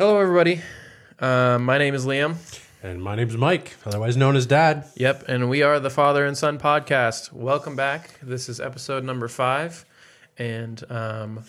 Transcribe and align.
Hello, 0.00 0.18
everybody. 0.18 0.62
Uh, 1.18 1.58
my 1.60 1.76
name 1.76 1.94
is 1.94 2.06
Liam. 2.06 2.36
And 2.82 3.02
my 3.02 3.16
name's 3.16 3.36
Mike, 3.36 3.76
otherwise 3.84 4.16
known 4.16 4.34
as 4.34 4.46
Dad. 4.46 4.86
Yep, 4.96 5.28
and 5.28 5.50
we 5.50 5.62
are 5.62 5.78
the 5.78 5.90
Father 5.90 6.24
and 6.24 6.38
Son 6.38 6.58
podcast. 6.58 7.34
Welcome 7.34 7.76
back. 7.76 8.18
This 8.22 8.48
is 8.48 8.60
episode 8.60 9.04
number 9.04 9.28
five, 9.28 9.84
and 10.38 10.82
um, 10.90 11.44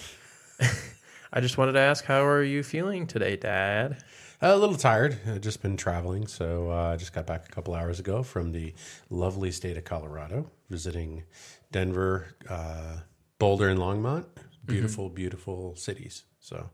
I 1.32 1.40
just 1.40 1.58
wanted 1.58 1.72
to 1.72 1.80
ask, 1.80 2.04
how 2.04 2.26
are 2.26 2.44
you 2.44 2.62
feeling 2.62 3.08
today, 3.08 3.38
Dad? 3.38 4.04
A 4.42 4.58
little 4.58 4.76
tired. 4.76 5.18
I've 5.26 5.40
just 5.40 5.62
been 5.62 5.78
traveling, 5.78 6.28
so 6.28 6.72
uh, 6.72 6.92
I 6.92 6.98
just 6.98 7.14
got 7.14 7.26
back 7.26 7.48
a 7.48 7.52
couple 7.54 7.74
hours 7.74 8.02
ago 8.02 8.22
from 8.22 8.52
the 8.52 8.74
lovely 9.10 9.54
state 9.54 9.78
of 9.78 9.86
Colorado, 9.86 10.52
visiting 10.70 11.24
Denver, 11.72 12.36
uh, 12.50 12.98
Boulder, 13.40 13.70
and 13.70 13.80
Longmont. 13.80 14.26
Beautiful, 14.66 15.08
beautiful 15.08 15.74
cities. 15.78 16.26
So, 16.42 16.70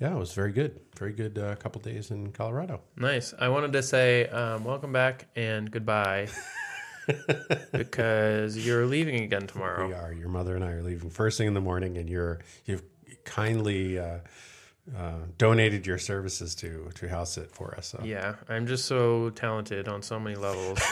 yeah, 0.00 0.14
it 0.14 0.18
was 0.18 0.32
very 0.32 0.52
good. 0.52 0.80
Very 0.96 1.12
good 1.12 1.38
uh, 1.38 1.54
couple 1.56 1.80
days 1.80 2.10
in 2.10 2.32
Colorado. 2.32 2.80
Nice. 2.96 3.34
I 3.38 3.48
wanted 3.48 3.72
to 3.74 3.82
say 3.82 4.26
um, 4.28 4.64
welcome 4.64 4.92
back 4.92 5.28
and 5.36 5.70
goodbye 5.70 6.28
because 7.72 8.56
you're 8.56 8.86
leaving 8.86 9.20
again 9.22 9.46
tomorrow. 9.46 9.86
We 9.86 9.94
are. 9.94 10.12
Your 10.12 10.28
mother 10.28 10.54
and 10.56 10.64
I 10.64 10.72
are 10.72 10.82
leaving 10.82 11.10
first 11.10 11.38
thing 11.38 11.46
in 11.46 11.54
the 11.54 11.60
morning, 11.60 11.98
and 11.98 12.08
you're 12.08 12.40
you've 12.64 12.82
kindly 13.24 13.98
uh, 13.98 14.18
uh, 14.96 15.18
donated 15.38 15.86
your 15.86 15.98
services 15.98 16.54
to 16.56 16.90
to 16.94 17.08
house 17.08 17.38
it 17.38 17.50
for 17.52 17.74
us. 17.76 17.88
So. 17.88 18.00
Yeah, 18.04 18.34
I'm 18.48 18.66
just 18.66 18.86
so 18.86 19.30
talented 19.30 19.88
on 19.88 20.02
so 20.02 20.18
many 20.18 20.36
levels. 20.36 20.80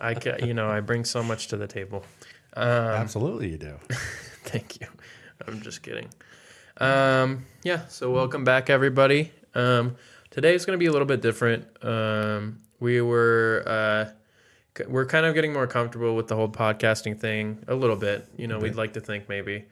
I 0.00 0.14
ca 0.14 0.36
you 0.44 0.54
know, 0.54 0.68
I 0.68 0.80
bring 0.80 1.04
so 1.04 1.22
much 1.22 1.48
to 1.48 1.56
the 1.56 1.66
table. 1.66 2.04
Um, 2.54 2.68
Absolutely, 2.68 3.50
you 3.50 3.58
do. 3.58 3.74
Thank 4.44 4.80
you. 4.80 4.86
I'm 5.46 5.60
just 5.60 5.82
kidding. 5.82 6.08
Um, 6.78 7.44
yeah, 7.64 7.86
so 7.88 8.10
welcome 8.10 8.44
back, 8.44 8.70
everybody. 8.70 9.32
Um, 9.54 9.96
today 10.30 10.54
is 10.54 10.64
going 10.64 10.76
to 10.76 10.78
be 10.78 10.86
a 10.86 10.92
little 10.92 11.06
bit 11.06 11.20
different. 11.20 11.66
Um, 11.82 12.58
we 12.80 13.00
were 13.00 13.64
uh, 13.66 14.10
c- 14.76 14.84
we're 14.88 15.06
kind 15.06 15.26
of 15.26 15.34
getting 15.34 15.52
more 15.52 15.66
comfortable 15.66 16.14
with 16.14 16.28
the 16.28 16.36
whole 16.36 16.48
podcasting 16.48 17.18
thing 17.18 17.64
a 17.66 17.74
little 17.74 17.96
bit. 17.96 18.26
You 18.36 18.46
know, 18.46 18.58
we'd 18.58 18.76
like 18.76 18.92
to 18.94 19.00
think 19.00 19.28
maybe. 19.28 19.64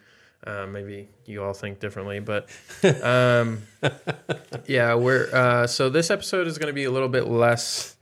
Uh, 0.45 0.67
maybe 0.67 1.09
you 1.25 1.43
all 1.43 1.55
think 1.55 1.81
differently, 1.81 2.21
but 2.21 2.49
um, 3.03 3.63
yeah, 4.67 4.95
we're 4.95 5.29
uh, 5.35 5.67
so 5.67 5.89
this 5.89 6.11
episode 6.11 6.47
is 6.47 6.59
going 6.59 6.69
to 6.69 6.75
be 6.75 6.85
a 6.85 6.91
little 6.91 7.09
bit 7.09 7.27
less 7.27 7.97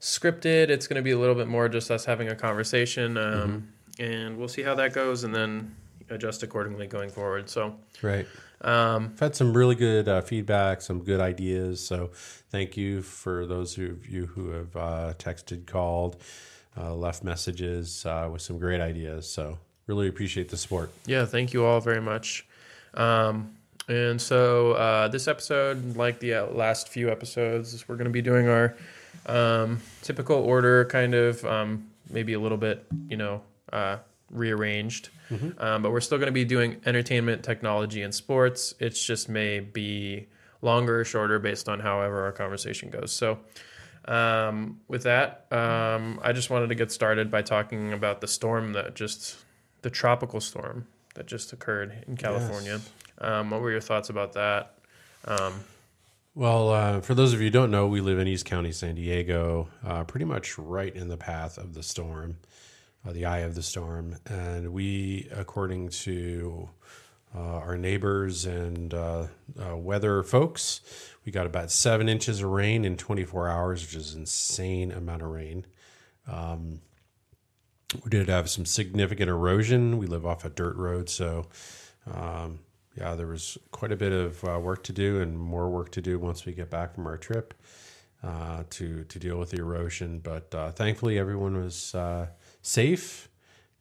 scripted. 0.00 0.68
It's 0.70 0.86
going 0.86 0.96
to 0.96 1.02
be 1.02 1.10
a 1.10 1.18
little 1.18 1.34
bit 1.34 1.46
more 1.48 1.68
just 1.68 1.90
us 1.90 2.04
having 2.06 2.28
a 2.28 2.34
conversation, 2.34 3.18
um, 3.18 3.68
and 3.98 4.38
we'll 4.38 4.48
see 4.48 4.62
how 4.62 4.74
that 4.76 4.94
goes, 4.94 5.24
and 5.24 5.34
then 5.34 5.74
adjust 6.08 6.42
accordingly 6.42 6.86
going 6.86 7.10
forward. 7.10 7.50
So, 7.50 7.76
Right. 8.02 8.26
Um, 8.62 9.10
I've 9.14 9.20
had 9.20 9.36
some 9.36 9.56
really 9.56 9.74
good 9.74 10.08
uh, 10.08 10.20
feedback, 10.20 10.82
some 10.82 11.02
good 11.02 11.20
ideas. 11.20 11.84
So 11.84 12.10
thank 12.50 12.76
you 12.76 13.02
for 13.02 13.46
those 13.46 13.78
of 13.78 14.06
you 14.06 14.26
who 14.26 14.50
have 14.50 14.76
uh, 14.76 15.14
texted, 15.18 15.66
called, 15.66 16.16
uh, 16.76 16.94
left 16.94 17.24
messages 17.24 18.04
uh, 18.04 18.28
with 18.30 18.42
some 18.42 18.58
great 18.58 18.80
ideas. 18.80 19.28
So 19.28 19.58
really 19.86 20.08
appreciate 20.08 20.48
the 20.50 20.56
support. 20.56 20.90
yeah, 21.06 21.24
thank 21.24 21.52
you 21.52 21.64
all 21.64 21.80
very 21.80 22.00
much. 22.00 22.46
Um, 22.94 23.56
and 23.88 24.20
so 24.20 24.72
uh, 24.72 25.08
this 25.08 25.26
episode, 25.26 25.96
like 25.96 26.20
the 26.20 26.34
uh, 26.34 26.46
last 26.46 26.88
few 26.88 27.10
episodes, 27.10 27.88
we're 27.88 27.96
going 27.96 28.04
to 28.04 28.12
be 28.12 28.22
doing 28.22 28.48
our 28.48 28.76
um, 29.26 29.80
typical 30.02 30.36
order, 30.36 30.84
kind 30.84 31.14
of 31.14 31.44
um, 31.44 31.88
maybe 32.10 32.34
a 32.34 32.40
little 32.40 32.58
bit, 32.58 32.84
you 33.08 33.16
know, 33.16 33.42
rearranged. 34.30 35.10
Um, 35.58 35.82
but 35.82 35.92
we're 35.92 36.00
still 36.00 36.18
going 36.18 36.26
to 36.26 36.32
be 36.32 36.44
doing 36.44 36.80
entertainment, 36.86 37.44
technology, 37.44 38.02
and 38.02 38.12
sports. 38.14 38.74
It's 38.80 39.04
just 39.04 39.28
may 39.28 39.60
be 39.60 40.26
longer 40.62 41.00
or 41.00 41.04
shorter 41.04 41.38
based 41.38 41.68
on 41.68 41.80
however 41.80 42.24
our 42.24 42.32
conversation 42.32 42.90
goes. 42.90 43.12
So. 43.12 43.38
Um, 44.06 44.80
with 44.88 45.02
that, 45.02 45.46
um, 45.52 46.20
I 46.22 46.32
just 46.32 46.48
wanted 46.48 46.70
to 46.70 46.74
get 46.74 46.90
started 46.90 47.30
by 47.30 47.42
talking 47.42 47.92
about 47.92 48.22
the 48.22 48.26
storm 48.26 48.72
that 48.72 48.94
just, 48.94 49.36
the 49.82 49.90
tropical 49.90 50.40
storm 50.40 50.86
that 51.14 51.26
just 51.26 51.52
occurred 51.52 52.04
in 52.08 52.16
California. 52.16 52.80
Um, 53.18 53.50
what 53.50 53.60
were 53.60 53.70
your 53.70 53.82
thoughts 53.82 54.08
about 54.08 54.32
that? 54.32 54.74
Um, 55.26 55.52
Well, 56.34 56.70
uh, 56.70 57.00
for 57.02 57.14
those 57.14 57.34
of 57.34 57.40
you 57.40 57.48
who 57.48 57.50
don't 57.50 57.70
know, 57.70 57.88
we 57.88 58.00
live 58.00 58.18
in 58.18 58.26
East 58.26 58.46
County, 58.46 58.72
San 58.72 58.94
Diego, 58.94 59.68
uh, 59.84 60.04
pretty 60.04 60.24
much 60.24 60.56
right 60.58 60.94
in 60.96 61.08
the 61.08 61.18
path 61.18 61.58
of 61.58 61.74
the 61.74 61.82
storm, 61.82 62.38
uh, 63.06 63.12
the 63.12 63.24
eye 63.26 63.38
of 63.38 63.54
the 63.54 63.62
storm. 63.62 64.16
And 64.26 64.72
we, 64.72 65.28
according 65.32 65.88
to 65.90 66.68
uh, 67.34 67.38
our 67.38 67.76
neighbors 67.76 68.44
and 68.44 68.92
uh, 68.92 69.26
uh, 69.58 69.76
weather 69.76 70.22
folks, 70.22 70.80
we 71.24 71.32
got 71.32 71.46
about 71.46 71.70
seven 71.70 72.08
inches 72.08 72.42
of 72.42 72.50
rain 72.50 72.84
in 72.84 72.96
24 72.96 73.48
hours, 73.48 73.82
which 73.82 73.94
is 73.94 74.14
an 74.14 74.22
insane 74.22 74.90
amount 74.92 75.22
of 75.22 75.28
rain. 75.28 75.66
Um, 76.26 76.80
we 78.04 78.10
did 78.10 78.28
have 78.28 78.48
some 78.48 78.64
significant 78.64 79.28
erosion. 79.28 79.98
We 79.98 80.06
live 80.06 80.24
off 80.24 80.44
a 80.44 80.50
dirt 80.50 80.76
road, 80.76 81.08
so 81.08 81.48
um, 82.12 82.60
yeah, 82.96 83.14
there 83.14 83.26
was 83.26 83.58
quite 83.72 83.92
a 83.92 83.96
bit 83.96 84.12
of 84.12 84.44
uh, 84.44 84.58
work 84.60 84.84
to 84.84 84.92
do, 84.92 85.20
and 85.20 85.38
more 85.38 85.68
work 85.68 85.90
to 85.92 86.00
do 86.00 86.18
once 86.18 86.44
we 86.46 86.52
get 86.52 86.70
back 86.70 86.94
from 86.94 87.06
our 87.06 87.16
trip 87.16 87.54
uh, 88.22 88.64
to 88.70 89.04
to 89.04 89.18
deal 89.18 89.38
with 89.38 89.50
the 89.50 89.58
erosion. 89.58 90.20
But 90.20 90.54
uh, 90.54 90.72
thankfully, 90.72 91.18
everyone 91.18 91.60
was 91.60 91.94
uh, 91.94 92.26
safe, 92.62 93.28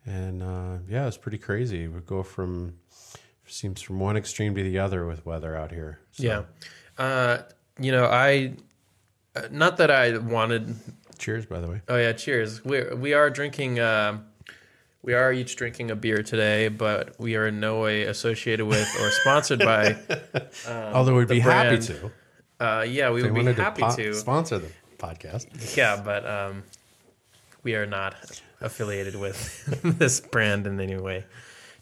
and 0.05 0.41
uh, 0.43 0.77
yeah, 0.87 1.07
it's 1.07 1.17
pretty 1.17 1.37
crazy. 1.37 1.87
We 1.87 1.99
go 2.01 2.23
from 2.23 2.75
seems 3.45 3.81
from 3.81 3.99
one 3.99 4.15
extreme 4.15 4.53
to 4.55 4.61
the 4.63 4.77
other 4.77 5.07
with 5.07 5.25
weather 5.25 5.55
out 5.55 5.71
here. 5.71 5.99
So, 6.11 6.23
Yeah. 6.23 6.43
Uh, 7.03 7.41
you 7.79 7.91
know, 7.91 8.05
I, 8.05 8.53
uh, 9.35 9.43
not 9.51 9.77
that 9.77 9.89
I 9.89 10.17
wanted, 10.17 10.75
Cheers, 11.17 11.45
by 11.47 11.59
the 11.59 11.67
way. 11.67 11.81
oh 11.87 11.97
yeah, 11.97 12.11
cheers. 12.13 12.63
We 12.63 12.83
we 12.93 13.13
are 13.13 13.29
drinking, 13.29 13.79
um 13.79 14.25
we 15.01 15.13
are 15.13 15.31
each 15.33 15.55
drinking 15.55 15.91
a 15.91 15.95
beer 15.95 16.21
today, 16.23 16.67
but 16.67 17.17
we 17.19 17.35
are 17.37 17.47
in 17.47 17.59
no 17.61 17.79
way 17.79 18.03
associated 18.03 18.65
with 18.65 18.87
or 18.99 19.09
sponsored 19.11 19.59
by, 19.59 19.95
Although 20.93 21.15
we'd 21.15 21.27
be 21.29 21.39
happy 21.39 21.77
to. 21.79 22.11
uh, 22.59 22.85
yeah, 22.87 23.09
we 23.09 23.21
They 23.21 23.27
would 23.31 23.33
be 23.35 23.39
wanted 23.45 23.55
to 23.55 23.63
happy 23.63 23.81
po- 23.81 23.95
to. 23.95 24.13
sponsor 24.13 24.59
the 24.59 24.69
podcast. 24.97 25.47
Yeah, 25.77 26.01
but 26.03 26.25
um, 26.29 26.63
we 27.63 27.75
are 27.75 27.85
not 27.85 28.15
affiliated 28.61 29.15
with 29.15 29.65
this 29.99 30.19
brand 30.19 30.67
in 30.67 30.79
any 30.79 30.97
way, 30.97 31.25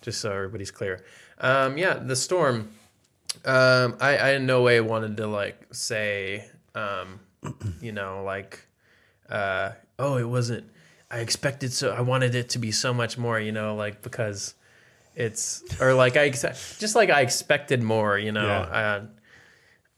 just 0.02 0.22
so 0.22 0.32
everybody's 0.32 0.72
clear. 0.72 1.04
Um, 1.40 1.78
yeah, 1.78 1.96
the 1.96 2.16
storm. 2.16 2.70
Um, 3.46 3.98
I, 4.00 4.18
I 4.18 4.30
in 4.32 4.46
no 4.46 4.62
way 4.62 4.82
wanted 4.82 5.18
to 5.18 5.28
like 5.28 5.68
say, 5.72 6.50
um, 6.76 7.20
you 7.82 7.92
know, 7.92 8.24
like, 8.24 8.66
uh, 9.30 9.72
oh, 10.00 10.18
it 10.18 10.28
wasn't. 10.28 10.70
I 11.10 11.20
expected 11.20 11.72
so. 11.72 11.92
I 11.92 12.02
wanted 12.02 12.36
it 12.36 12.50
to 12.50 12.60
be 12.60 12.72
so 12.72 12.94
much 12.94 13.18
more, 13.18 13.40
you 13.40 13.52
know, 13.52 13.76
like 13.76 14.02
because 14.02 14.56
it's 15.16 15.64
or 15.82 15.94
like 15.94 16.18
I 16.18 16.30
just 16.30 16.96
like 16.96 17.10
I 17.10 17.22
expected 17.22 17.82
more, 17.82 18.18
you 18.18 18.32
know. 18.32 18.46
Yeah. 18.46 18.60
Uh, 18.60 19.06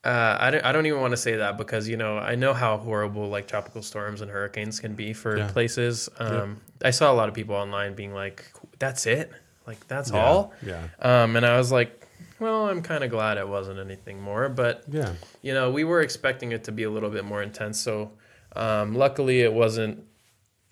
uh, 0.03 0.37
I 0.39 0.49
don't. 0.51 0.63
I 0.65 0.71
don't 0.71 0.85
even 0.85 1.01
want 1.01 1.11
to 1.11 1.17
say 1.17 1.35
that 1.37 1.57
because 1.57 1.87
you 1.89 1.97
know 1.97 2.17
I 2.17 2.35
know 2.35 2.53
how 2.53 2.77
horrible 2.77 3.27
like 3.29 3.47
tropical 3.47 3.81
storms 3.81 4.21
and 4.21 4.31
hurricanes 4.31 4.79
can 4.79 4.95
be 4.95 5.11
for 5.13 5.37
Yeah. 5.37 5.47
places. 5.51 6.09
Um, 6.19 6.61
I 6.83 6.91
saw 6.91 7.11
a 7.11 7.15
lot 7.15 7.27
of 7.29 7.35
people 7.35 7.55
online 7.55 7.95
being 7.95 8.13
like, 8.13 8.45
"That's 8.79 9.05
it? 9.05 9.31
Like 9.67 9.85
that's 9.87 10.11
Yeah, 10.11 10.17
all?" 10.25 10.53
Yeah. 10.65 10.87
Um, 11.01 11.35
and 11.35 11.45
I 11.45 11.57
was 11.57 11.71
like, 11.71 12.07
"Well, 12.39 12.69
I'm 12.69 12.81
kind 12.81 13.03
of 13.03 13.09
glad 13.11 13.37
it 13.37 13.47
wasn't 13.47 13.79
anything 13.79 14.21
more." 14.21 14.47
But 14.47 14.83
Yeah. 14.89 15.13
you 15.41 15.53
know, 15.53 15.69
we 15.69 15.83
were 15.83 15.99
expecting 16.01 16.53
it 16.53 16.63
to 16.65 16.71
be 16.71 16.83
a 16.83 16.89
little 16.89 17.09
bit 17.09 17.25
more 17.25 17.43
intense. 17.43 17.79
So 17.79 18.11
um, 18.55 18.95
luckily, 18.95 19.41
it 19.41 19.51
wasn't 19.53 20.03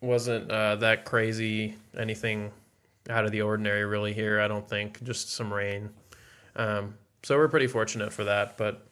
wasn't 0.02 0.50
uh, 0.52 0.76
that 0.78 1.04
crazy. 1.06 1.76
Anything 1.98 2.52
out 3.10 3.26
of 3.26 3.32
the 3.32 3.42
ordinary, 3.42 3.84
really. 3.86 4.14
Here, 4.14 4.40
I 4.40 4.48
don't 4.48 4.68
think. 4.70 5.04
Just 5.04 5.34
some 5.34 5.54
rain. 5.54 5.90
Um, 6.56 6.96
so 7.24 7.36
we're 7.36 7.48
pretty 7.50 7.68
fortunate 7.68 8.14
for 8.14 8.24
that. 8.24 8.58
But 8.58 8.87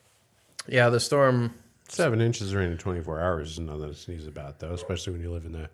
yeah, 0.67 0.89
the 0.89 0.99
storm. 0.99 1.53
Seven 1.87 2.19
inches 2.19 2.51
of 2.51 2.59
rain 2.59 2.71
in 2.71 2.77
24 2.77 3.19
hours 3.19 3.51
is 3.51 3.59
nothing 3.59 3.89
to 3.89 3.93
sneeze 3.93 4.25
about, 4.25 4.59
though, 4.59 4.73
especially 4.73 5.13
when 5.13 5.21
you 5.21 5.31
live 5.31 5.45
in 5.45 5.51
the 5.51 5.69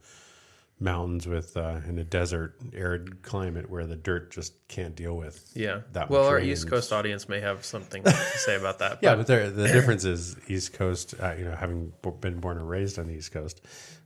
mountains 0.81 1.27
with 1.27 1.55
uh, 1.55 1.79
in 1.87 1.99
a 1.99 2.03
desert, 2.03 2.55
arid 2.73 3.21
climate 3.21 3.69
where 3.69 3.85
the 3.85 3.95
dirt 3.95 4.31
just 4.31 4.53
can't 4.67 4.95
deal 4.95 5.15
with. 5.15 5.49
Yeah. 5.53 5.81
That 5.93 6.09
well, 6.09 6.23
much 6.23 6.31
our 6.31 6.39
East 6.39 6.69
Coast 6.69 6.91
audience 6.91 7.29
may 7.29 7.39
have 7.39 7.63
something 7.63 8.03
to 8.03 8.11
say 8.11 8.55
about 8.55 8.79
that. 8.79 8.99
Yeah, 9.01 9.15
but 9.15 9.27
there, 9.27 9.49
the 9.49 9.67
difference 9.67 10.03
is 10.03 10.35
East 10.47 10.73
Coast. 10.73 11.13
Uh, 11.19 11.33
you 11.37 11.45
know, 11.45 11.55
having 11.55 11.93
been 12.19 12.39
born 12.39 12.57
and 12.57 12.69
raised 12.69 12.99
on 12.99 13.07
the 13.07 13.13
East 13.13 13.31
Coast, 13.31 13.61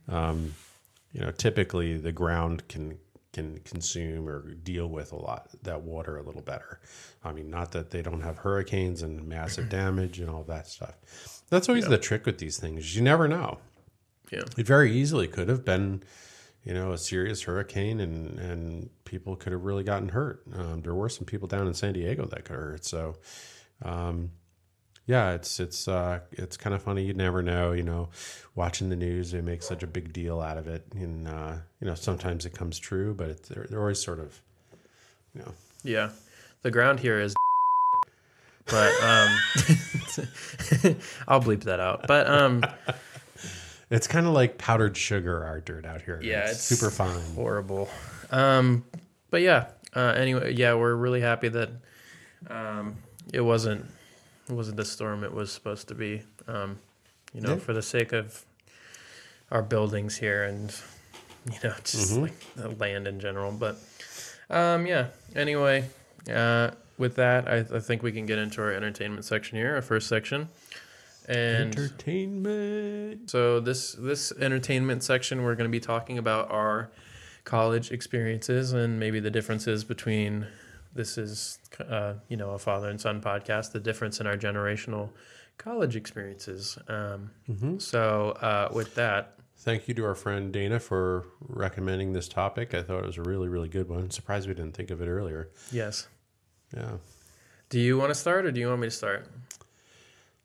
um, 0.08 0.54
you 1.12 1.20
know, 1.20 1.30
typically 1.32 1.96
the 1.96 2.12
ground 2.12 2.68
can 2.68 2.98
can 3.36 3.58
consume 3.60 4.26
or 4.26 4.54
deal 4.54 4.86
with 4.86 5.12
a 5.12 5.16
lot 5.16 5.48
that 5.62 5.82
water 5.82 6.16
a 6.16 6.22
little 6.22 6.40
better. 6.40 6.80
I 7.22 7.32
mean, 7.32 7.50
not 7.50 7.72
that 7.72 7.90
they 7.90 8.00
don't 8.00 8.22
have 8.22 8.38
hurricanes 8.38 9.02
and 9.02 9.28
massive 9.28 9.68
damage 9.80 10.18
and 10.20 10.30
all 10.30 10.42
that 10.44 10.66
stuff. 10.66 10.94
That's 11.50 11.68
always 11.68 11.86
the 11.86 11.98
trick 11.98 12.24
with 12.24 12.38
these 12.38 12.56
things. 12.58 12.96
You 12.96 13.02
never 13.02 13.28
know. 13.28 13.58
Yeah. 14.32 14.44
It 14.56 14.66
very 14.66 14.90
easily 14.90 15.28
could 15.28 15.50
have 15.50 15.66
been, 15.66 16.02
you 16.64 16.72
know, 16.72 16.92
a 16.92 16.98
serious 16.98 17.42
hurricane, 17.42 18.00
and 18.00 18.38
and 18.38 18.88
people 19.04 19.36
could 19.36 19.52
have 19.52 19.62
really 19.62 19.84
gotten 19.84 20.08
hurt. 20.08 20.42
Um, 20.54 20.80
there 20.80 20.94
were 20.94 21.10
some 21.10 21.26
people 21.26 21.46
down 21.46 21.66
in 21.66 21.74
San 21.74 21.92
Diego 21.92 22.24
that 22.24 22.44
got 22.44 22.56
hurt. 22.56 22.84
So, 22.86 23.16
um, 23.82 24.30
yeah, 25.06 25.32
it's 25.32 25.60
it's 25.60 25.86
uh, 25.88 26.20
it's 26.32 26.56
kind 26.56 26.74
of 26.74 26.82
funny. 26.82 27.04
You 27.04 27.14
never 27.14 27.42
know, 27.42 27.72
you 27.72 27.82
know, 27.82 28.08
watching 28.54 28.88
the 28.88 28.96
news, 28.96 29.30
they 29.30 29.40
make 29.40 29.62
such 29.62 29.82
a 29.82 29.86
big 29.86 30.12
deal 30.12 30.40
out 30.40 30.58
of 30.58 30.66
it, 30.68 30.84
and 30.94 31.28
uh, 31.28 31.54
you 31.80 31.86
know, 31.86 31.94
sometimes 31.94 32.44
it 32.46 32.54
comes 32.54 32.78
true, 32.78 33.14
but 33.14 33.28
it's, 33.30 33.48
they're, 33.48 33.66
they're 33.70 33.80
always 33.80 34.02
sort 34.02 34.18
of, 34.20 34.40
you 35.34 35.42
know, 35.42 35.52
Yeah, 35.84 36.10
the 36.62 36.70
ground 36.70 37.00
here 37.00 37.20
is, 37.20 37.34
but 38.66 38.92
um, 39.02 39.38
I'll 41.28 41.40
bleep 41.40 41.64
that 41.64 41.78
out. 41.80 42.06
But 42.08 42.26
um, 42.28 42.64
it's 43.90 44.06
kind 44.08 44.26
of 44.26 44.32
like 44.32 44.58
powdered 44.58 44.96
sugar, 44.96 45.44
our 45.44 45.60
dirt 45.60 45.86
out 45.86 46.02
here. 46.02 46.20
Yeah, 46.22 46.40
it's, 46.50 46.50
it's- 46.50 46.62
super 46.64 46.90
fine. 46.90 47.20
horrible. 47.34 47.88
Um, 48.30 48.84
but 49.30 49.42
yeah. 49.42 49.66
Uh, 49.94 50.12
anyway, 50.16 50.52
yeah, 50.52 50.74
we're 50.74 50.94
really 50.94 51.22
happy 51.22 51.48
that 51.48 51.70
um, 52.50 52.96
it 53.32 53.40
wasn't 53.40 53.86
it 54.48 54.52
wasn't 54.52 54.76
the 54.76 54.84
storm 54.84 55.24
it 55.24 55.32
was 55.32 55.50
supposed 55.52 55.88
to 55.88 55.94
be. 55.94 56.22
Um, 56.46 56.78
you 57.34 57.40
know, 57.40 57.54
Yeah. 57.54 57.58
for 57.58 57.72
the 57.72 57.82
sake 57.82 58.12
of 58.12 58.44
our 59.50 59.62
buildings 59.62 60.16
here 60.16 60.44
and 60.44 60.74
you 61.46 61.58
know 61.62 61.74
just 61.84 62.12
Mhm. 62.14 62.22
like 62.22 62.54
the 62.56 62.68
land 62.70 63.06
in 63.06 63.20
general. 63.20 63.52
But 63.52 63.78
um, 64.50 64.86
yeah. 64.86 65.08
Anyway, 65.34 65.88
uh, 66.32 66.70
with 66.98 67.16
that, 67.16 67.48
I, 67.48 67.58
I 67.76 67.80
think 67.80 68.02
we 68.02 68.12
can 68.12 68.26
get 68.26 68.38
into 68.38 68.62
our 68.62 68.72
entertainment 68.72 69.24
section 69.24 69.58
here, 69.58 69.74
our 69.74 69.82
first 69.82 70.08
section. 70.08 70.48
And 71.28 71.76
Entertainment. 71.76 73.30
so 73.30 73.58
this 73.58 73.92
this 73.98 74.32
entertainment 74.38 75.02
section, 75.02 75.42
we're 75.42 75.56
going 75.56 75.68
to 75.68 75.72
be 75.72 75.80
talking 75.80 76.18
about 76.18 76.50
our 76.52 76.88
college 77.44 77.90
experiences 77.90 78.72
and 78.72 78.98
maybe 79.00 79.18
the 79.20 79.30
differences 79.30 79.82
between 79.84 80.46
this 80.96 81.18
is 81.18 81.58
uh, 81.88 82.14
you 82.28 82.36
know 82.36 82.50
a 82.50 82.58
father 82.58 82.88
and 82.88 83.00
son 83.00 83.20
podcast, 83.20 83.72
the 83.72 83.80
difference 83.80 84.20
in 84.20 84.26
our 84.26 84.36
generational 84.36 85.10
college 85.58 85.96
experiences. 85.96 86.78
Um, 86.88 87.30
hmm 87.46 87.78
so 87.78 88.30
uh, 88.40 88.68
with 88.72 88.94
that, 88.96 89.32
Thank 89.58 89.88
you 89.88 89.94
to 89.94 90.04
our 90.04 90.14
friend 90.14 90.52
Dana 90.52 90.78
for 90.78 91.24
recommending 91.40 92.12
this 92.12 92.28
topic. 92.28 92.74
I 92.74 92.82
thought 92.82 93.02
it 93.02 93.06
was 93.06 93.16
a 93.16 93.22
really, 93.22 93.48
really 93.48 93.68
good 93.70 93.88
one. 93.88 94.10
Surprised 94.10 94.46
we 94.48 94.54
didn't 94.54 94.74
think 94.74 94.90
of 94.90 95.00
it 95.00 95.06
earlier. 95.08 95.48
yes. 95.72 96.08
Yeah. 96.76 96.98
Do 97.70 97.80
you 97.80 97.96
want 97.96 98.10
to 98.10 98.14
start 98.14 98.44
or 98.44 98.52
do 98.52 98.60
you 98.60 98.68
want 98.68 98.80
me 98.80 98.86
to 98.88 98.90
start? 98.92 99.26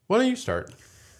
Why 0.08 0.18
don't 0.18 0.28
you 0.28 0.36
start? 0.36 0.74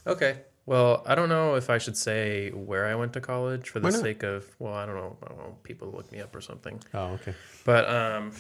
Okay. 0.08 0.38
Well, 0.66 1.04
I 1.06 1.16
don't 1.16 1.30
know 1.30 1.56
if 1.56 1.70
I 1.70 1.78
should 1.80 1.98
say 1.98 2.50
where 2.52 2.86
I 2.88 2.96
went 2.96 3.14
to 3.14 3.22
college 3.22 3.70
for 3.70 3.80
the 3.80 3.92
sake 3.92 4.24
of 4.24 4.46
well, 4.60 4.74
I 4.74 4.86
don't 4.86 4.96
know, 4.96 5.18
I 5.24 5.28
don't 5.28 5.38
know, 5.38 5.58
people 5.64 5.90
look 5.92 6.12
me 6.12 6.22
up 6.22 6.36
or 6.36 6.42
something. 6.42 6.80
Oh, 6.94 7.08
okay. 7.16 7.34
But 7.66 7.90
um, 7.90 8.32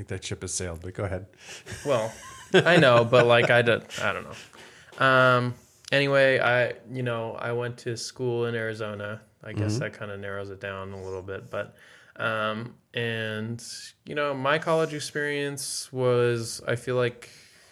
think 0.00 0.08
that 0.08 0.24
ship 0.24 0.42
has 0.42 0.54
sailed, 0.54 0.80
but 0.82 0.94
go 0.94 1.04
ahead. 1.04 1.26
Well, 1.84 2.12
I 2.54 2.76
know, 2.78 3.04
but 3.04 3.26
like 3.26 3.50
I 3.50 3.62
don't, 3.62 3.84
I 4.02 4.12
don't 4.12 4.24
know. 4.24 5.04
Um. 5.06 5.54
Anyway, 5.92 6.38
I 6.38 6.74
you 6.90 7.02
know 7.02 7.32
I 7.34 7.52
went 7.52 7.78
to 7.78 7.96
school 7.96 8.46
in 8.46 8.54
Arizona. 8.54 9.20
I 9.42 9.52
guess 9.52 9.76
Mhm. 9.76 9.78
that 9.80 9.92
kind 9.94 10.10
of 10.10 10.20
narrows 10.20 10.50
it 10.50 10.60
down 10.60 10.92
a 10.92 11.02
little 11.02 11.22
bit, 11.22 11.50
but 11.50 11.74
um, 12.16 12.74
and 12.94 13.62
you 14.04 14.14
know 14.14 14.34
my 14.34 14.58
college 14.58 14.94
experience 14.94 15.92
was 15.92 16.60
I 16.66 16.76
feel 16.76 16.96
like 16.96 17.28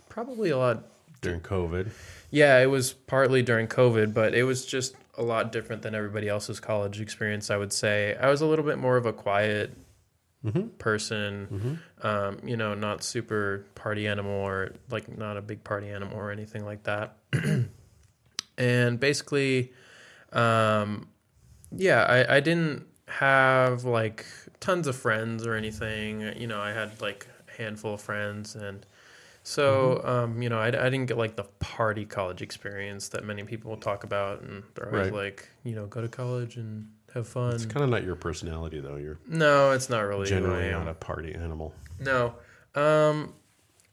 probably 0.08 0.50
a 0.50 0.58
lot. 0.58 0.84
During 1.20 1.40
COVID. 1.40 1.90
Yeah, 2.30 2.58
it 2.60 2.66
was 2.66 2.92
partly 2.92 3.42
during 3.42 3.66
COVID, 3.66 4.14
but 4.14 4.34
it 4.34 4.44
was 4.44 4.64
just 4.66 4.94
a 5.16 5.22
lot 5.22 5.50
different 5.50 5.82
than 5.82 5.94
everybody 5.94 6.28
else's 6.28 6.60
college 6.60 7.00
experience. 7.00 7.50
I 7.50 7.56
would 7.56 7.72
say 7.72 8.16
I 8.20 8.30
was 8.30 8.40
a 8.40 8.46
little 8.46 8.64
bit 8.64 8.78
more 8.78 8.96
of 8.96 9.04
a 9.06 9.12
quiet 9.12 9.76
Mm-hmm. 10.44 10.68
person 10.78 11.48
Mm-hmm. 11.52 12.06
um, 12.06 12.38
you 12.44 12.56
know, 12.56 12.74
not 12.74 13.02
super 13.02 13.64
party 13.74 14.06
animal 14.06 14.30
or 14.32 14.72
like 14.88 15.18
not 15.18 15.36
a 15.36 15.42
big 15.42 15.64
party 15.64 15.88
animal 15.88 16.16
or 16.16 16.30
anything 16.30 16.64
like 16.64 16.84
that. 16.84 17.16
and 18.58 19.00
basically, 19.00 19.72
um, 20.32 21.08
yeah, 21.72 22.02
I, 22.04 22.36
I 22.36 22.40
didn't 22.40 22.86
have 23.08 23.84
like 23.84 24.24
tons 24.60 24.86
of 24.86 24.96
friends 24.96 25.46
or 25.46 25.54
anything. 25.54 26.20
You 26.36 26.46
know, 26.46 26.60
I 26.60 26.72
had 26.72 27.00
like 27.00 27.26
a 27.48 27.60
handful 27.62 27.94
of 27.94 28.00
friends 28.00 28.54
and 28.54 28.86
so, 29.42 30.02
um, 30.04 30.42
you 30.42 30.50
know, 30.50 30.58
I, 30.58 30.66
I 30.66 30.90
didn't 30.90 31.06
get 31.06 31.16
like 31.16 31.36
the 31.36 31.44
party 31.58 32.04
college 32.04 32.42
experience 32.42 33.08
that 33.08 33.24
many 33.24 33.44
people 33.44 33.76
talk 33.78 34.04
about. 34.04 34.42
And 34.42 34.62
they're 34.74 34.88
always 34.88 35.10
Right. 35.10 35.12
like, 35.12 35.48
you 35.64 35.74
know, 35.74 35.86
go 35.86 36.02
to 36.02 36.08
college 36.08 36.56
and 36.56 36.88
have 37.14 37.26
fun. 37.26 37.54
It's 37.54 37.66
kind 37.66 37.84
of 37.84 37.90
not 37.90 38.04
your 38.04 38.16
personality, 38.16 38.80
though. 38.80 38.96
You're 38.96 39.18
no, 39.26 39.72
it's 39.72 39.88
not 39.88 40.00
really 40.00 40.26
generally 40.26 40.70
not 40.70 40.88
a 40.88 40.94
party 40.94 41.34
animal. 41.34 41.74
No. 42.00 42.34
Um 42.74 43.34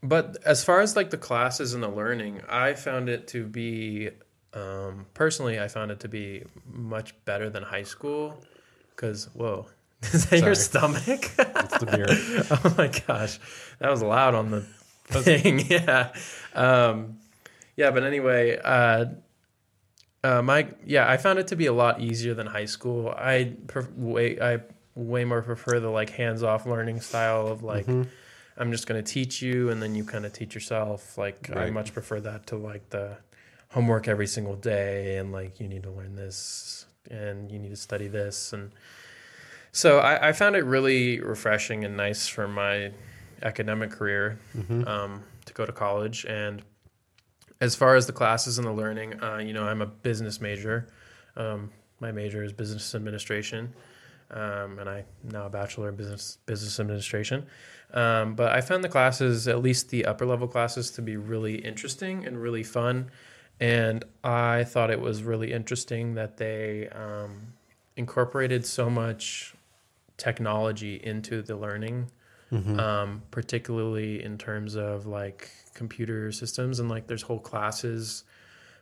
but 0.03 0.37
as 0.45 0.63
far 0.63 0.81
as 0.81 0.95
like 0.95 1.09
the 1.09 1.17
classes 1.17 1.73
and 1.73 1.81
the 1.81 1.89
learning, 1.89 2.41
I 2.47 2.73
found 2.73 3.09
it 3.09 3.27
to 3.29 3.45
be 3.45 4.09
um 4.53 5.05
personally 5.13 5.59
I 5.59 5.67
found 5.67 5.91
it 5.91 6.01
to 6.01 6.07
be 6.07 6.43
much 6.71 7.13
better 7.25 7.49
than 7.49 7.63
high 7.63 7.83
school 7.83 8.43
cuz 8.95 9.29
whoa. 9.33 9.67
Is 10.01 10.27
that 10.27 10.41
your 10.41 10.55
stomach? 10.55 11.31
It's 11.37 11.77
the 11.79 11.85
beer. 11.85 12.05
oh 12.51 12.75
my 12.77 12.91
gosh. 13.07 13.39
That 13.79 13.89
was 13.89 14.03
loud 14.03 14.35
on 14.35 14.51
the 14.51 14.61
thing. 15.21 15.59
yeah. 15.69 16.11
Um 16.53 17.17
yeah, 17.77 17.91
but 17.91 18.03
anyway, 18.03 18.59
uh 18.63 19.05
uh, 20.25 20.41
my 20.41 20.67
yeah, 20.85 21.09
I 21.13 21.17
found 21.17 21.39
it 21.39 21.47
to 21.47 21.55
be 21.55 21.67
a 21.67 21.73
lot 21.73 21.99
easier 22.01 22.33
than 22.33 22.47
high 22.47 22.65
school. 22.75 23.13
I 23.33 23.53
pref- 23.67 23.91
way 23.95 24.39
I 24.39 24.59
way 24.95 25.23
more 25.25 25.41
prefer 25.41 25.79
the 25.79 25.89
like 25.99 26.09
hands 26.11 26.41
off 26.43 26.65
learning 26.65 27.01
style 27.01 27.47
of 27.47 27.63
like 27.63 27.85
Mhm. 27.87 28.07
I'm 28.57 28.71
just 28.71 28.87
going 28.87 29.03
to 29.03 29.11
teach 29.17 29.41
you 29.41 29.69
and 29.69 29.81
then 29.81 29.95
you 29.95 30.05
kind 30.05 30.25
of 30.25 30.31
teach 30.31 30.53
yourself. 30.55 31.17
Like 31.17 31.39
I 31.55 31.69
much 31.69 31.93
prefer 31.93 32.19
that 32.21 32.47
to 32.47 32.55
like 32.55 32.89
the 32.89 33.17
homework 33.71 34.07
every 34.07 34.27
single 34.27 34.55
day 34.55 35.17
and 35.17 35.31
like 35.33 35.59
you 35.59 35.67
need 35.67 35.83
to 35.83 35.91
learn 35.91 36.15
this 36.15 36.85
and 37.11 37.51
you 37.51 37.59
need 37.59 37.71
to 37.71 37.75
study 37.89 38.07
this 38.07 38.53
and 38.53 38.71
so 39.71 39.99
I, 39.99 40.29
I 40.29 40.31
found 40.31 40.55
it 40.55 40.63
really 40.63 41.19
refreshing 41.19 41.83
and 41.83 41.97
nice 41.97 42.27
for 42.27 42.47
my 42.47 42.91
academic 43.43 43.91
career 43.91 44.39
Mhm. 44.57 44.87
um, 44.87 45.23
to 45.45 45.53
go 45.53 45.65
to 45.65 45.73
college. 45.73 46.25
And 46.25 46.61
as 47.61 47.75
far 47.75 47.95
as 47.95 48.05
the 48.07 48.13
classes 48.13 48.57
and 48.57 48.67
the 48.67 48.71
learning, 48.71 49.21
uh, 49.23 49.37
you 49.37 49.53
know, 49.53 49.63
I'm 49.63 49.81
a 49.81 49.85
business 49.85 50.41
major. 50.41 50.87
Um, 51.35 51.71
my 51.99 52.11
major 52.11 52.43
is 52.43 52.51
business 52.51 52.93
administration, 52.93 53.73
um, 54.31 54.79
and 54.79 54.89
I 54.89 55.05
now 55.23 55.45
a 55.45 55.49
bachelor 55.49 55.89
in 55.89 55.95
business 55.95 56.37
business 56.45 56.79
administration. 56.79 57.45
Um, 57.93 58.35
but 58.35 58.51
I 58.51 58.61
found 58.61 58.83
the 58.83 58.89
classes, 58.89 59.47
at 59.47 59.61
least 59.61 59.89
the 59.89 60.05
upper 60.05 60.25
level 60.25 60.47
classes, 60.47 60.91
to 60.91 61.01
be 61.01 61.15
really 61.17 61.55
interesting 61.55 62.25
and 62.25 62.41
really 62.41 62.63
fun. 62.63 63.09
And 63.59 64.03
I 64.23 64.65
thought 64.65 64.91
it 64.91 64.99
was 64.99 65.23
really 65.23 65.53
interesting 65.53 66.15
that 66.15 66.35
they 66.35 66.89
um, 66.89 67.53
incorporated 67.95 68.65
so 68.65 68.89
much 68.89 69.53
technology 70.17 70.95
into 71.03 71.41
the 71.41 71.55
learning 71.55 72.11
Mhm. 72.51 72.79
um, 72.79 73.23
particularly 73.31 74.23
in 74.23 74.37
terms 74.37 74.75
of 74.75 75.07
like 75.07 75.49
computer 75.75 76.31
systems 76.31 76.79
and 76.79 76.89
like 76.89 77.05
there's 77.05 77.21
whole 77.21 77.39
classes 77.39 78.23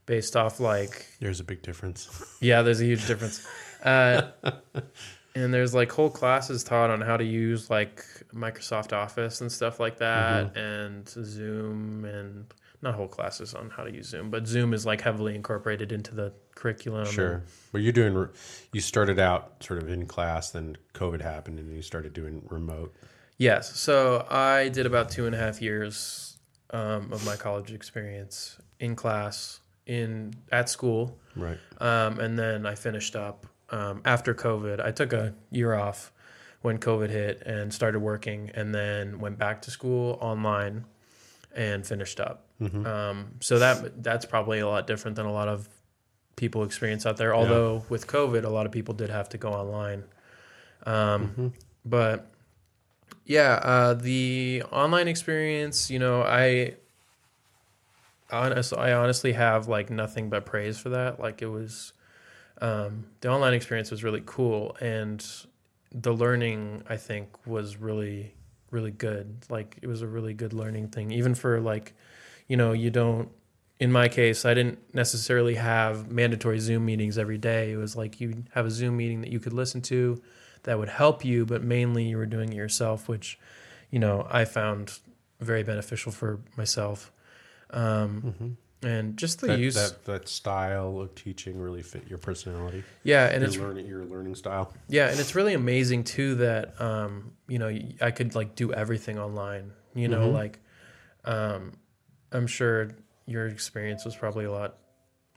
based 0.05 0.37
off 0.37 0.61
like 0.61 1.05
There's 1.19 1.41
a 1.41 1.43
big 1.43 1.61
difference. 1.61 2.09
yeah 2.39 2.61
there's 2.61 2.79
a 2.79 2.85
huge 2.85 3.05
difference 3.05 3.45
uh, 3.83 4.31
and 5.35 5.53
there's 5.53 5.73
like 5.73 5.91
whole 5.91 6.09
classes 6.09 6.63
taught 6.63 6.89
on 6.89 7.01
how 7.01 7.17
to 7.17 7.25
use 7.25 7.69
like 7.69 8.05
microsoft 8.33 8.93
office 8.93 9.41
and 9.41 9.51
stuff 9.51 9.79
like 9.81 9.97
that 9.97 10.55
and 10.55 11.09
zoom 11.09 12.05
and 12.05 12.53
not 12.81 12.95
whole 12.95 13.07
classes 13.07 13.53
on 13.53 13.69
how 13.69 13.83
to 13.83 13.91
use 13.91 14.07
zoom 14.07 14.29
but 14.29 14.47
zoom 14.47 14.73
is 14.73 14.85
like 14.85 15.01
heavily 15.01 15.35
incorporated 15.35 15.91
into 15.91 16.15
the 16.15 16.31
curriculum 16.55 17.05
Sure. 17.05 17.43
But 17.71 17.81
you're 17.81 17.91
doing, 17.91 18.29
you 18.71 18.79
started 18.81 19.19
out 19.19 19.63
sort 19.63 19.81
of 19.81 19.89
in 19.89 20.05
class, 20.05 20.51
then 20.51 20.77
COVID 20.93 21.21
happened 21.21 21.59
and 21.59 21.73
you 21.75 21.81
started 21.81 22.13
doing 22.13 22.41
remote. 22.49 22.93
Yes. 23.37 23.75
So 23.77 24.25
I 24.29 24.69
did 24.69 24.85
about 24.85 25.09
two 25.09 25.25
and 25.25 25.35
a 25.35 25.37
half 25.37 25.61
years 25.61 26.32
um, 26.73 27.13
of 27.13 27.25
my 27.25 27.35
college 27.37 27.71
experience 27.71 28.57
in 28.79 28.95
class 28.95 29.61
in 29.85 30.33
at 30.51 30.69
school, 30.69 31.17
Right. 31.35 31.57
um, 31.79 32.19
and 32.19 32.37
then 32.37 32.65
I 32.65 32.75
finished 32.75 33.15
up 33.15 33.45
um, 33.69 34.01
after 34.05 34.33
COVID. 34.33 34.79
I 34.79 34.91
took 34.91 35.13
a 35.13 35.33
year 35.51 35.73
off 35.73 36.11
when 36.61 36.77
COVID 36.77 37.09
hit 37.09 37.41
and 37.45 37.73
started 37.73 37.99
working, 37.99 38.49
and 38.53 38.73
then 38.73 39.19
went 39.19 39.37
back 39.37 39.61
to 39.63 39.71
school 39.71 40.17
online 40.21 40.85
and 41.55 41.85
finished 41.85 42.19
up. 42.19 42.45
Mhm. 42.61 42.85
Um, 42.85 43.27
so 43.41 43.59
that 43.59 44.01
that's 44.03 44.25
probably 44.25 44.59
a 44.59 44.67
lot 44.67 44.87
different 44.87 45.15
than 45.17 45.25
a 45.25 45.31
lot 45.31 45.47
of 45.47 45.67
people 46.35 46.63
experience 46.63 47.05
out 47.05 47.17
there. 47.17 47.35
Although 47.35 47.83
with 47.89 48.07
COVID, 48.07 48.43
a 48.45 48.49
lot 48.49 48.65
of 48.65 48.71
people 48.71 48.93
did 48.93 49.09
have 49.09 49.29
to 49.29 49.37
go 49.37 49.49
online. 49.51 50.03
Um, 50.85 51.33
Mhm. 51.37 51.53
but 51.85 52.27
yeah, 53.25 53.59
uh, 53.63 53.93
the 53.93 54.63
online 54.71 55.07
experience, 55.07 55.89
you 55.89 55.99
know, 55.99 56.23
I 56.23 56.75
honest, 58.31 58.73
I 58.73 58.93
honestly 58.93 59.33
have 59.33 59.67
like 59.67 59.89
nothing 59.89 60.29
but 60.29 60.45
praise 60.45 60.77
for 60.77 60.89
that. 60.89 61.19
Like 61.19 61.41
it 61.41 61.47
was, 61.47 61.93
um, 62.61 63.05
the 63.21 63.29
online 63.29 63.53
experience 63.53 63.91
was 63.91 64.03
really 64.03 64.23
cool, 64.25 64.75
and 64.81 65.25
the 65.91 66.13
learning 66.13 66.83
I 66.89 66.97
think 66.97 67.29
was 67.47 67.77
really, 67.77 68.33
really 68.71 68.91
good. 68.91 69.45
Like 69.49 69.77
it 69.81 69.87
was 69.87 70.01
a 70.01 70.07
really 70.07 70.33
good 70.33 70.53
learning 70.53 70.89
thing, 70.89 71.11
even 71.11 71.35
for 71.35 71.61
like, 71.61 71.93
you 72.47 72.57
know, 72.57 72.73
you 72.73 72.89
don't. 72.89 73.29
In 73.79 73.91
my 73.91 74.07
case, 74.07 74.45
I 74.45 74.53
didn't 74.53 74.79
necessarily 74.93 75.55
have 75.55 76.09
mandatory 76.09 76.59
Zoom 76.59 76.85
meetings 76.85 77.17
every 77.17 77.37
day. 77.37 77.71
It 77.71 77.77
was 77.77 77.95
like 77.95 78.21
you 78.21 78.43
have 78.53 78.65
a 78.65 78.71
Zoom 78.71 78.95
meeting 78.97 79.21
that 79.21 79.31
you 79.31 79.39
could 79.39 79.51
listen 79.51 79.81
to 79.83 80.21
that 80.63 80.77
would 80.79 80.89
help 80.89 81.23
you, 81.25 81.45
but 81.45 81.63
mainly 81.63 82.03
you 82.05 82.17
were 82.17 82.25
doing 82.25 82.51
it 82.51 82.55
yourself, 82.55 83.07
which, 83.07 83.39
you 83.91 83.99
know, 83.99 84.27
I 84.29 84.45
found 84.45 84.99
very 85.39 85.63
beneficial 85.63 86.11
for 86.11 86.39
myself. 86.57 87.11
Um, 87.71 88.57
And 88.83 89.15
just 89.15 89.39
the 89.39 89.47
That, 89.47 89.59
use, 89.59 89.75
that 89.75 90.03
that 90.05 90.27
style 90.27 90.99
of 90.99 91.15
teaching 91.15 91.57
really 91.59 91.81
fit 91.81 92.03
your 92.09 92.17
personality. 92.17 92.83
yeah, 93.03 93.27
and 93.27 93.41
your 93.41 93.47
it's 93.47 93.57
learning 93.57 93.87
your 93.87 94.03
learning 94.03 94.35
style. 94.35 94.73
Yeah, 94.89 95.09
and 95.09 95.19
it's 95.21 95.35
really 95.35 95.53
amazing 95.53 96.03
too 96.03 96.35
that 96.35 96.79
um, 96.81 97.31
you 97.47 97.59
know 97.59 97.71
I 98.01 98.11
could 98.11 98.35
like 98.35 98.55
do 98.55 98.73
everything 98.73 99.17
online. 99.17 99.71
You 99.95 100.09
know, 100.09 100.27
Mhm. 100.29 100.33
like 100.33 100.59
um, 101.23 101.71
I'm 102.33 102.45
sure 102.47 102.89
your 103.25 103.47
experience 103.47 104.03
was 104.03 104.15
probably 104.17 104.43
a 104.45 104.51
lot 104.51 104.75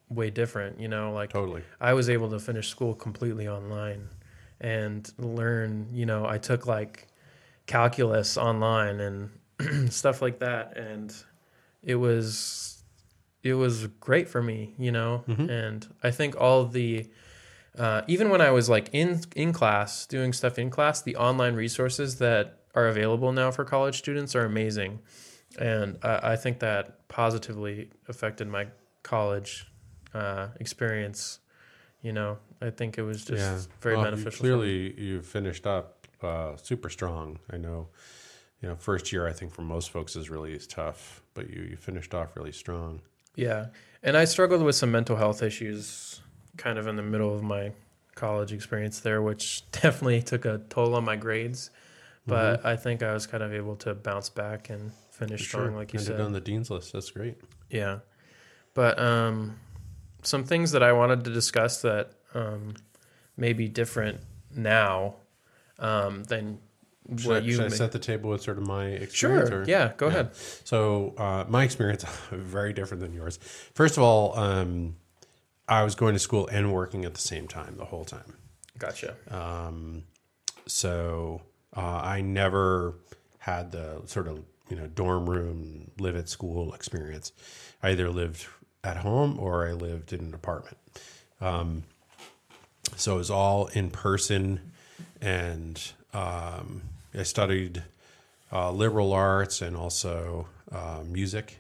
way 0.08 0.30
different. 0.30 0.80
You 0.80 0.88
know, 0.88 1.12
like 1.12 1.30
Totally. 1.32 1.62
I 1.80 1.94
was 1.94 2.10
able 2.10 2.30
to 2.30 2.40
finish 2.40 2.68
school 2.68 2.94
completely 2.94 3.46
online 3.46 4.08
and 4.60 5.10
learn. 5.18 5.88
You 5.92 6.06
know, 6.06 6.26
I 6.26 6.38
took 6.38 6.66
like 6.66 7.08
calculus 7.66 8.36
online 8.36 9.00
and 9.00 9.30
stuff 9.92 10.22
like 10.22 10.38
that, 10.40 10.76
and 10.76 11.14
it 11.82 11.96
was 11.96 12.82
it 13.42 13.54
was 13.54 13.86
great 14.00 14.28
for 14.28 14.42
me. 14.42 14.74
You 14.78 14.92
know, 14.92 15.24
Mhm. 15.28 15.48
and 15.50 15.94
I 16.02 16.10
think 16.10 16.40
all 16.40 16.64
the 16.66 17.08
uh, 17.78 18.02
even 18.06 18.30
when 18.30 18.40
I 18.40 18.50
was 18.50 18.68
like 18.68 18.88
in 18.92 19.20
in 19.34 19.52
class 19.52 20.06
doing 20.06 20.32
stuff 20.32 20.58
in 20.58 20.70
class, 20.70 21.02
the 21.02 21.16
online 21.16 21.54
resources 21.54 22.16
that 22.18 22.60
are 22.74 22.86
available 22.88 23.32
now 23.32 23.50
for 23.50 23.64
college 23.64 23.98
students 23.98 24.34
are 24.34 24.44
amazing, 24.44 25.00
and 25.58 25.98
I, 26.02 26.32
I 26.32 26.36
think 26.36 26.58
that 26.60 27.06
positively 27.08 27.90
affected 28.08 28.48
my 28.48 28.68
college 29.02 29.66
uh, 30.14 30.48
experience. 30.60 31.38
You 32.06 32.12
know, 32.12 32.38
I 32.62 32.70
think 32.70 32.98
it 32.98 33.02
was 33.02 33.24
just 33.24 33.40
yeah. 33.68 33.74
very 33.80 33.96
Well, 33.96 34.04
beneficial. 34.04 34.30
me. 34.30 34.38
clearly, 34.38 35.00
you 35.06 35.22
finished 35.22 35.66
up 35.66 36.06
uh, 36.22 36.54
super 36.56 36.88
strong. 36.88 37.38
I 37.50 37.56
know. 37.56 37.88
You 38.62 38.68
know, 38.68 38.76
first 38.76 39.12
year 39.12 39.26
I 39.26 39.32
think 39.32 39.52
for 39.52 39.62
most 39.62 39.90
folks 39.90 40.14
is 40.16 40.30
really 40.30 40.56
tough, 40.58 41.22
but 41.34 41.50
you 41.50 41.62
you 41.70 41.76
finished 41.76 42.14
off 42.14 42.36
really 42.36 42.52
strong. 42.52 43.00
Yeah. 43.34 43.66
And 44.02 44.16
I 44.16 44.24
struggled 44.24 44.62
with 44.62 44.76
some 44.76 44.90
mental 44.92 45.16
health 45.16 45.42
issues 45.42 46.20
kind 46.56 46.78
of 46.78 46.86
in 46.86 46.94
the 46.96 47.02
middle 47.02 47.34
of 47.34 47.42
my 47.42 47.72
college 48.14 48.52
experience 48.52 49.00
there, 49.00 49.20
which 49.20 49.68
definitely 49.82 50.22
took 50.22 50.44
a 50.44 50.58
toll 50.70 50.94
on 50.94 51.04
my 51.04 51.16
grades. 51.16 51.70
But 52.28 52.64
I 52.64 52.76
think 52.76 53.02
I 53.02 53.12
was 53.14 53.26
kind 53.26 53.42
of 53.42 53.52
able 53.52 53.76
to 53.76 53.94
bounce 53.94 54.28
back 54.30 54.70
and 54.70 54.92
finish 55.10 55.42
For 55.42 55.48
strong, 55.48 55.74
like 55.76 55.92
you 55.92 55.98
Ended 56.00 56.16
said. 56.16 56.20
on 56.20 56.32
the 56.32 56.40
dean's 56.40 56.70
list. 56.70 56.92
That's 56.92 57.10
great. 57.10 57.36
Yeah. 57.70 57.98
But 58.74 58.98
um, 58.98 59.58
some 60.26 60.44
things 60.44 60.72
that 60.72 60.82
I 60.82 60.92
wanted 60.92 61.24
to 61.24 61.32
discuss 61.32 61.82
that 61.82 62.10
um, 62.34 62.74
may 63.36 63.52
be 63.52 63.68
different 63.68 64.20
now 64.54 65.14
um, 65.78 66.24
than 66.24 66.58
Should, 67.16 67.26
what 67.28 67.36
I, 67.36 67.40
you 67.40 67.52
should 67.54 67.64
I 67.66 67.68
set 67.68 67.92
the 67.92 67.98
table 67.98 68.30
with 68.30 68.42
sort 68.42 68.58
of 68.58 68.66
my 68.66 68.86
experience? 68.86 69.48
Sure. 69.50 69.60
or- 69.62 69.64
Yeah, 69.64 69.92
go 69.96 70.06
Yeah. 70.06 70.12
ahead. 70.12 70.36
So 70.64 71.14
uh, 71.16 71.44
my 71.48 71.62
experience 71.64 72.04
very 72.30 72.72
different 72.72 73.00
than 73.02 73.12
yours. 73.14 73.38
First 73.74 73.96
of 73.96 74.02
all, 74.02 74.36
um, 74.38 74.96
I 75.68 75.82
was 75.84 75.94
going 75.94 76.14
to 76.14 76.18
school 76.20 76.46
and 76.48 76.72
working 76.72 77.04
at 77.04 77.14
the 77.14 77.20
same 77.20 77.46
time 77.48 77.76
the 77.76 77.84
whole 77.86 78.04
time. 78.04 78.34
Gotcha. 78.78 79.14
Um, 79.30 80.04
so 80.66 81.42
uh, 81.76 81.80
I 82.02 82.20
never 82.20 82.94
had 83.38 83.72
the 83.72 84.02
sort 84.06 84.28
of 84.28 84.42
you 84.68 84.76
know 84.76 84.86
dorm 84.88 85.28
room 85.28 85.90
live 85.98 86.16
at 86.16 86.28
school 86.28 86.74
experience. 86.74 87.32
I 87.82 87.90
either 87.90 88.10
lived 88.10 88.46
at 88.84 88.98
home 88.98 89.38
or 89.38 89.66
I 89.66 89.72
lived 89.72 90.12
in 90.12 90.20
an 90.20 90.34
apartment. 90.34 90.76
Um, 91.40 91.84
so 92.96 93.14
it 93.16 93.18
was 93.18 93.30
all 93.30 93.66
in 93.68 93.90
person, 93.90 94.72
and 95.20 95.80
um, 96.14 96.82
I 97.14 97.24
studied 97.24 97.82
uh, 98.52 98.70
liberal 98.70 99.12
arts 99.12 99.60
and 99.60 99.76
also 99.76 100.46
uh, 100.72 101.02
music. 101.04 101.58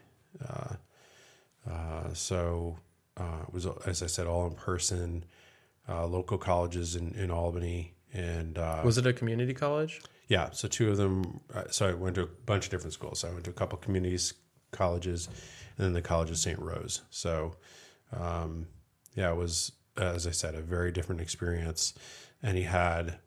Uh, 0.48 0.74
uh, 1.70 2.14
so 2.14 2.78
uh, 3.16 3.42
it 3.46 3.52
was, 3.52 3.66
as 3.86 4.02
I 4.02 4.06
said, 4.06 4.26
all 4.26 4.46
in 4.46 4.54
person. 4.54 5.24
Uh, 5.88 6.04
local 6.06 6.36
colleges 6.36 6.96
in, 6.96 7.12
in 7.14 7.30
Albany, 7.30 7.94
and 8.12 8.58
uh, 8.58 8.80
Was 8.84 8.98
it 8.98 9.06
a 9.06 9.12
community 9.12 9.54
college? 9.54 10.00
yeah, 10.26 10.50
so 10.50 10.66
two 10.66 10.90
of 10.90 10.96
them. 10.96 11.40
Uh, 11.54 11.62
so 11.70 11.88
I 11.88 11.92
went 11.92 12.16
to 12.16 12.22
a 12.22 12.26
bunch 12.26 12.64
of 12.64 12.70
different 12.72 12.92
schools. 12.92 13.20
So 13.20 13.28
I 13.28 13.32
went 13.32 13.44
to 13.44 13.50
a 13.50 13.54
couple 13.54 13.78
communities 13.78 14.34
colleges, 14.72 15.28
and 15.76 15.86
then 15.86 15.92
the 15.92 16.02
College 16.02 16.30
of 16.30 16.38
St. 16.38 16.58
Rose. 16.58 17.02
So, 17.10 17.56
um, 18.12 18.66
yeah, 19.14 19.30
it 19.30 19.36
was 19.36 19.72
as 19.96 20.26
I 20.26 20.30
said 20.30 20.54
a 20.54 20.60
very 20.60 20.92
different 20.92 21.20
experience. 21.20 21.94
And 22.42 22.56
he 22.56 22.64
had, 22.64 23.18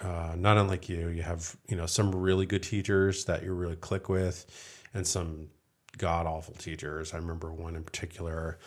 uh, 0.00 0.34
not 0.36 0.56
unlike 0.56 0.88
you, 0.88 1.08
you 1.08 1.22
have 1.22 1.56
you 1.68 1.76
know 1.76 1.86
some 1.86 2.14
really 2.14 2.46
good 2.46 2.62
teachers 2.62 3.24
that 3.26 3.42
you 3.42 3.52
really 3.52 3.76
click 3.76 4.08
with, 4.08 4.46
and 4.94 5.06
some 5.06 5.48
god 5.96 6.26
awful 6.26 6.54
teachers. 6.54 7.12
I 7.12 7.18
remember 7.18 7.52
one 7.52 7.76
in 7.76 7.84
particular. 7.84 8.58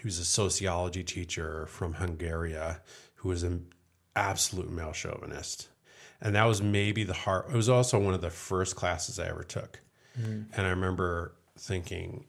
He 0.00 0.06
was 0.06 0.18
a 0.18 0.24
sociology 0.24 1.02
teacher 1.02 1.66
from 1.66 1.94
Hungary 1.94 2.54
who 3.14 3.28
was 3.30 3.42
an 3.42 3.68
absolute 4.14 4.70
male 4.70 4.92
chauvinist 4.92 5.68
and 6.20 6.34
that 6.34 6.44
was 6.44 6.60
maybe 6.62 7.04
the 7.04 7.12
hard 7.12 7.46
it 7.50 7.56
was 7.56 7.68
also 7.68 7.98
one 7.98 8.14
of 8.14 8.20
the 8.20 8.30
first 8.30 8.76
classes 8.76 9.18
i 9.18 9.26
ever 9.26 9.42
took 9.42 9.80
and 10.56 10.66
i 10.66 10.70
remember 10.70 11.34
thinking 11.58 12.24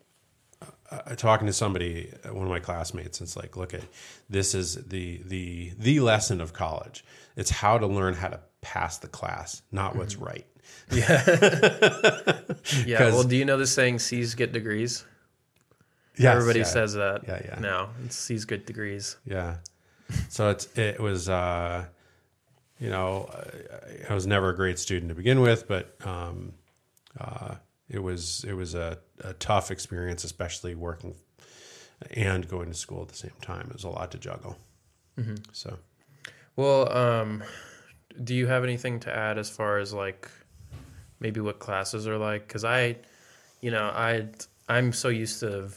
uh, 0.92 1.16
talking 1.16 1.48
to 1.48 1.54
somebody 1.54 2.12
uh, 2.26 2.34
one 2.34 2.44
of 2.44 2.50
my 2.50 2.60
classmates 2.60 3.20
and 3.20 3.28
it's 3.28 3.38
like 3.38 3.56
look 3.56 3.74
at 3.74 3.84
this 4.30 4.54
is 4.54 4.76
the 4.88 5.22
the 5.26 5.72
the 5.78 6.00
lesson 6.00 6.42
of 6.42 6.52
college 6.54 7.06
it's 7.36 7.50
how 7.50 7.78
to 7.78 7.88
learn 7.88 8.14
how 8.14 8.28
to 8.28 8.40
pass 8.62 8.98
the 8.98 9.08
class 9.08 9.62
not 9.72 9.96
what's 9.96 10.16
right 10.18 10.46
Yeah. 10.92 11.24
yeah. 12.86 13.00
Well, 13.10 13.24
do 13.24 13.36
you 13.36 13.46
know 13.46 13.58
the 13.58 13.68
saying 13.68 14.00
"C's 14.00 14.34
get 14.36 14.52
degrees"? 14.52 15.06
Yes, 16.18 16.36
Everybody 16.36 16.60
yeah. 16.60 16.66
says 16.66 16.94
that. 16.94 17.22
Yeah, 17.28 17.42
yeah. 17.46 17.60
Now 17.60 17.90
it's 18.06 18.16
C's 18.16 18.46
get 18.46 18.66
degrees. 18.66 19.18
Yeah. 19.26 19.58
So 20.30 20.50
it's 20.50 20.68
it 20.78 21.00
was 21.00 21.30
uh, 21.30 21.86
you 22.80 22.90
know 22.90 23.30
I 24.10 24.14
was 24.14 24.26
never 24.26 24.50
a 24.50 24.56
great 24.56 24.80
student 24.80 25.10
to 25.10 25.16
begin 25.16 25.42
with, 25.42 25.68
but 25.68 25.96
um, 26.04 26.54
uh, 27.20 27.56
it 27.90 28.00
was 28.00 28.46
it 28.48 28.54
was 28.54 28.76
a, 28.76 29.00
a 29.24 29.34
tough 29.34 29.72
experience, 29.72 30.24
especially 30.24 30.76
working 30.76 31.16
and 32.12 32.48
going 32.48 32.70
to 32.70 32.78
school 32.78 33.02
at 33.02 33.10
the 33.10 33.16
same 33.16 33.34
time. 33.42 33.68
It 33.70 33.74
was 33.74 33.84
a 33.84 33.90
lot 33.90 34.12
to 34.12 34.18
juggle. 34.18 34.58
So 35.52 35.78
Well, 36.56 36.96
um, 36.96 37.44
do 38.24 38.34
you 38.34 38.48
have 38.48 38.64
anything 38.64 39.02
to 39.02 39.14
add 39.14 39.38
as 39.38 39.50
far 39.50 39.80
as 39.80 39.94
like 39.94 40.30
maybe 41.20 41.42
what 41.42 41.60
classes 41.60 42.08
are 42.08 42.18
like? 42.18 42.48
Because 42.48 42.64
I, 42.64 42.96
you 43.60 43.72
know, 43.72 43.84
I 43.94 44.28
I'm 44.70 44.94
so 44.94 45.10
used 45.10 45.42
to 45.42 45.70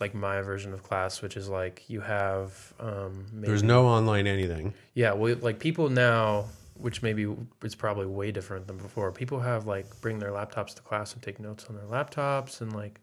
like 0.00 0.14
my 0.14 0.40
version 0.40 0.72
of 0.72 0.82
class, 0.82 1.22
which 1.22 1.36
is 1.36 1.48
like 1.48 1.84
you 1.88 2.00
have 2.00 2.72
um, 2.80 3.26
maybe, 3.32 3.48
there's 3.48 3.62
no 3.62 3.86
online 3.86 4.26
anything. 4.26 4.74
yeah, 4.94 5.12
well, 5.12 5.36
like 5.40 5.58
people 5.60 5.88
now, 5.90 6.46
which 6.80 7.02
maybe 7.02 7.34
it's 7.62 7.74
probably 7.74 8.06
way 8.06 8.32
different 8.32 8.66
than 8.66 8.76
before. 8.78 9.12
People 9.12 9.40
have 9.40 9.66
like 9.66 9.86
bring 10.00 10.18
their 10.18 10.30
laptops 10.30 10.74
to 10.74 10.82
class 10.82 11.12
and 11.12 11.22
take 11.22 11.38
notes 11.40 11.66
on 11.68 11.76
their 11.76 11.84
laptops, 11.84 12.60
and 12.60 12.72
like 12.72 13.00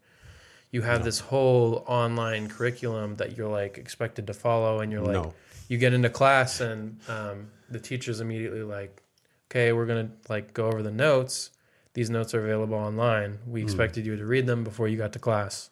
you 0.71 0.81
have 0.81 1.03
this 1.03 1.19
whole 1.19 1.83
online 1.87 2.49
curriculum 2.49 3.15
that 3.15 3.37
you're 3.37 3.49
like 3.49 3.77
expected 3.77 4.27
to 4.27 4.33
follow, 4.33 4.81
and 4.81 4.91
you're 4.91 5.01
like 5.01 5.13
No. 5.13 5.33
you 5.69 5.77
get 5.77 5.93
into 5.93 6.09
class, 6.09 6.59
and 6.59 6.99
um, 7.07 7.47
the 7.69 7.79
teacher's 7.79 8.19
immediately 8.19 8.63
like, 8.63 9.01
okay, 9.49 9.71
we're 9.73 9.85
gonna 9.85 10.09
like 10.29 10.53
go 10.53 10.67
over 10.67 10.83
the 10.83 10.91
notes. 10.91 11.51
These 11.93 12.09
notes 12.09 12.35
are 12.35 12.43
available 12.43 12.75
online. 12.75 13.39
We 13.47 13.63
expected 13.63 14.05
you 14.05 14.15
to 14.17 14.25
read 14.25 14.45
them 14.45 14.63
before 14.63 14.87
you 14.87 14.97
got 14.97 15.13
to 15.13 15.19
class. 15.19 15.71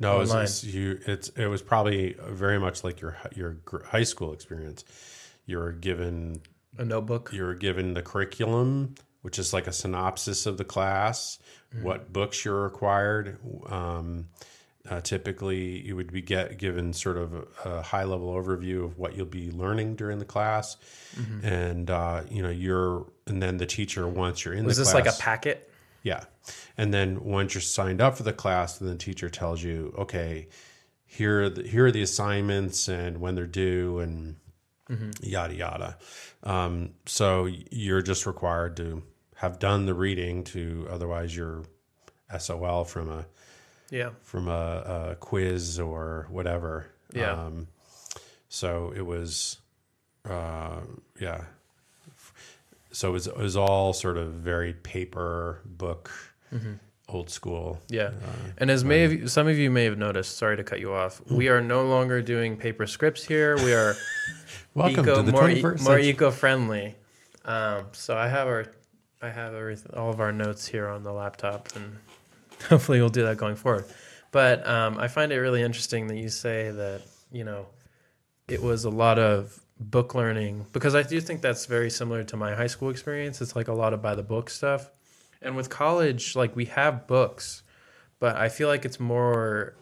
No, 0.00 0.16
it 0.16 0.18
was, 0.18 0.34
it's, 0.34 0.64
you, 0.64 1.00
it's 1.06 1.28
it 1.30 1.46
was 1.46 1.62
probably 1.62 2.14
very 2.28 2.58
much 2.58 2.84
like 2.84 3.00
your 3.00 3.16
your 3.34 3.56
high 3.86 4.04
school 4.04 4.32
experience. 4.32 4.84
You're 5.46 5.72
given 5.72 6.42
A 6.78 6.84
notebook. 6.84 7.30
you're 7.32 7.54
given 7.54 7.94
the 7.94 8.02
curriculum, 8.02 8.94
which 9.22 9.38
is 9.38 9.52
like 9.52 9.66
a 9.66 9.72
synopsis 9.72 10.46
of 10.46 10.56
the 10.56 10.64
class, 10.64 11.38
what 11.82 12.12
books 12.12 12.44
you're 12.44 12.62
required. 12.62 13.36
Um, 13.66 14.28
uh, 14.88 15.00
typically, 15.02 15.86
you 15.86 15.96
would 15.96 16.10
be 16.10 16.22
get 16.22 16.56
given 16.56 16.94
sort 16.94 17.18
of 17.18 17.34
a, 17.34 17.44
a 17.64 17.82
high 17.82 18.04
level 18.04 18.32
overview 18.32 18.84
of 18.84 18.96
what 18.96 19.16
you'll 19.16 19.26
be 19.26 19.50
learning 19.50 19.96
during 19.96 20.18
the 20.18 20.24
class, 20.24 20.76
and 21.42 21.90
uh, 21.90 22.22
you 22.30 22.42
know 22.42 22.48
you're, 22.48 23.06
and 23.26 23.42
then 23.42 23.58
the 23.58 23.66
teacher 23.66 24.08
once 24.08 24.44
you're 24.44 24.54
in 24.54 24.64
Was 24.64 24.78
this 24.78 24.92
class, 24.92 25.04
like 25.04 25.14
a 25.14 25.18
packet? 25.18 25.70
yeah. 26.02 26.24
And 26.78 26.94
then 26.94 27.22
once 27.24 27.52
you're 27.54 27.60
signed 27.60 28.00
up 28.00 28.16
for 28.16 28.22
the 28.22 28.32
class, 28.32 28.78
then 28.78 28.88
the 28.88 28.96
teacher 28.96 29.28
tells 29.28 29.62
you, 29.62 29.92
okay, 29.98 30.48
here 31.04 31.42
are 31.42 31.50
the, 31.50 31.62
here 31.64 31.86
are 31.86 31.90
the 31.90 32.02
assignments 32.02 32.88
and 32.88 33.20
when 33.20 33.34
they're 33.34 33.46
due 33.46 33.98
and 33.98 34.36
yada 35.22 35.54
yada. 35.54 35.98
Um, 36.42 36.90
so 37.06 37.48
you're 37.70 38.02
just 38.02 38.26
required 38.26 38.76
to 38.78 39.02
have 39.36 39.58
done 39.58 39.86
the 39.86 39.94
reading 39.94 40.44
to 40.44 40.86
otherwise 40.90 41.36
you're 41.36 41.64
SOL 42.38 42.84
from 42.84 43.08
a 43.10 43.26
Yeah. 43.90 44.10
from 44.22 44.48
a, 44.48 45.10
a 45.12 45.14
quiz 45.16 45.78
or 45.78 46.26
whatever. 46.30 46.86
Yeah. 47.12 47.32
Um, 47.32 47.68
so 48.48 48.92
it 48.96 49.04
was, 49.06 49.58
uh, 50.28 50.80
yeah. 51.20 51.44
So 52.90 53.10
it 53.10 53.12
was, 53.12 53.26
it 53.26 53.36
was 53.36 53.56
all 53.56 53.92
sort 53.92 54.16
of 54.16 54.32
very 54.32 54.72
paper 54.72 55.60
book, 55.64 56.10
old 57.08 57.30
school. 57.30 57.80
Yeah. 57.88 58.10
And 58.58 58.70
as 58.70 58.84
may 58.84 59.00
have, 59.00 59.30
some 59.30 59.48
of 59.48 59.58
you 59.58 59.70
may 59.70 59.84
have 59.84 59.98
noticed, 59.98 60.36
sorry 60.36 60.56
to 60.56 60.64
cut 60.64 60.80
you 60.80 60.92
off, 60.92 61.22
we 61.30 61.48
are 61.48 61.60
no 61.60 61.86
longer 61.86 62.20
doing 62.20 62.56
paper 62.56 62.86
scripts 62.86 63.24
here. 63.24 63.56
We 63.56 63.72
are 63.72 63.96
Welcome 64.74 65.00
eco, 65.00 65.16
to 65.16 65.22
the 65.22 65.32
more, 65.32 65.50
e- 65.50 65.62
21st 65.62 65.84
more 65.84 65.98
eco-friendly. 65.98 66.94
Um, 67.44 67.86
so 67.92 68.16
I 68.16 68.28
have 68.28 68.46
our 68.46 68.66
I 69.20 69.30
have 69.30 69.54
all 69.96 70.10
of 70.10 70.20
our 70.20 70.30
notes 70.32 70.66
here 70.68 70.86
on 70.86 71.02
the 71.02 71.12
laptop, 71.12 71.68
and 71.74 71.96
hopefully 72.68 73.00
we'll 73.00 73.08
do 73.08 73.24
that 73.24 73.36
going 73.36 73.56
forward. 73.56 73.86
But 74.30 74.64
um, 74.68 74.98
I 74.98 75.08
find 75.08 75.32
it 75.32 75.38
really 75.38 75.62
interesting 75.62 76.06
that 76.08 76.16
you 76.16 76.28
say 76.28 76.70
that 76.70 77.02
you 77.32 77.44
know 77.44 77.66
it 78.46 78.62
was 78.62 78.84
a 78.84 78.90
lot 78.90 79.18
of 79.18 79.58
book 79.80 80.14
learning 80.14 80.66
because 80.72 80.94
I 80.94 81.02
do 81.02 81.20
think 81.20 81.40
that's 81.40 81.66
very 81.66 81.90
similar 81.90 82.22
to 82.24 82.36
my 82.36 82.54
high 82.54 82.66
school 82.66 82.90
experience. 82.90 83.40
It's 83.40 83.56
like 83.56 83.68
a 83.68 83.72
lot 83.72 83.92
of 83.92 84.02
by 84.02 84.14
the 84.14 84.22
book 84.22 84.50
stuff, 84.50 84.90
and 85.42 85.56
with 85.56 85.70
college, 85.70 86.34
like 86.36 86.54
we 86.56 86.66
have 86.66 87.06
books, 87.06 87.62
but 88.18 88.36
I 88.36 88.48
feel 88.48 88.68
like 88.68 88.84
it's 88.84 89.00
more 89.00 89.74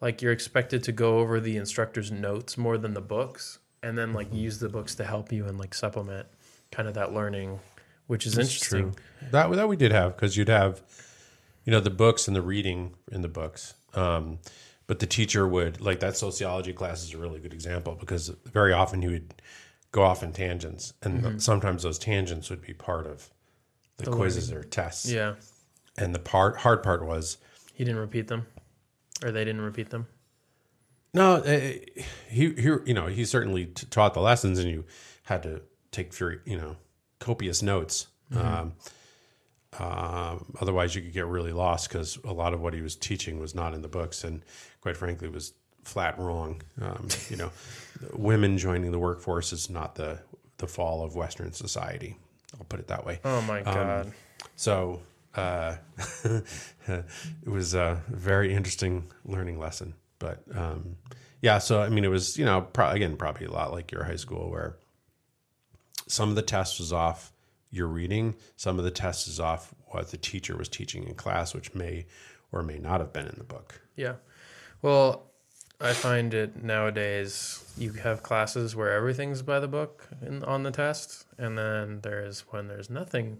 like 0.00 0.22
you're 0.22 0.32
expected 0.32 0.82
to 0.84 0.92
go 0.92 1.18
over 1.18 1.40
the 1.40 1.56
instructor's 1.56 2.10
notes 2.10 2.56
more 2.56 2.78
than 2.78 2.94
the 2.94 3.00
books 3.00 3.58
and 3.82 3.96
then 3.98 4.12
like 4.12 4.32
use 4.32 4.58
the 4.58 4.68
books 4.68 4.94
to 4.96 5.04
help 5.04 5.32
you 5.32 5.46
and 5.46 5.58
like 5.58 5.74
supplement 5.74 6.26
kind 6.70 6.88
of 6.88 6.94
that 6.94 7.12
learning 7.12 7.58
which 8.06 8.26
is 8.26 8.38
It's 8.38 8.48
interesting 8.48 8.92
true. 8.92 9.02
That 9.32 9.50
that 9.52 9.68
we 9.68 9.76
did 9.76 9.92
have 9.92 10.16
because 10.16 10.36
you'd 10.36 10.48
have, 10.48 10.82
you 11.64 11.70
know, 11.72 11.80
the 11.80 11.90
books 11.90 12.26
and 12.26 12.34
the 12.34 12.42
reading 12.42 12.94
in 13.12 13.20
the 13.22 13.28
books. 13.28 13.74
Um, 13.94 14.38
but 14.86 14.98
the 15.00 15.06
teacher 15.06 15.46
would 15.46 15.80
like 15.82 16.00
that 16.00 16.16
sociology 16.16 16.72
class 16.72 17.02
is 17.04 17.12
a 17.12 17.18
really 17.18 17.38
good 17.40 17.52
example 17.52 17.94
because 18.00 18.28
very 18.46 18.72
often 18.72 19.02
he 19.02 19.08
would 19.08 19.34
go 19.92 20.02
off 20.02 20.22
in 20.22 20.32
tangents, 20.32 20.94
and 21.02 21.22
Mm-hmm. 21.22 21.38
sometimes 21.38 21.82
those 21.82 21.98
tangents 21.98 22.48
would 22.48 22.62
be 22.62 22.72
part 22.72 23.06
of 23.06 23.28
the, 23.98 24.10
quizzes 24.10 24.52
or 24.52 24.62
tests. 24.62 25.10
yeah 25.10 25.34
And 25.96 26.14
the 26.14 26.18
part 26.18 26.56
hard 26.56 26.82
part 26.82 27.04
was 27.04 27.38
he 27.74 27.84
didn't 27.84 28.00
repeat 28.00 28.28
them 28.28 28.46
or 29.22 29.30
they 29.30 29.44
didn't 29.44 29.60
repeat 29.60 29.90
them 29.90 30.06
no, 31.14 31.36
uh, 31.36 31.58
he 32.28 32.52
he 32.52 32.62
you 32.84 32.94
know 32.94 33.06
he 33.06 33.24
certainly 33.24 33.66
t- 33.66 33.86
taught 33.90 34.14
the 34.14 34.20
lessons, 34.20 34.58
and 34.58 34.70
you 34.70 34.84
had 35.24 35.42
to 35.44 35.62
take 35.90 36.12
very 36.12 36.40
you 36.44 36.56
know 36.56 36.76
copious 37.18 37.62
notes. 37.62 38.08
Um, 38.34 38.74
um, 39.78 40.54
otherwise, 40.60 40.94
you 40.94 41.02
could 41.02 41.12
get 41.12 41.26
really 41.26 41.52
lost 41.52 41.88
because 41.88 42.18
a 42.24 42.32
lot 42.32 42.52
of 42.52 42.60
what 42.60 42.74
he 42.74 42.82
was 42.82 42.94
teaching 42.94 43.40
was 43.40 43.54
not 43.54 43.74
in 43.74 43.80
the 43.80 43.88
books, 43.88 44.22
and 44.22 44.42
quite 44.80 44.96
frankly, 44.96 45.28
was 45.28 45.54
flat 45.82 46.18
wrong. 46.18 46.60
Um, 46.80 47.08
you 47.30 47.36
know, 47.36 47.50
women 48.12 48.58
joining 48.58 48.92
the 48.92 48.98
workforce 48.98 49.52
is 49.52 49.70
not 49.70 49.94
the 49.94 50.20
the 50.58 50.66
fall 50.66 51.02
of 51.02 51.16
Western 51.16 51.52
society. 51.52 52.18
I'll 52.58 52.66
put 52.68 52.80
it 52.80 52.88
that 52.88 53.04
way. 53.06 53.20
oh 53.24 53.40
my 53.42 53.62
god 53.62 54.12
So 54.56 55.00
uh, 55.34 55.76
it 56.24 57.04
was 57.46 57.74
a 57.74 58.02
very 58.08 58.52
interesting 58.54 59.04
learning 59.24 59.58
lesson. 59.58 59.94
But 60.18 60.42
um, 60.54 60.96
yeah, 61.42 61.58
so 61.58 61.80
I 61.80 61.88
mean, 61.90 62.04
it 62.04 62.08
was 62.10 62.36
you 62.36 62.44
know 62.44 62.62
pro- 62.62 62.90
again 62.90 63.16
probably 63.16 63.46
a 63.46 63.52
lot 63.52 63.72
like 63.72 63.92
your 63.92 64.04
high 64.04 64.16
school 64.16 64.50
where 64.50 64.76
some 66.08 66.28
of 66.30 66.34
the 66.36 66.42
test 66.42 66.78
was 66.80 66.92
off 66.92 67.32
your 67.70 67.86
reading, 67.86 68.34
some 68.56 68.78
of 68.78 68.84
the 68.84 68.90
test 68.90 69.28
is 69.28 69.38
off 69.38 69.74
what 69.88 70.10
the 70.10 70.16
teacher 70.16 70.56
was 70.56 70.68
teaching 70.68 71.04
in 71.06 71.14
class, 71.14 71.54
which 71.54 71.74
may 71.74 72.06
or 72.50 72.62
may 72.62 72.78
not 72.78 73.00
have 73.00 73.12
been 73.12 73.26
in 73.26 73.34
the 73.38 73.44
book. 73.44 73.80
yeah 73.94 74.14
well 74.82 75.27
i 75.80 75.92
find 75.92 76.34
it 76.34 76.62
nowadays 76.62 77.64
you 77.76 77.92
have 77.92 78.22
classes 78.22 78.74
where 78.74 78.92
everything's 78.92 79.42
by 79.42 79.60
the 79.60 79.68
book 79.68 80.08
in, 80.26 80.42
on 80.44 80.62
the 80.62 80.70
test 80.70 81.24
and 81.38 81.56
then 81.56 82.00
there's 82.02 82.40
when 82.50 82.68
there's 82.68 82.90
nothing 82.90 83.38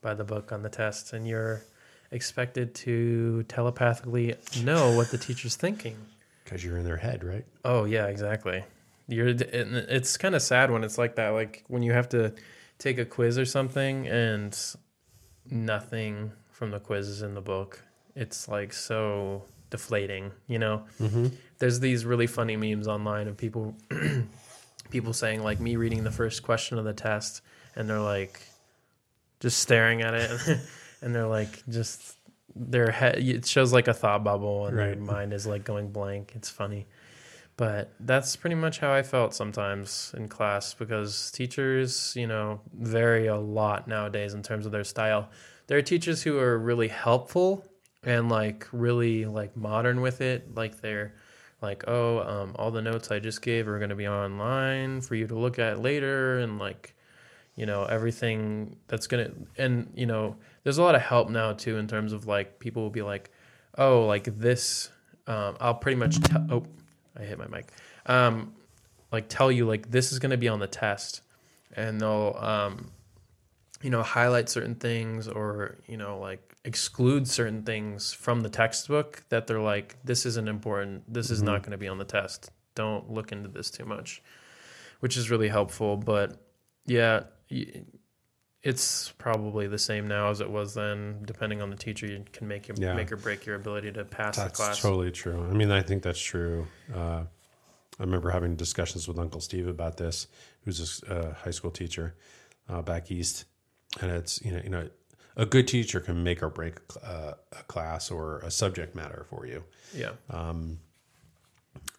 by 0.00 0.14
the 0.14 0.24
book 0.24 0.52
on 0.52 0.62
the 0.62 0.68
test 0.68 1.12
and 1.12 1.26
you're 1.26 1.62
expected 2.12 2.74
to 2.74 3.42
telepathically 3.48 4.34
know 4.62 4.94
what 4.96 5.10
the 5.10 5.18
teacher's 5.18 5.56
thinking 5.56 5.96
Because 6.44 6.64
you're 6.64 6.78
in 6.78 6.84
their 6.84 6.96
head, 6.98 7.24
right? 7.24 7.44
Oh 7.64 7.84
yeah, 7.84 8.06
exactly. 8.06 8.64
You're 9.08 9.28
it's 9.28 10.16
kind 10.16 10.34
of 10.36 10.42
sad 10.42 10.70
when 10.70 10.84
it's 10.84 10.98
like 10.98 11.16
that. 11.16 11.30
Like 11.30 11.64
when 11.66 11.82
you 11.82 11.92
have 11.92 12.08
to 12.10 12.32
take 12.78 12.98
a 12.98 13.04
quiz 13.04 13.36
or 13.38 13.44
something 13.44 14.06
and 14.06 14.56
nothing 15.50 16.30
from 16.50 16.70
the 16.70 16.78
quiz 16.80 17.08
is 17.08 17.22
in 17.22 17.34
the 17.34 17.40
book. 17.40 17.82
It's 18.14 18.48
like 18.48 18.72
so 18.72 19.42
deflating, 19.70 20.30
you 20.46 20.58
know. 20.58 20.84
Mm-hmm. 21.00 21.26
There's 21.58 21.80
these 21.80 22.04
really 22.04 22.26
funny 22.26 22.56
memes 22.56 22.88
online 22.88 23.28
of 23.28 23.36
people 23.36 23.74
people 24.90 25.12
saying 25.12 25.42
like 25.42 25.60
me 25.60 25.76
reading 25.76 26.04
the 26.04 26.10
first 26.10 26.42
question 26.42 26.78
of 26.78 26.84
the 26.84 26.92
test 26.92 27.42
and 27.74 27.88
they're 27.88 27.98
like 27.98 28.40
just 29.40 29.58
staring 29.58 30.02
at 30.02 30.14
it. 30.14 30.58
And 31.02 31.14
they're 31.14 31.26
like 31.26 31.62
just 31.68 32.16
their 32.56 32.90
head 32.90 33.18
it 33.18 33.46
shows 33.46 33.70
like 33.70 33.86
a 33.86 33.92
thought 33.92 34.24
bubble 34.24 34.66
and 34.66 34.78
their 34.78 34.96
mind 34.96 35.34
is 35.34 35.46
like 35.46 35.62
going 35.62 35.90
blank. 35.92 36.32
It's 36.34 36.48
funny. 36.48 36.86
But 37.58 37.92
that's 38.00 38.34
pretty 38.34 38.56
much 38.56 38.78
how 38.78 38.92
i 38.92 39.02
felt 39.02 39.34
sometimes 39.34 40.14
in 40.16 40.28
class 40.28 40.72
because 40.72 41.30
teachers 41.30 42.14
you 42.16 42.26
know 42.26 42.60
vary 42.74 43.26
a 43.26 43.36
lot 43.36 43.86
nowadays 43.86 44.32
in 44.32 44.42
terms 44.42 44.64
of 44.64 44.72
their 44.72 44.84
style. 44.84 45.28
There 45.66 45.76
are 45.76 45.82
teachers 45.82 46.22
who 46.22 46.38
are 46.38 46.58
really 46.58 46.88
helpful 46.88 47.64
and 48.02 48.30
like 48.30 48.66
really 48.72 49.26
like 49.26 49.54
modern 49.54 50.00
with 50.00 50.22
it 50.22 50.54
like 50.54 50.80
they're 50.80 51.14
like 51.62 51.84
oh 51.86 52.20
um, 52.20 52.54
all 52.56 52.70
the 52.70 52.82
notes 52.82 53.10
i 53.10 53.18
just 53.18 53.42
gave 53.42 53.66
are 53.66 53.78
going 53.78 53.90
to 53.90 53.96
be 53.96 54.06
online 54.06 55.00
for 55.00 55.14
you 55.14 55.26
to 55.26 55.34
look 55.34 55.58
at 55.58 55.80
later 55.80 56.38
and 56.38 56.58
like 56.58 56.94
you 57.56 57.66
know 57.66 57.84
everything 57.84 58.76
that's 58.88 59.06
gonna 59.06 59.30
and 59.56 59.90
you 59.94 60.06
know 60.06 60.36
there's 60.62 60.78
a 60.78 60.82
lot 60.82 60.94
of 60.94 61.02
help 61.02 61.30
now 61.30 61.52
too 61.52 61.78
in 61.78 61.88
terms 61.88 62.12
of 62.12 62.26
like 62.26 62.58
people 62.58 62.82
will 62.82 62.90
be 62.90 63.02
like 63.02 63.30
oh 63.78 64.06
like 64.06 64.24
this 64.38 64.90
um, 65.26 65.56
i'll 65.60 65.74
pretty 65.74 65.96
much 65.96 66.20
tell 66.20 66.46
oh 66.50 66.66
i 67.18 67.22
hit 67.22 67.38
my 67.38 67.46
mic. 67.48 67.72
Um, 68.04 68.52
like 69.10 69.28
tell 69.28 69.50
you 69.50 69.66
like 69.66 69.90
this 69.90 70.12
is 70.12 70.18
gonna 70.18 70.36
be 70.36 70.48
on 70.48 70.60
the 70.60 70.66
test 70.66 71.22
and 71.74 72.00
they'll 72.00 72.36
um, 72.38 72.90
you 73.82 73.90
know 73.90 74.02
highlight 74.02 74.48
certain 74.48 74.74
things 74.74 75.28
or 75.28 75.78
you 75.86 75.96
know 75.96 76.18
like 76.18 76.55
exclude 76.66 77.26
certain 77.28 77.62
things 77.62 78.12
from 78.12 78.40
the 78.40 78.48
textbook 78.50 79.22
that 79.28 79.46
they're 79.46 79.60
like 79.60 79.96
this 80.04 80.26
isn't 80.26 80.48
important 80.48 81.02
this 81.12 81.30
is 81.30 81.40
not 81.42 81.62
going 81.62 81.70
to 81.70 81.78
be 81.78 81.88
on 81.88 81.96
the 81.98 82.04
test 82.04 82.50
don't 82.74 83.08
look 83.10 83.30
into 83.32 83.48
this 83.48 83.70
too 83.70 83.84
much 83.84 84.20
which 85.00 85.16
is 85.16 85.30
really 85.30 85.48
helpful 85.48 85.96
but 85.96 86.42
yeah 86.86 87.22
it's 88.62 89.12
probably 89.18 89.68
the 89.68 89.78
same 89.78 90.08
now 90.08 90.28
as 90.30 90.40
it 90.40 90.50
was 90.50 90.74
then 90.74 91.22
depending 91.24 91.62
on 91.62 91.70
the 91.70 91.76
teacher 91.76 92.06
you 92.06 92.24
can 92.32 92.48
make 92.48 92.66
you 92.66 92.74
Yeah. 92.76 92.94
make 92.94 93.12
or 93.12 93.16
break 93.16 93.46
your 93.46 93.54
ability 93.54 93.92
to 93.92 94.04
pass 94.04 94.36
the 94.36 94.42
That's 94.42 94.56
class 94.58 94.82
totally 94.82 95.12
true. 95.12 95.40
I 95.48 95.52
mean, 95.52 95.70
I 95.70 95.82
think 95.82 96.02
that's 96.02 96.18
true. 96.20 96.66
Uh, 96.92 97.22
I 97.98 98.02
remember 98.02 98.30
having 98.30 98.56
discussions 98.56 99.06
with 99.06 99.18
Uncle 99.18 99.40
Steve 99.40 99.68
about 99.68 99.96
this, 99.98 100.26
who's 100.64 101.02
a 101.04 101.14
uh, 101.14 101.34
high 101.34 101.52
school 101.52 101.70
teacher 101.70 102.16
uh, 102.68 102.82
back 102.82 103.10
east, 103.10 103.44
and 104.00 104.10
it's 104.10 104.42
you 104.44 104.50
know 104.50 104.60
you 104.64 104.68
know 104.70 104.88
a 105.36 105.46
good 105.46 105.68
teacher 105.68 106.00
can 106.00 106.22
make 106.24 106.42
or 106.42 106.48
break 106.48 106.76
uh, 107.04 107.32
a 107.52 107.62
class 107.64 108.10
or 108.10 108.38
a 108.38 108.50
subject 108.50 108.94
matter 108.94 109.26
for 109.28 109.46
you. 109.46 109.64
yeah 109.94 110.12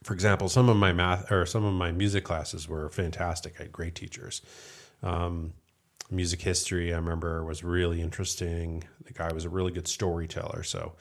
For 0.04 0.14
example, 0.14 0.50
some 0.50 0.70
of 0.70 0.78
my 0.78 0.94
math 0.94 1.32
or 1.32 1.46
some 1.46 1.66
of 1.66 1.74
my 1.74 1.92
music 1.92 2.24
classes 2.24 2.68
were 2.68 2.90
fantastic. 2.90 3.56
I 3.60 3.64
had 3.64 3.72
great 3.72 3.94
teachers. 3.94 4.42
Um, 5.04 5.54
music 6.10 6.42
history, 6.42 6.94
I 6.94 6.98
remember, 6.98 7.44
was 7.44 7.64
really 7.64 8.02
interesting. 8.02 8.86
The 9.06 9.14
guy 9.14 9.32
was 9.34 9.46
a 9.46 9.50
really 9.50 9.72
good 9.72 9.88
storyteller. 9.88 10.64
So, 10.64 10.94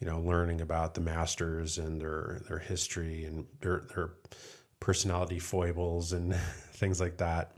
you 0.00 0.06
know, 0.06 0.20
learning 0.20 0.60
about 0.60 0.94
the 0.94 1.00
masters 1.00 1.78
and 1.78 2.00
their 2.00 2.40
their 2.48 2.58
history 2.58 3.24
and 3.24 3.46
their 3.60 3.82
their 3.94 4.10
personality 4.80 5.40
foibles 5.40 6.12
and 6.12 6.34
things 6.72 7.00
like 7.00 7.16
that 7.18 7.52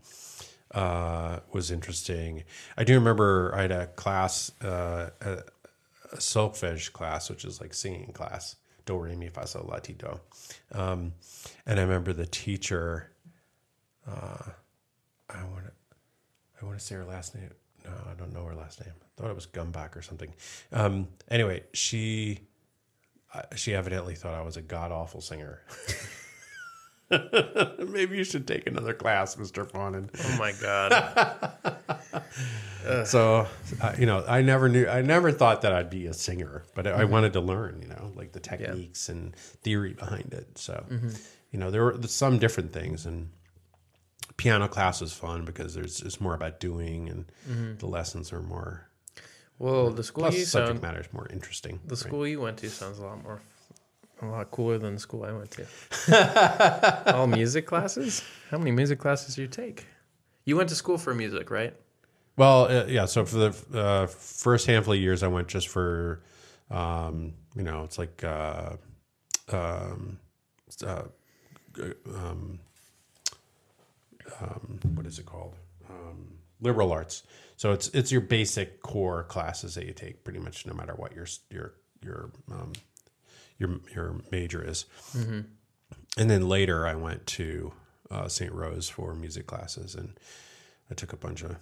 uh, 0.73 1.41
was 1.53 1.71
interesting. 1.71 2.45
I 2.77 2.85
do 2.85 2.95
remember 2.95 3.53
I 3.55 3.63
had 3.63 3.73
a 3.73 3.87
class, 3.87 4.53
uh, 4.63 5.11
a, 5.21 5.31
a 6.13 6.17
solfege 6.17 6.93
class, 6.93 7.31
which 7.31 7.45
is 7.45 7.61
like 7.61 7.75
singing 7.75 8.13
class, 8.13 8.57
do 8.87 8.97
re 8.97 9.17
mi 9.17 9.29
fa 9.29 9.47
sol 9.47 9.67
la 9.69 9.79
ti 9.79 9.95
do, 9.95 10.21
um, 10.73 11.13
and 11.67 11.79
I 11.79 11.83
remember 11.83 12.13
the 12.13 12.27
teacher. 12.27 13.11
Uh, 14.07 14.51
I 15.31 15.45
want 15.45 15.67
to, 15.67 15.73
I 16.61 16.65
want 16.65 16.79
to 16.79 16.85
say 16.85 16.95
her 16.95 17.05
last 17.05 17.35
name. 17.35 17.51
No, 17.85 17.91
I 18.11 18.15
don't 18.15 18.33
know 18.33 18.45
her 18.45 18.55
last 18.55 18.81
name. 18.81 18.95
I 19.01 19.21
thought 19.21 19.31
it 19.31 19.35
was 19.35 19.47
Gumbach 19.47 19.97
or 19.97 20.03
something. 20.03 20.33
Um, 20.73 21.09
anyway, 21.31 21.65
she, 21.73 22.41
she 23.55 23.75
evidently 23.75 24.15
thought 24.15 24.35
I 24.35 24.43
was 24.43 24.57
a 24.57 24.63
god 24.63 24.91
awful 24.91 25.21
singer. 25.21 25.63
Maybe 27.89 28.17
you 28.17 28.25
should 28.25 28.47
take 28.47 28.67
another 28.67 28.93
class, 28.93 29.37
Mr. 29.37 29.69
Fawnin. 29.71 30.11
Oh 30.25 30.39
my 30.39 30.53
god. 30.61 32.25
So, 33.05 33.47
uh, 33.83 33.95
you 33.99 34.07
know, 34.07 34.25
I 34.27 34.41
never 34.41 34.69
knew, 34.69 34.87
I 34.87 35.03
never 35.03 35.31
thought 35.31 35.63
that 35.63 35.73
I'd 35.73 35.91
be 35.91 36.07
a 36.07 36.15
singer, 36.15 36.65
but 36.75 36.87
I 36.87 37.03
mm-hmm. 37.03 37.13
wanted 37.13 37.33
to 37.35 37.41
learn, 37.41 37.81
you 37.83 37.89
know, 37.89 38.13
like 38.15 38.33
the 38.33 38.41
techniques 38.41 39.09
and 39.09 39.37
theory 39.37 39.93
behind 39.93 40.33
it. 40.33 40.57
So, 40.57 40.87
mm-hmm. 40.89 41.11
you 41.51 41.59
know, 41.59 41.71
there 41.71 41.85
were 41.85 41.99
some 42.07 42.39
different 42.39 42.73
things, 42.73 43.05
and 43.05 43.31
piano 44.37 44.69
class 44.69 45.01
was 45.01 45.13
fun 45.13 45.45
because 45.45 45.75
there's 45.75 46.01
it's 46.01 46.21
more 46.21 46.35
about 46.35 46.61
doing, 46.61 47.09
and 47.09 47.31
mm-hmm. 47.49 47.77
the 47.77 47.87
lessons 47.87 48.33
are 48.33 48.43
more. 48.43 48.89
Well, 49.59 49.91
the 49.91 50.03
mm, 50.03 50.07
school 50.07 50.23
Plus, 50.23 50.37
you 50.37 50.45
subject 50.45 50.69
sound, 50.69 50.83
matter 50.83 51.01
is 51.01 51.13
more 51.13 51.29
interesting. 51.31 51.81
the 51.85 51.91
right? 51.91 51.99
school 51.99 52.27
you 52.27 52.41
went 52.41 52.59
to 52.59 52.71
sounds 52.71 52.99
a 53.01 53.03
lot 53.03 53.23
more, 53.23 53.43
a 54.23 54.27
lot 54.27 54.51
cooler 54.51 54.79
than 54.79 54.95
the 54.95 55.01
school 55.01 55.25
I 55.25 55.33
went 55.33 55.51
to. 55.53 57.05
All 57.15 57.27
music 57.27 57.67
classes? 57.67 58.23
How 58.51 58.59
many 58.59 58.71
music 58.71 58.99
classes 58.99 59.37
do 59.37 59.43
you 59.43 59.49
take? 59.49 59.87
You 60.45 60.57
went 60.57 60.69
to 60.71 60.75
school 60.75 60.99
for 60.99 61.15
music, 61.15 61.51
right? 61.51 61.75
Well, 62.37 62.65
uh, 62.65 62.87
yeah. 62.87 63.05
So 63.07 63.25
for 63.25 63.37
the 63.37 63.79
uh, 63.79 64.07
first 64.07 64.67
handful 64.67 64.95
of 64.95 65.01
years, 65.01 65.23
I 65.23 65.29
went 65.29 65.49
just 65.49 65.69
for, 65.69 66.23
um, 66.71 67.35
you 67.55 67.63
know, 67.63 67.83
it's 67.85 67.99
like, 67.99 68.23
uh, 68.25 68.77
um, 69.51 70.19
uh, 70.85 71.03
um, 72.15 72.59
um, 74.41 74.81
what 74.95 75.07
is 75.07 75.19
it 75.19 75.27
called? 75.27 75.55
Um, 75.89 76.39
liberal 76.61 76.93
arts. 76.93 77.23
So 77.57 77.73
it's 77.73 77.89
it's 77.89 78.13
your 78.13 78.21
basic 78.21 78.83
core 78.83 79.25
classes 79.25 79.75
that 79.75 79.87
you 79.87 79.93
take, 79.93 80.23
pretty 80.23 80.39
much 80.39 80.67
no 80.67 80.75
matter 80.75 80.95
what 80.95 81.15
your 81.15 81.27
your 81.51 81.75
your 82.03 82.31
um, 82.51 82.73
your 83.59 83.81
your 83.95 84.21
major 84.31 84.63
is. 84.67 84.87
And 86.17 86.29
then 86.31 86.49
later, 86.49 86.87
I 86.87 86.95
went 86.95 87.27
to 87.27 87.73
uh, 88.11 88.29
St. 88.29 88.53
Rose 88.53 88.89
for 88.89 89.15
music 89.15 89.47
classes, 89.47 89.95
and 89.95 90.19
I 90.91 90.95
took 90.95 91.13
a 91.13 91.17
bunch 91.17 91.43
of 91.43 91.57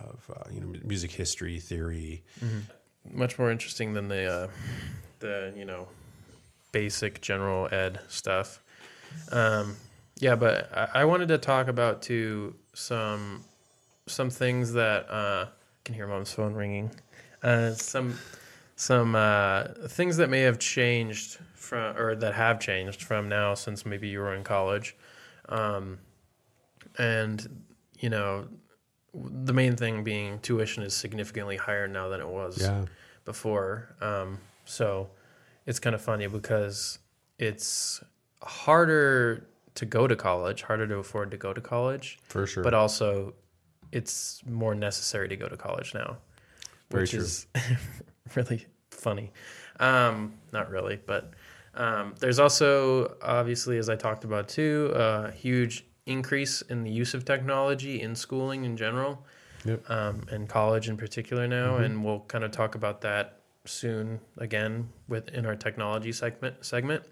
of 0.00 0.30
uh, 0.34 0.50
you 0.50 0.60
know 0.60 0.72
music 0.84 1.10
history, 1.12 1.58
theory. 1.60 2.22
Much 3.10 3.38
more 3.38 3.50
interesting 3.50 3.94
than 3.94 4.06
the, 4.08 4.24
uh, 4.32 4.48
the 5.18 5.52
you 5.56 5.64
know, 5.64 5.88
basic 6.70 7.20
general 7.20 7.68
ed 7.72 7.98
stuff. 8.08 8.62
Um, 9.32 9.76
yeah, 10.20 10.36
but 10.36 10.70
I, 10.76 11.00
I 11.00 11.04
wanted 11.04 11.28
to 11.28 11.38
talk 11.38 11.68
about 11.68 12.02
too 12.02 12.54
some 12.74 13.44
some 14.06 14.30
things 14.30 14.72
that 14.74 15.10
uh, 15.10 15.46
I 15.46 15.48
can 15.84 15.94
hear 15.94 16.06
mom's 16.06 16.32
phone 16.32 16.54
ringing. 16.54 16.90
Uh, 17.42 17.72
some 17.72 18.16
some 18.76 19.14
uh, 19.14 19.64
things 19.88 20.16
that 20.16 20.28
may 20.30 20.40
have 20.40 20.58
changed 20.58 21.38
from 21.54 21.96
or 21.96 22.14
that 22.16 22.34
have 22.34 22.58
changed 22.60 23.02
from 23.02 23.28
now 23.28 23.54
since 23.54 23.86
maybe 23.86 24.08
you 24.08 24.18
were 24.20 24.34
in 24.34 24.44
college, 24.44 24.96
um, 25.48 25.98
and 26.98 27.64
you 27.98 28.10
know 28.10 28.48
the 29.14 29.52
main 29.52 29.76
thing 29.76 30.02
being 30.02 30.38
tuition 30.40 30.82
is 30.82 30.94
significantly 30.94 31.56
higher 31.56 31.86
now 31.86 32.08
than 32.08 32.20
it 32.20 32.28
was 32.28 32.58
Yeah, 32.60 32.86
before. 33.24 33.94
Um, 34.00 34.38
so 34.64 35.10
it's 35.66 35.78
kind 35.78 35.94
of 35.94 36.00
funny 36.00 36.26
because 36.26 36.98
it's 37.38 38.02
harder 38.42 39.46
to 39.74 39.84
go 39.86 40.06
to 40.06 40.16
college, 40.16 40.62
harder 40.62 40.86
to 40.86 40.96
afford 40.96 41.30
to 41.30 41.36
go 41.36 41.52
to 41.52 41.60
college, 41.60 42.18
for 42.24 42.46
sure. 42.46 42.62
but 42.64 42.72
also 42.74 43.34
it's 43.92 44.42
more 44.46 44.74
necessary 44.74 45.28
to 45.28 45.36
go 45.36 45.46
to 45.48 45.56
college 45.56 45.92
now, 45.94 46.16
Very 46.90 47.02
which 47.02 47.10
true. 47.10 47.20
is 47.20 47.46
really 48.34 48.66
funny. 48.90 49.32
Um, 49.80 50.34
not 50.52 50.70
really, 50.70 50.98
but 51.06 51.32
um, 51.74 52.14
there's 52.20 52.38
also 52.38 53.16
obviously, 53.22 53.78
as 53.78 53.88
I 53.88 53.96
talked 53.96 54.24
about 54.24 54.48
too, 54.48 54.92
a 54.94 55.30
huge 55.30 55.84
increase 56.06 56.62
in 56.62 56.82
the 56.84 56.90
use 56.90 57.14
of 57.14 57.24
technology 57.24 58.00
in 58.02 58.14
schooling 58.14 58.64
in 58.64 58.76
general, 58.76 59.24
Yep. 59.64 59.88
um, 59.90 60.22
and 60.30 60.48
college 60.48 60.88
in 60.88 60.96
particular 60.96 61.46
now, 61.46 61.74
Mm-hmm. 61.74 61.84
and 61.84 62.04
we'll 62.04 62.20
kind 62.20 62.42
of 62.44 62.50
talk 62.50 62.74
about 62.74 63.00
that 63.02 63.38
soon 63.64 64.18
again 64.38 64.88
within 65.08 65.46
our 65.46 65.54
technology 65.54 66.10
segment 66.12 66.64
segment. 66.64 67.04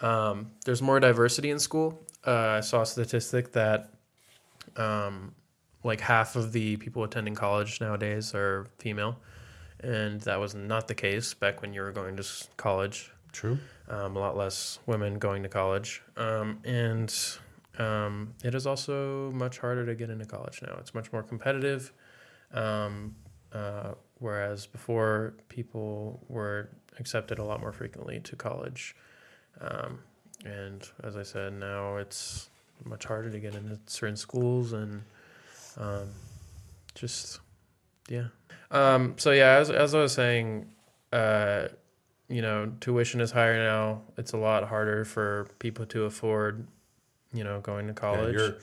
Um, 0.00 0.50
there's 0.64 0.80
more 0.82 0.98
diversity 1.00 1.50
in 1.50 1.58
school. 1.58 2.02
Uh, 2.26 2.56
I 2.58 2.60
saw 2.60 2.80
a 2.82 2.86
statistic 2.86 3.52
that 3.52 3.90
um, 4.76 5.34
like 5.84 6.00
half 6.00 6.34
of 6.36 6.52
the 6.52 6.76
people 6.78 7.04
attending 7.04 7.34
college 7.34 7.80
nowadays 7.80 8.34
are 8.34 8.66
female, 8.78 9.18
and 9.86 10.20
that 10.22 10.38
was 10.40 10.54
not 10.54 10.88
the 10.88 10.94
case 10.94 11.34
back 11.34 11.62
when 11.62 11.72
you 11.72 11.80
were 11.80 11.92
going 11.92 12.16
to 12.16 12.24
college. 12.56 13.12
True. 13.32 13.58
Um, 13.88 14.16
a 14.16 14.18
lot 14.18 14.36
less 14.36 14.78
women 14.86 15.18
going 15.18 15.42
to 15.42 15.48
college, 15.48 16.02
um, 16.16 16.58
and 16.64 17.14
um, 17.78 18.34
it 18.42 18.54
is 18.54 18.66
also 18.66 19.30
much 19.32 19.58
harder 19.58 19.86
to 19.86 19.94
get 19.94 20.10
into 20.10 20.24
college 20.24 20.60
now. 20.62 20.76
It's 20.80 20.94
much 20.94 21.12
more 21.12 21.22
competitive. 21.22 21.92
Um, 22.52 23.14
uh, 23.52 23.92
whereas 24.18 24.66
before, 24.66 25.34
people 25.48 26.20
were 26.28 26.70
accepted 26.98 27.38
a 27.38 27.44
lot 27.44 27.60
more 27.60 27.72
frequently 27.72 28.20
to 28.20 28.36
college. 28.36 28.96
Um, 29.60 30.00
and 30.44 30.88
as 31.02 31.16
I 31.16 31.22
said, 31.22 31.52
now 31.54 31.96
it's 31.96 32.50
much 32.84 33.04
harder 33.04 33.30
to 33.30 33.38
get 33.38 33.54
into 33.54 33.78
certain 33.86 34.16
schools 34.16 34.72
and 34.72 35.02
um, 35.78 36.08
just, 36.94 37.40
yeah. 38.08 38.28
Um, 38.70 39.14
so, 39.16 39.30
yeah, 39.30 39.56
as, 39.58 39.70
as 39.70 39.94
I 39.94 40.00
was 40.00 40.12
saying, 40.12 40.66
uh, 41.12 41.68
you 42.28 42.42
know, 42.42 42.72
tuition 42.80 43.20
is 43.20 43.30
higher 43.30 43.56
now. 43.56 44.02
It's 44.16 44.32
a 44.32 44.36
lot 44.36 44.64
harder 44.64 45.04
for 45.04 45.48
people 45.58 45.86
to 45.86 46.04
afford, 46.04 46.66
you 47.32 47.44
know, 47.44 47.60
going 47.60 47.86
to 47.86 47.92
Yeah, 47.92 47.94
college. 47.94 48.34
your, 48.34 48.56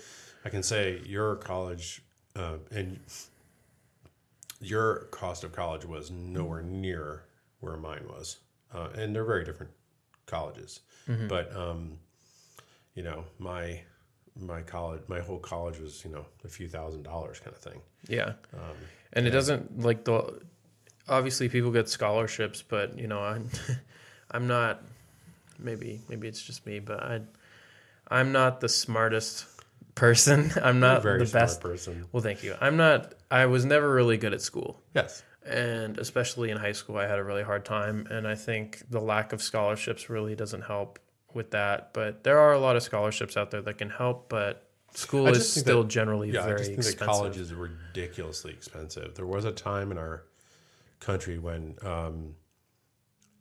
I 0.43 0.49
can 0.49 0.63
say 0.63 1.01
your 1.05 1.37
college 1.37 2.01
uh, 2.35 2.57
and 2.71 2.99
your 4.59 5.07
cost 5.11 5.43
of 5.43 5.53
college 5.53 5.85
was 5.85 6.11
nowhere 6.11 6.61
near 6.63 7.23
where 7.59 7.77
mine 7.77 8.05
was, 8.07 8.37
uh, 8.73 8.89
and 8.95 9.15
they're 9.15 9.23
very 9.23 9.45
different 9.45 9.71
colleges. 10.25 10.81
Mm-hmm. 11.07 11.27
But 11.27 11.55
um, 11.55 11.99
you 12.95 13.03
know, 13.03 13.25
my 13.39 13.81
my 14.39 14.61
college, 14.61 15.01
my 15.07 15.19
whole 15.19 15.39
college 15.39 15.79
was 15.79 16.03
you 16.03 16.11
know 16.11 16.25
a 16.43 16.47
few 16.47 16.67
thousand 16.67 17.03
dollars 17.03 17.39
kind 17.39 17.55
of 17.55 17.61
thing. 17.61 17.81
Yeah. 18.07 18.33
Um, 18.53 18.75
and 19.13 19.27
it 19.27 19.31
doesn't 19.31 19.79
like 19.81 20.03
the 20.05 20.41
obviously 21.07 21.49
people 21.49 21.69
get 21.71 21.89
scholarships 21.89 22.61
but 22.61 22.97
you 22.97 23.07
know 23.07 23.19
i'm 23.19 23.49
i'm 24.31 24.47
not 24.47 24.81
maybe 25.59 25.99
maybe 26.07 26.27
it's 26.29 26.41
just 26.41 26.65
me 26.65 26.79
but 26.79 27.03
i 27.03 27.19
i'm 28.07 28.31
not 28.31 28.61
the 28.61 28.69
smartest 28.69 29.45
person 29.95 30.49
i'm 30.63 30.79
not 30.79 31.03
very 31.03 31.19
the 31.19 31.25
smart 31.27 31.43
best 31.43 31.59
person. 31.61 32.05
well 32.13 32.23
thank 32.23 32.41
you 32.41 32.55
i'm 32.61 32.77
not 32.77 33.13
i 33.29 33.45
was 33.45 33.65
never 33.65 33.93
really 33.93 34.15
good 34.17 34.33
at 34.33 34.41
school 34.41 34.79
Yes. 34.95 35.21
and 35.45 35.97
especially 35.99 36.51
in 36.51 36.57
high 36.57 36.71
school 36.71 36.95
i 36.97 37.05
had 37.05 37.19
a 37.19 37.23
really 37.23 37.43
hard 37.43 37.65
time 37.65 38.07
and 38.09 38.25
i 38.25 38.33
think 38.35 38.81
the 38.89 39.01
lack 39.01 39.33
of 39.33 39.41
scholarships 39.41 40.09
really 40.09 40.35
doesn't 40.35 40.61
help 40.61 40.99
with 41.35 41.51
that 41.51 41.93
but 41.93 42.23
there 42.23 42.37
are 42.39 42.53
a 42.53 42.59
lot 42.59 42.75
of 42.75 42.83
scholarships 42.83 43.35
out 43.37 43.51
there 43.51 43.61
that 43.61 43.77
can 43.77 43.89
help 43.89 44.29
but 44.29 44.69
school 44.93 45.27
is 45.27 45.51
still 45.51 45.83
that- 45.83 45.89
generally 45.89 46.31
Yeah, 46.31 46.41
I 46.43 46.45
very 46.47 46.57
just 46.59 46.69
think 46.69 46.77
expensive 46.79 46.99
that 46.99 47.05
college 47.05 47.37
is 47.37 47.53
ridiculously 47.53 48.51
expensive. 48.51 49.15
There 49.15 49.25
was 49.25 49.43
a 49.45 49.51
time 49.51 49.91
in 49.91 49.97
our 49.97 50.23
country 50.99 51.37
when 51.39 51.75
um, 51.83 52.35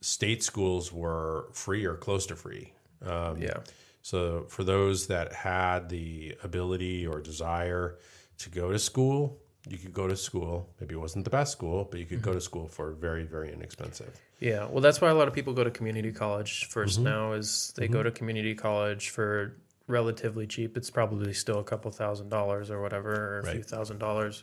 state 0.00 0.42
schools 0.42 0.92
were 0.92 1.48
free 1.52 1.85
or 1.85 1.96
close 1.96 2.26
to 2.26 2.37
free. 2.37 2.72
Um, 3.05 3.40
yeah 3.40 3.59
So 4.02 4.46
for 4.48 4.64
those 4.64 5.07
that 5.09 5.33
had 5.33 5.88
the 5.88 6.35
ability 6.42 7.07
or 7.07 7.20
desire 7.20 7.98
to 8.38 8.50
go 8.50 8.72
to 8.72 8.78
school, 8.78 9.38
you 9.68 9.78
could 9.78 9.92
go 9.92 10.09
to 10.09 10.16
school. 10.16 10.68
Maybe 10.81 10.94
it 10.94 10.98
wasn't 10.98 11.24
the 11.24 11.31
best 11.31 11.52
school, 11.52 11.87
but 11.90 12.00
you 12.00 12.07
could 12.07 12.18
Mm-hmm. 12.20 12.31
go 12.31 12.35
to 12.35 12.40
school 12.40 12.66
for 12.66 12.92
very, 12.92 13.24
very 13.24 13.52
inexpensive. 13.52 14.18
Yeah, 14.42 14.66
well, 14.68 14.81
that's 14.81 15.00
why 15.00 15.09
a 15.11 15.14
lot 15.14 15.28
of 15.28 15.35
people 15.35 15.52
go 15.52 15.62
to 15.62 15.70
community 15.70 16.11
college 16.11 16.68
1st 16.68 16.85
Mm-hmm. 16.94 17.05
now. 17.05 17.33
Is 17.35 17.72
they 17.76 17.87
go 17.87 18.02
to 18.02 18.11
community 18.11 18.55
college 18.55 19.11
for 19.11 19.55
relatively 19.87 20.46
cheap. 20.46 20.76
It's 20.76 20.90
probably 20.90 21.33
still 21.33 21.59
a 21.61 21.64
couple 21.64 21.90
thousand 21.92 22.28
dollars 22.28 22.70
or 22.70 22.81
whatever, 22.83 23.12
or 23.14 23.38
a 23.40 23.52
few 23.52 23.62
thousand 23.62 23.98
dollars. 23.98 24.42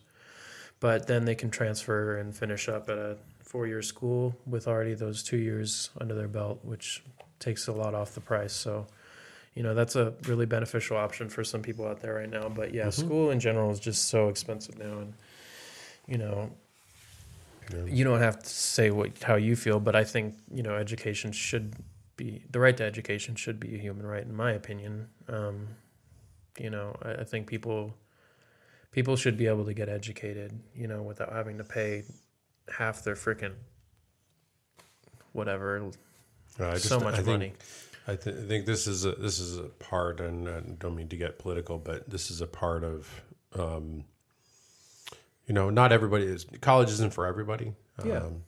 But 0.79 1.07
then 1.07 1.25
they 1.25 1.35
can 1.35 1.49
transfer 1.49 2.17
and 2.17 2.33
finish 2.33 2.69
up 2.69 2.89
at 2.89 2.97
a 2.97 3.17
four-year 3.43 3.81
school 3.81 4.35
with 4.47 4.67
already 4.67 4.93
those 4.93 5.21
two 5.23 5.37
years 5.37 5.89
under 5.99 6.15
their 6.15 6.27
belt, 6.29 6.59
which 6.63 7.03
takes 7.39 7.67
a 7.67 7.73
lot 7.73 7.93
off 7.93 8.13
the 8.13 8.21
price. 8.21 8.53
So, 8.53 8.87
you 9.55 9.63
know, 9.63 9.73
that's 9.73 9.97
a 9.97 10.13
really 10.27 10.45
beneficial 10.45 10.95
option 10.95 11.27
for 11.27 11.43
some 11.43 11.61
people 11.61 11.85
out 11.85 11.99
there 11.99 12.13
right 12.13 12.29
now. 12.29 12.47
But 12.47 12.73
yeah, 12.73 12.87
Mm-hmm. 12.87 13.05
school 13.07 13.31
in 13.31 13.39
general 13.41 13.71
is 13.71 13.79
just 13.81 14.07
so 14.07 14.29
expensive 14.29 14.77
now, 14.77 14.99
and 14.99 15.13
you 16.07 16.17
know, 16.17 16.49
Yeah. 17.71 17.85
you 17.85 18.03
don't 18.03 18.19
have 18.19 18.39
to 18.39 18.49
say 18.49 18.89
what 18.91 19.21
how 19.23 19.35
you 19.35 19.55
feel, 19.55 19.79
but 19.79 19.95
I 19.95 20.03
think 20.03 20.35
you 20.53 20.63
know 20.63 20.75
education 20.75 21.31
should 21.31 21.75
be 22.15 22.43
the 22.49 22.59
right 22.59 22.75
to 22.77 22.83
education 22.83 23.35
should 23.35 23.59
be 23.59 23.75
a 23.75 23.77
human 23.77 24.05
right, 24.05 24.23
in 24.23 24.35
my 24.35 24.51
opinion. 24.51 25.07
Um, 25.27 25.67
you 26.59 26.69
know, 26.69 26.95
I, 27.01 27.21
I 27.21 27.23
think 27.23 27.47
people 27.47 27.93
people 28.91 29.15
should 29.15 29.37
be 29.37 29.47
able 29.47 29.65
to 29.65 29.73
get 29.73 29.89
educated, 29.89 30.59
you 30.75 30.87
know, 30.87 31.01
without 31.01 31.31
having 31.31 31.57
to 31.57 31.63
pay 31.63 32.03
half 32.77 33.03
their 33.03 33.15
freaking 33.15 33.53
whatever 35.31 35.91
Uh, 36.59 36.73
just, 36.73 36.87
so 36.87 36.99
much 36.99 37.13
I 37.13 37.17
think, 37.17 37.27
money. 37.27 37.53
I, 38.07 38.15
th- 38.15 38.35
I 38.35 38.47
think 38.47 38.65
this 38.65 38.87
is 38.87 39.05
a, 39.05 39.11
this 39.13 39.39
is 39.39 39.57
a 39.57 39.63
part, 39.63 40.19
and 40.19 40.49
I 40.49 40.61
don't 40.61 40.95
mean 40.95 41.07
to 41.09 41.17
get 41.17 41.39
political, 41.39 41.77
but 41.77 42.09
this 42.09 42.31
is 42.31 42.41
a 42.41 42.47
part 42.47 42.83
of, 42.83 43.07
um, 43.53 44.03
you 45.49 45.55
know, 45.55 45.71
not 45.71 45.91
everybody 45.91 46.25
is 46.25 46.45
college 46.61 46.89
isn't 46.91 47.11
for 47.11 47.25
everybody. 47.25 47.73
Yeah. 48.05 48.19
Um, 48.19 48.43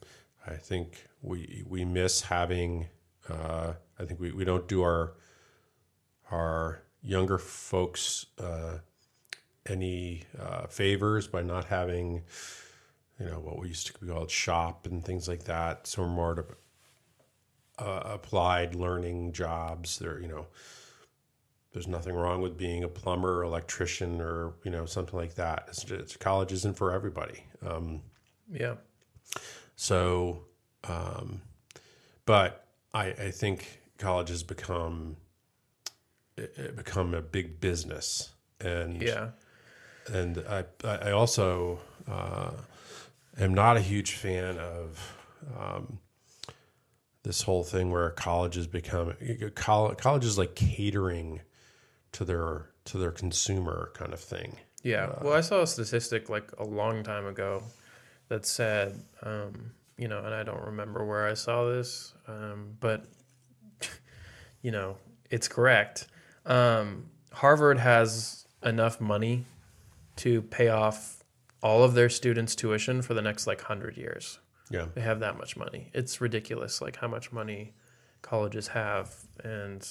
I 0.46 0.54
think 0.54 1.08
we 1.20 1.64
we 1.68 1.84
miss 1.84 2.22
having. 2.22 2.86
Uh, 3.28 3.72
I 3.98 4.04
think 4.04 4.20
we, 4.20 4.30
we 4.30 4.44
don't 4.44 4.68
do 4.68 4.82
our 4.82 5.14
our 6.30 6.82
younger 7.02 7.38
folks 7.38 8.26
uh, 8.38 8.78
any 9.66 10.22
uh, 10.40 10.68
favors 10.68 11.26
by 11.26 11.42
not 11.42 11.64
having, 11.64 12.22
you 13.18 13.26
know, 13.26 13.40
what 13.40 13.58
we 13.58 13.66
used 13.66 13.88
to 13.88 13.98
be 13.98 14.06
called 14.06 14.30
shop 14.30 14.86
and 14.86 15.04
things 15.04 15.26
like 15.26 15.42
that. 15.44 15.88
So 15.88 16.06
more 16.06 16.34
to 16.36 16.44
uh, 17.84 18.02
applied 18.04 18.76
learning 18.76 19.32
jobs. 19.32 19.98
There, 19.98 20.20
you 20.20 20.28
know, 20.28 20.46
there's 21.72 21.88
nothing 21.88 22.14
wrong 22.14 22.42
with 22.42 22.56
being 22.56 22.84
a 22.84 22.88
plumber, 22.88 23.38
or 23.40 23.42
electrician, 23.44 24.20
or 24.20 24.54
you 24.64 24.70
know 24.70 24.86
something 24.86 25.18
like 25.18 25.34
that. 25.36 25.64
It's, 25.68 25.84
it's 25.90 26.16
college 26.16 26.52
isn't 26.52 26.76
for 26.76 26.92
everybody. 26.92 27.44
Um, 27.66 28.02
Yeah. 28.50 28.74
so, 29.76 30.44
um, 30.84 31.42
but 32.26 32.66
I, 32.92 33.06
I 33.06 33.30
think 33.30 33.80
college 33.98 34.28
has 34.28 34.42
become 34.42 35.16
become 36.76 37.14
a 37.14 37.22
big 37.22 37.60
business, 37.60 38.32
and 38.60 39.02
Yeah. 39.02 39.28
and 40.12 40.38
I 40.48 40.64
I 40.84 41.10
also 41.12 41.78
uh, 42.10 42.50
am 43.38 43.54
not 43.54 43.76
a 43.76 43.80
huge 43.80 44.12
fan 44.12 44.58
of 44.58 45.16
um, 45.58 45.98
this 47.22 47.42
whole 47.42 47.62
thing 47.64 47.90
where 47.90 48.10
colleges 48.10 48.66
become 48.66 49.14
college, 49.54 49.98
college 49.98 50.24
is 50.24 50.36
like 50.38 50.54
catering 50.54 51.40
to 52.12 52.24
their 52.24 52.70
to 52.84 52.98
their 52.98 53.10
consumer 53.10 53.90
kind 53.94 54.12
of 54.12 54.20
thing. 54.20 54.58
Yeah. 54.82 55.12
well, 55.22 55.34
I 55.34 55.40
saw 55.40 55.62
a 55.62 55.66
statistic 55.66 56.28
like 56.28 56.50
a 56.58 56.64
long 56.64 57.04
time 57.04 57.26
ago 57.26 57.62
that 58.28 58.44
said, 58.44 59.00
um, 59.22 59.72
you 59.96 60.08
know, 60.08 60.24
and 60.24 60.34
I 60.34 60.42
don't 60.42 60.64
remember 60.64 61.04
where 61.04 61.26
I 61.26 61.34
saw 61.34 61.66
this, 61.68 62.14
um, 62.26 62.76
but, 62.80 63.04
you 64.62 64.72
know, 64.72 64.96
it's 65.30 65.46
correct. 65.46 66.08
Um, 66.44 67.10
Harvard 67.32 67.78
has 67.78 68.46
enough 68.64 69.00
money 69.00 69.44
to 70.16 70.42
pay 70.42 70.68
off 70.68 71.22
all 71.62 71.84
of 71.84 71.94
their 71.94 72.08
students' 72.08 72.56
tuition 72.56 73.02
for 73.02 73.14
the 73.14 73.22
next 73.22 73.46
like 73.46 73.58
100 73.58 73.96
years. 73.96 74.38
Yeah, 74.70 74.86
They 74.94 75.02
have 75.02 75.20
that 75.20 75.38
much 75.38 75.56
money. 75.56 75.90
It's 75.92 76.20
ridiculous, 76.20 76.80
like 76.80 76.96
how 76.96 77.06
much 77.06 77.30
money 77.30 77.74
colleges 78.22 78.68
have. 78.68 79.14
And 79.44 79.86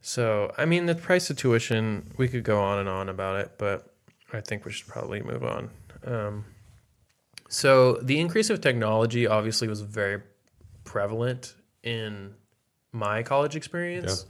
so, 0.00 0.52
I 0.56 0.64
mean, 0.64 0.86
the 0.86 0.94
price 0.94 1.30
of 1.30 1.36
tuition, 1.36 2.12
we 2.16 2.28
could 2.28 2.44
go 2.44 2.60
on 2.60 2.78
and 2.78 2.88
on 2.88 3.08
about 3.08 3.40
it, 3.40 3.52
but 3.58 3.94
I 4.32 4.40
think 4.40 4.64
we 4.64 4.72
should 4.72 4.88
probably 4.88 5.22
move 5.22 5.44
on. 5.44 5.70
Um, 6.04 6.44
so, 7.48 7.94
the 8.02 8.20
increase 8.20 8.50
of 8.50 8.60
technology 8.60 9.26
obviously 9.26 9.68
was 9.68 9.80
very 9.80 10.22
prevalent 10.84 11.54
in 11.82 12.34
my 12.92 13.22
college 13.22 13.56
experience. 13.56 14.26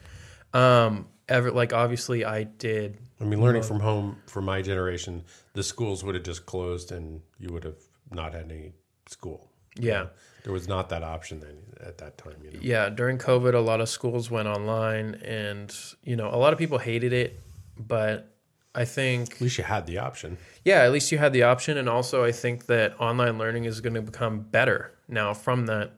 Um, 0.52 1.06
ever 1.30 1.50
like 1.52 1.72
obviously 1.72 2.24
I 2.24 2.42
did 2.42 2.98
I 3.20 3.24
mean, 3.24 3.40
learning 3.40 3.62
from 3.62 3.80
home 3.80 4.16
for 4.26 4.42
my 4.42 4.62
generation, 4.62 5.24
the 5.52 5.62
schools 5.62 6.02
would 6.02 6.14
have 6.14 6.24
just 6.24 6.46
closed, 6.46 6.90
and 6.90 7.20
you 7.38 7.52
would 7.52 7.64
have 7.64 7.78
not 8.10 8.32
had 8.34 8.50
any 8.50 8.72
school. 9.06 9.50
yeah. 9.76 10.06
There 10.44 10.52
was 10.52 10.68
not 10.68 10.88
that 10.88 11.02
option 11.02 11.40
then 11.40 11.56
at 11.80 11.98
that 11.98 12.18
time. 12.18 12.34
You 12.42 12.52
know, 12.52 12.58
Yeah, 12.62 12.88
during 12.88 13.18
COVID, 13.18 13.54
a 13.54 13.58
lot 13.58 13.80
of 13.80 13.88
schools 13.88 14.30
went 14.30 14.48
online, 14.48 15.16
and 15.16 15.74
you 16.02 16.16
know, 16.16 16.28
a 16.28 16.36
lot 16.36 16.52
of 16.52 16.58
people 16.58 16.78
hated 16.78 17.12
it. 17.12 17.40
But 17.76 18.32
I 18.74 18.84
think, 18.84 19.32
at 19.34 19.40
least 19.40 19.58
you 19.58 19.64
had 19.64 19.86
the 19.86 19.98
option. 19.98 20.38
yeah, 20.64 20.82
at 20.82 20.92
least 20.92 21.10
you 21.12 21.18
had 21.18 21.32
the 21.32 21.42
option, 21.42 21.76
and 21.78 21.88
also 21.88 22.24
I 22.24 22.32
think 22.32 22.66
that 22.66 23.00
online 23.00 23.38
learning 23.38 23.64
is 23.64 23.80
going 23.80 23.94
to 23.94 24.02
become 24.02 24.40
better 24.40 24.92
now 25.08 25.34
from 25.34 25.66
that 25.66 25.92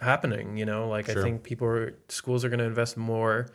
happening. 0.00 0.56
You 0.56 0.66
know, 0.66 0.88
like 0.88 1.06
Sure. 1.06 1.18
I 1.18 1.22
think 1.22 1.42
people, 1.42 1.66
are, 1.66 1.94
schools 2.08 2.44
are 2.44 2.48
going 2.48 2.58
to 2.58 2.64
invest 2.66 2.96
more 2.96 3.48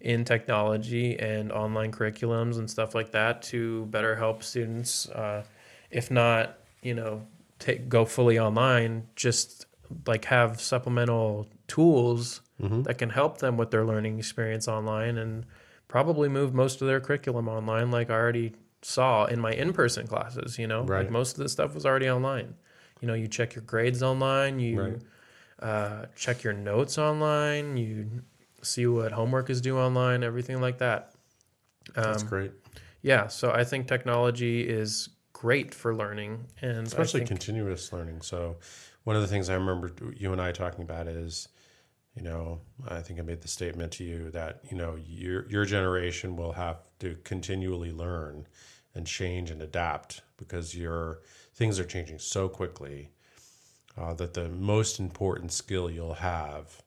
in 0.00 0.24
technology 0.24 1.18
and 1.18 1.50
online 1.50 1.90
curriculums 1.90 2.58
and 2.58 2.70
stuff 2.70 2.94
like 2.94 3.12
that 3.12 3.42
to 3.42 3.86
better 3.86 4.14
help 4.14 4.42
students. 4.42 5.08
Uh, 5.08 5.42
if 5.90 6.10
not, 6.10 6.58
you 6.82 6.94
know, 6.94 7.26
take 7.58 7.88
go 7.88 8.04
fully 8.04 8.38
online, 8.38 9.06
just 9.16 9.63
like 10.06 10.24
have 10.26 10.60
supplemental 10.60 11.48
tools 11.68 12.40
that 12.84 12.98
can 12.98 13.10
help 13.10 13.38
them 13.38 13.56
with 13.56 13.70
their 13.70 13.84
learning 13.84 14.18
experience 14.18 14.68
online 14.68 15.18
and 15.18 15.44
probably 15.88 16.28
move 16.28 16.54
most 16.54 16.80
of 16.80 16.88
their 16.88 17.00
curriculum 17.00 17.48
online 17.48 17.90
like 17.90 18.10
I 18.10 18.14
already 18.14 18.54
saw 18.82 19.24
in 19.26 19.40
my 19.40 19.52
in-person 19.52 20.06
classes, 20.06 20.58
you 20.58 20.66
know. 20.66 20.82
Right. 20.82 21.02
Like 21.02 21.10
most 21.10 21.36
of 21.36 21.42
the 21.42 21.48
stuff 21.48 21.74
was 21.74 21.84
already 21.86 22.08
online. 22.08 22.54
You 23.00 23.08
know, 23.08 23.14
you 23.14 23.28
check 23.28 23.54
your 23.54 23.62
grades 23.64 24.02
online, 24.02 24.60
you 24.60 24.80
Right. 24.80 25.02
uh, 25.60 26.06
check 26.16 26.42
your 26.42 26.52
notes 26.52 26.96
online, 26.98 27.76
you 27.76 28.22
see 28.62 28.86
what 28.86 29.12
homework 29.12 29.50
is 29.50 29.60
due 29.60 29.78
online, 29.78 30.22
everything 30.22 30.60
like 30.60 30.78
that. 30.78 31.12
That's 31.94 32.22
Um, 32.22 32.28
great, 32.28 32.52
yeah, 33.02 33.26
so 33.28 33.50
I 33.50 33.64
think 33.64 33.88
technology 33.88 34.66
is 34.68 35.10
great 35.32 35.74
for 35.74 35.94
learning 35.94 36.46
and 36.62 36.86
especially 36.86 37.26
continuous 37.26 37.92
learning. 37.92 38.22
So, 38.22 38.56
one 39.04 39.16
of 39.16 39.22
the 39.22 39.28
things 39.28 39.48
I 39.48 39.54
remember 39.54 39.92
you 40.16 40.32
and 40.32 40.40
I 40.40 40.52
talking 40.52 40.82
about 40.82 41.06
is, 41.06 41.48
you 42.16 42.22
know, 42.22 42.60
I 42.88 43.00
think 43.00 43.18
I 43.18 43.22
made 43.22 43.42
the 43.42 43.48
statement 43.48 43.92
to 43.92 44.04
you 44.04 44.30
that 44.30 44.60
you 44.70 44.76
know 44.76 44.96
your 45.06 45.48
your 45.48 45.64
generation 45.64 46.36
will 46.36 46.52
have 46.52 46.78
to 47.00 47.16
continually 47.24 47.92
learn 47.92 48.46
and 48.94 49.06
change 49.06 49.50
and 49.50 49.62
adapt 49.62 50.22
because 50.36 50.74
your 50.74 51.20
things 51.54 51.78
are 51.78 51.84
changing 51.84 52.18
so 52.18 52.48
quickly 52.48 53.10
uh, 53.96 54.14
that 54.14 54.34
the 54.34 54.48
most 54.48 54.98
important 54.98 55.52
skill 55.52 55.90
you'll 55.90 56.14
have 56.14 56.82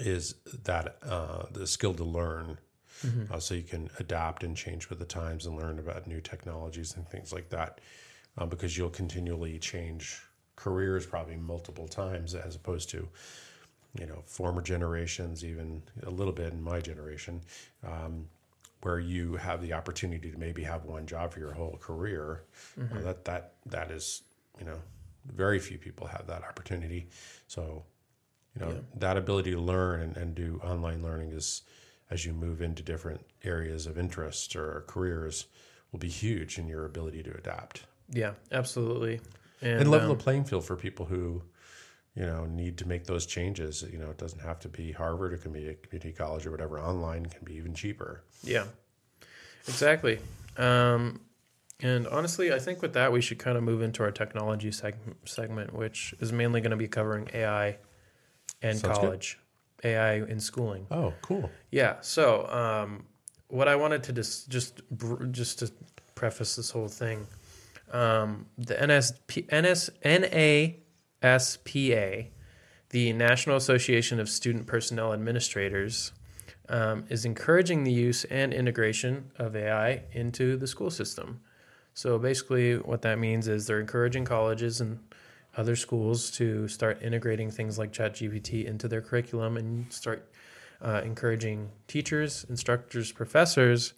is 0.00 0.34
that 0.64 0.98
uh, 1.02 1.44
the 1.52 1.66
skill 1.66 1.94
to 1.94 2.04
learn. 2.04 2.58
Uh, 3.30 3.38
so 3.38 3.54
you 3.54 3.62
can 3.62 3.90
adapt 3.98 4.44
and 4.44 4.56
change 4.56 4.88
with 4.88 4.98
the 4.98 5.04
times 5.04 5.44
and 5.44 5.56
learn 5.56 5.78
about 5.78 6.06
new 6.06 6.20
technologies 6.20 6.94
and 6.96 7.06
things 7.08 7.32
like 7.32 7.50
that 7.50 7.80
uh, 8.38 8.46
because 8.46 8.78
you'll 8.78 8.88
continually 8.88 9.58
change 9.58 10.22
careers 10.56 11.06
probably 11.06 11.36
multiple 11.36 11.88
times 11.88 12.34
as 12.34 12.56
opposed 12.56 12.88
to 12.90 13.08
you 13.98 14.06
know 14.06 14.22
former 14.26 14.62
generations 14.62 15.44
even 15.44 15.82
a 16.04 16.10
little 16.10 16.32
bit 16.32 16.52
in 16.52 16.62
my 16.62 16.80
generation 16.80 17.40
um, 17.86 18.26
where 18.82 18.98
you 18.98 19.36
have 19.36 19.62
the 19.62 19.72
opportunity 19.72 20.30
to 20.30 20.38
maybe 20.38 20.62
have 20.62 20.84
one 20.84 21.06
job 21.06 21.32
for 21.32 21.40
your 21.40 21.52
whole 21.52 21.78
career. 21.80 22.42
Uh, 22.98 23.02
that 23.02 23.24
that 23.24 23.52
that 23.66 23.90
is 23.90 24.22
you 24.58 24.64
know 24.64 24.78
very 25.32 25.58
few 25.58 25.78
people 25.78 26.06
have 26.06 26.26
that 26.26 26.42
opportunity. 26.42 27.06
So 27.46 27.84
you 28.54 28.64
know 28.64 28.74
that 28.96 29.16
ability 29.16 29.52
to 29.52 29.60
learn 29.60 30.00
and, 30.00 30.16
and 30.16 30.34
do 30.34 30.60
online 30.62 31.02
learning 31.02 31.32
is 31.32 31.62
as 32.10 32.26
you 32.26 32.32
move 32.32 32.60
into 32.60 32.82
different 32.82 33.24
areas 33.42 33.86
of 33.86 33.98
interest 33.98 34.54
or 34.54 34.84
careers 34.86 35.46
will 35.90 35.98
be 35.98 36.08
huge 36.08 36.58
in 36.58 36.68
your 36.68 36.84
ability 36.84 37.22
to 37.22 37.30
adapt. 37.34 37.84
Yeah, 38.10 38.32
absolutely. 38.52 39.20
And, 39.64 39.80
and 39.80 39.90
level 39.90 40.10
um, 40.12 40.16
the 40.18 40.22
playing 40.22 40.44
field 40.44 40.64
for 40.64 40.76
people 40.76 41.06
who 41.06 41.42
you 42.14 42.24
know 42.24 42.44
need 42.46 42.78
to 42.78 42.86
make 42.86 43.04
those 43.06 43.26
changes 43.26 43.82
you 43.92 43.98
know 43.98 44.08
it 44.10 44.18
doesn't 44.18 44.40
have 44.40 44.60
to 44.60 44.68
be 44.68 44.92
harvard 44.92 45.32
it 45.32 45.42
can 45.42 45.50
be 45.52 45.66
a 45.68 45.74
community 45.74 46.12
college 46.12 46.46
or 46.46 46.52
whatever 46.52 46.78
online 46.78 47.26
can 47.26 47.44
be 47.44 47.54
even 47.54 47.74
cheaper 47.74 48.22
Yeah, 48.44 48.66
exactly. 49.66 50.20
Um, 50.56 51.20
and 51.80 52.06
honestly, 52.06 52.52
I 52.52 52.60
think 52.60 52.82
with 52.82 52.92
that, 52.92 53.10
we 53.10 53.20
should 53.20 53.38
kind 53.40 53.56
of 53.58 53.64
move 53.64 53.82
into 53.82 54.04
our 54.04 54.12
technology 54.12 54.70
seg- 54.70 54.94
segment, 55.24 55.74
which 55.74 56.14
is 56.20 56.32
mainly 56.32 56.60
going 56.60 56.70
to 56.70 56.76
be 56.76 56.86
covering 56.86 57.28
AI 57.34 57.78
and 58.62 58.78
Sounds 58.78 58.82
good. 58.82 58.94
college, 59.04 59.38
AI 59.82 60.14
in 60.16 60.38
schooling. 60.40 60.86
oh 60.92 61.12
cool 61.22 61.50
Yeah. 61.72 61.96
So, 62.00 62.46
um, 62.48 63.04
what 63.48 63.66
I 63.68 63.74
wanted 63.76 64.02
to 64.04 64.12
dis- 64.12 64.44
just 64.44 64.88
br- 64.90 65.24
just 65.26 65.58
to 65.60 65.72
preface 66.14 66.54
this 66.54 66.70
whole 66.70 66.88
thing, 66.88 67.26
um, 67.92 68.46
the 68.58 68.74
NSP, 68.74 69.46
NS, 69.52 69.90
NASPA, 71.22 72.26
the 72.90 73.12
National 73.12 73.56
Association 73.56 74.20
of 74.20 74.28
Student 74.28 74.66
Personnel 74.66 75.12
Administrators, 75.12 76.12
um, 76.68 77.04
is 77.08 77.24
encouraging 77.24 77.84
the 77.84 77.92
use 77.92 78.24
and 78.24 78.54
integration 78.54 79.30
of 79.36 79.54
AI 79.54 80.02
into 80.12 80.56
the 80.56 80.66
school 80.66 80.90
system. 80.90 81.40
So 81.92 82.18
basically, 82.18 82.76
what 82.76 83.02
that 83.02 83.18
means 83.18 83.48
is 83.48 83.66
they're 83.66 83.80
encouraging 83.80 84.24
colleges 84.24 84.80
and 84.80 84.98
other 85.56 85.76
schools 85.76 86.30
to 86.32 86.66
start 86.68 87.00
integrating 87.02 87.50
things 87.50 87.78
like 87.78 87.92
ChatGPT 87.92 88.64
into 88.64 88.88
their 88.88 89.00
curriculum 89.00 89.56
and 89.56 89.92
start 89.92 90.28
uh, 90.82 91.00
encouraging 91.04 91.70
teachers, 91.86 92.44
instructors, 92.48 93.12
professors 93.12 93.94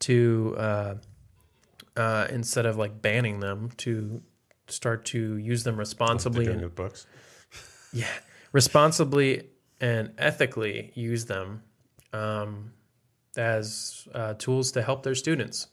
to 0.00 0.54
uh, 0.58 0.94
uh, 1.96 2.26
instead 2.30 2.66
of 2.66 2.76
like 2.76 3.00
banning 3.00 3.40
them 3.40 3.70
to 3.76 4.22
start 4.66 5.04
to 5.04 5.36
use 5.36 5.62
them 5.64 5.76
responsibly 5.76 6.46
and 6.46 6.62
with 6.62 6.74
books 6.74 7.06
yeah 7.92 8.06
responsibly 8.52 9.50
and 9.80 10.12
ethically 10.16 10.92
use 10.94 11.26
them 11.26 11.62
um, 12.14 12.72
as 13.36 14.08
uh, 14.14 14.34
tools 14.34 14.72
to 14.72 14.82
help 14.82 15.02
their 15.02 15.14
students. 15.14 15.66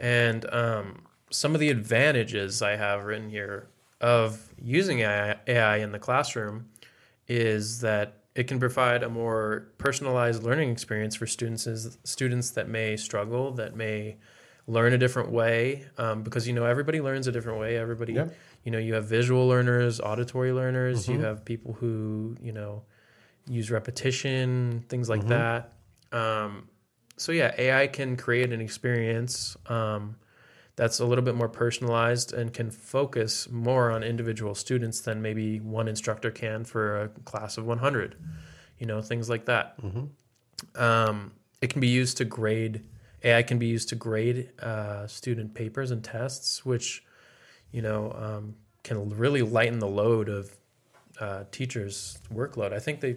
And 0.00 0.44
um, 0.52 1.04
some 1.30 1.54
of 1.54 1.60
the 1.60 1.68
advantages 1.68 2.62
I 2.62 2.76
have 2.76 3.04
written 3.04 3.28
here 3.28 3.68
of 4.00 4.48
using 4.60 5.00
AI, 5.00 5.36
AI 5.46 5.76
in 5.76 5.92
the 5.92 5.98
classroom 5.98 6.70
is 7.28 7.80
that 7.80 8.22
it 8.34 8.48
can 8.48 8.58
provide 8.58 9.02
a 9.02 9.08
more 9.08 9.68
personalized 9.78 10.42
learning 10.42 10.70
experience 10.70 11.14
for 11.14 11.26
students 11.26 11.66
students 12.04 12.50
that 12.50 12.68
may 12.68 12.96
struggle, 12.96 13.52
that 13.52 13.74
may 13.76 14.16
learn 14.66 14.92
a 14.92 14.98
different 14.98 15.30
way, 15.30 15.86
um, 15.98 16.22
because 16.22 16.46
you 16.48 16.52
know 16.54 16.64
everybody 16.64 17.00
learns 17.00 17.26
a 17.26 17.32
different 17.32 17.60
way. 17.60 17.76
Everybody, 17.76 18.14
Yep. 18.14 18.34
you 18.64 18.72
know, 18.72 18.78
you 18.78 18.94
have 18.94 19.04
visual 19.06 19.46
learners, 19.46 20.00
auditory 20.00 20.52
learners. 20.52 21.08
You 21.08 21.18
Mhm. 21.18 21.22
have 21.22 21.44
people 21.44 21.74
who 21.74 22.36
you 22.40 22.52
know 22.52 22.82
use 23.48 23.70
repetition, 23.70 24.84
things 24.88 25.08
like 25.08 25.22
Mhm. 25.22 25.28
that. 25.28 25.72
Um, 26.12 26.68
so 27.16 27.32
yeah, 27.32 27.54
AI 27.58 27.86
can 27.86 28.16
create 28.16 28.52
an 28.52 28.60
experience 28.60 29.56
um, 29.66 30.16
that's 30.74 30.98
a 30.98 31.06
little 31.06 31.24
bit 31.24 31.34
more 31.34 31.48
personalized 31.48 32.32
and 32.34 32.52
can 32.52 32.70
focus 32.70 33.48
more 33.50 33.90
on 33.90 34.02
individual 34.02 34.54
students 34.54 35.00
than 35.00 35.22
maybe 35.22 35.58
one 35.60 35.88
instructor 35.88 36.30
can 36.30 36.64
for 36.64 37.00
a 37.02 37.08
class 37.24 37.56
of 37.56 37.64
100. 37.66 38.16
You 38.78 38.86
know, 38.86 39.00
things 39.00 39.30
like 39.30 39.46
that. 39.46 39.80
Mhm. 39.80 40.10
Um, 40.74 41.32
it 41.62 41.70
can 41.70 41.80
be 41.80 41.88
used 41.88 42.16
to 42.18 42.24
grade. 42.24 42.82
AI 43.22 43.42
can 43.42 43.58
be 43.58 43.66
used 43.66 43.88
to 43.90 43.94
grade 43.94 44.50
uh, 44.60 45.06
student 45.06 45.54
papers 45.54 45.90
and 45.90 46.02
tests, 46.02 46.64
which 46.64 47.04
you 47.72 47.82
know 47.82 48.12
um, 48.18 48.54
can 48.82 49.10
really 49.10 49.42
lighten 49.42 49.78
the 49.78 49.88
load 49.88 50.28
of 50.28 50.56
uh, 51.20 51.44
teachers' 51.50 52.18
workload. 52.32 52.72
I 52.72 52.78
think 52.78 53.00
they, 53.00 53.16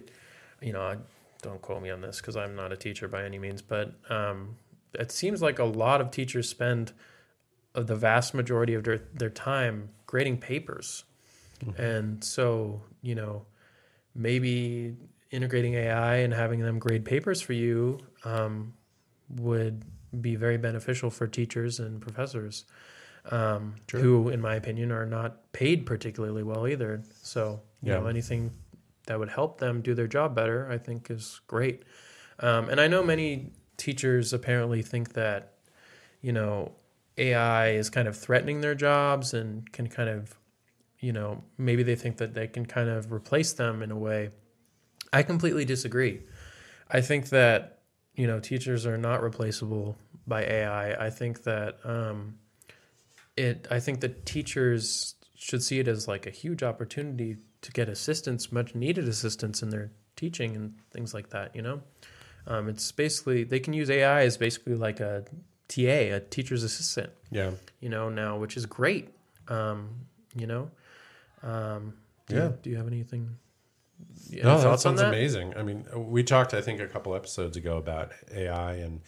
you 0.60 0.72
know, 0.72 0.82
I, 0.82 0.96
don't 1.42 1.62
quote 1.62 1.82
me 1.82 1.90
on 1.90 2.00
this 2.00 2.20
because 2.20 2.36
I'm 2.36 2.54
not 2.54 2.72
a 2.72 2.76
teacher 2.76 3.08
by 3.08 3.24
any 3.24 3.38
means, 3.38 3.62
but 3.62 3.94
um, 4.10 4.56
it 4.94 5.10
seems 5.10 5.40
like 5.40 5.58
a 5.58 5.64
lot 5.64 6.00
of 6.00 6.10
teachers 6.10 6.48
spend 6.48 6.92
the 7.72 7.96
vast 7.96 8.34
majority 8.34 8.74
of 8.74 8.84
their, 8.84 8.98
their 9.14 9.30
time 9.30 9.90
grading 10.06 10.38
papers. 10.38 11.04
And 11.76 12.24
so, 12.24 12.82
you 13.02 13.14
know, 13.14 13.44
maybe 14.14 14.96
integrating 15.30 15.74
AI 15.74 16.16
and 16.16 16.32
having 16.32 16.60
them 16.60 16.78
grade 16.78 17.04
papers 17.04 17.40
for 17.40 17.52
you 17.52 17.98
um, 18.24 18.72
would 19.36 19.84
be 20.20 20.36
very 20.36 20.56
beneficial 20.58 21.10
for 21.10 21.26
teachers 21.26 21.78
and 21.78 22.00
professors 22.00 22.64
um, 23.30 23.74
Sure. 23.88 24.00
who, 24.00 24.28
in 24.30 24.40
my 24.40 24.54
opinion, 24.54 24.90
are 24.90 25.06
not 25.06 25.52
paid 25.52 25.86
particularly 25.86 26.42
well 26.42 26.66
either. 26.66 27.02
So, 27.22 27.60
you 27.82 27.92
Yeah. 27.92 28.00
know, 28.00 28.06
anything 28.06 28.50
that 29.06 29.18
would 29.18 29.28
help 29.28 29.58
them 29.58 29.82
do 29.82 29.94
their 29.94 30.06
job 30.06 30.34
better, 30.34 30.68
I 30.70 30.78
think 30.78 31.10
is 31.10 31.40
great. 31.46 31.84
Um, 32.38 32.68
and 32.68 32.80
I 32.80 32.88
know 32.88 33.02
many 33.02 33.52
teachers 33.76 34.32
apparently 34.32 34.82
think 34.82 35.12
that, 35.12 35.54
you 36.22 36.32
know, 36.32 36.72
AI 37.18 37.70
is 37.70 37.90
kind 37.90 38.08
of 38.08 38.16
threatening 38.16 38.62
their 38.62 38.74
jobs 38.74 39.34
and 39.34 39.70
can 39.72 39.88
kind 39.88 40.08
of, 40.08 40.38
you 40.98 41.12
know, 41.12 41.44
maybe 41.58 41.82
they 41.82 41.96
think 41.96 42.16
that 42.18 42.34
they 42.34 42.46
can 42.46 42.64
kind 42.64 42.88
of 42.88 43.12
replace 43.12 43.52
them 43.52 43.82
in 43.82 43.90
a 43.90 43.96
way. 43.98 44.30
I 45.12 45.22
completely 45.22 45.64
disagree. 45.64 46.22
I 46.90 47.00
think 47.00 47.28
that, 47.30 47.79
you 48.20 48.26
know, 48.26 48.38
teachers 48.38 48.84
are 48.84 48.98
not 48.98 49.22
replaceable 49.22 49.96
by 50.26 50.42
AI. 50.44 51.06
I 51.06 51.08
think 51.08 51.44
that 51.44 51.78
um, 51.84 52.34
it, 53.34 53.66
I 53.70 53.80
think 53.80 54.00
that 54.00 54.26
teachers 54.26 55.14
should 55.36 55.62
see 55.62 55.78
it 55.78 55.88
as 55.88 56.06
like 56.06 56.26
a 56.26 56.30
huge 56.30 56.62
opportunity 56.62 57.38
to 57.62 57.72
get 57.72 57.88
assistance, 57.88 58.52
much 58.52 58.74
needed 58.74 59.08
assistance 59.08 59.62
in 59.62 59.70
their 59.70 59.90
teaching 60.16 60.54
and 60.54 60.74
things 60.90 61.14
like 61.14 61.30
that, 61.30 61.56
you 61.56 61.62
know? 61.62 61.80
Um, 62.46 62.68
it's 62.68 62.92
basically, 62.92 63.44
they 63.44 63.58
can 63.58 63.72
use 63.72 63.88
AI 63.88 64.24
as 64.24 64.36
basically 64.36 64.74
like 64.74 65.00
a 65.00 65.24
TA, 65.68 66.16
a 66.16 66.20
teacher's 66.20 66.62
assistant, 66.62 67.10
Yeah. 67.30 67.52
you 67.80 67.88
know, 67.88 68.10
now, 68.10 68.36
which 68.36 68.54
is 68.54 68.66
great. 68.66 69.14
Um, 69.48 69.88
you 70.36 70.46
know, 70.46 70.70
um, 71.42 71.94
do 72.28 72.36
Yeah. 72.36 72.44
You, 72.48 72.58
do 72.62 72.70
you 72.70 72.76
have 72.76 72.86
anything? 72.86 73.38
Any 74.32 74.42
no, 74.42 74.60
that 74.60 74.80
sounds 74.80 75.00
that? 75.00 75.08
amazing. 75.08 75.56
I 75.56 75.62
mean, 75.62 75.86
we 75.94 76.22
talked, 76.22 76.54
I 76.54 76.60
think, 76.60 76.80
a 76.80 76.86
couple 76.86 77.14
episodes 77.14 77.56
ago 77.56 77.76
about 77.76 78.12
AI 78.34 78.74
and 78.74 79.00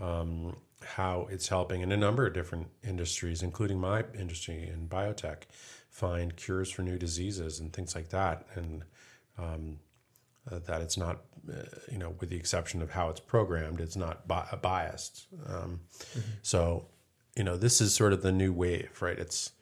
um, 0.00 0.56
how 0.84 1.28
it's 1.30 1.48
helping 1.48 1.82
in 1.82 1.92
a 1.92 1.96
number 1.96 2.26
of 2.26 2.32
different 2.34 2.68
industries, 2.82 3.42
including 3.42 3.78
my 3.78 4.04
industry 4.18 4.68
in 4.68 4.88
biotech, 4.88 5.42
find 5.90 6.34
cures 6.36 6.70
for 6.70 6.82
new 6.82 6.98
diseases 6.98 7.60
and 7.60 7.72
things 7.72 7.94
like 7.94 8.08
that. 8.08 8.46
And 8.54 8.84
um, 9.38 9.78
uh, 10.50 10.58
that 10.66 10.80
it's 10.80 10.96
not, 10.96 11.20
uh, 11.50 11.62
you 11.90 11.98
know, 11.98 12.14
with 12.18 12.30
the 12.30 12.36
exception 12.36 12.82
of 12.82 12.90
how 12.90 13.08
it's 13.10 13.20
programmed, 13.20 13.80
it's 13.80 13.96
not 13.96 14.26
bi- 14.26 14.58
biased. 14.60 15.26
Um, 15.46 15.80
So, 16.42 16.86
you 17.36 17.44
know, 17.44 17.56
this 17.56 17.80
is 17.80 17.94
sort 17.94 18.12
of 18.12 18.22
the 18.22 18.32
new 18.32 18.52
wave, 18.52 19.00
right? 19.00 19.18
It's 19.18 19.52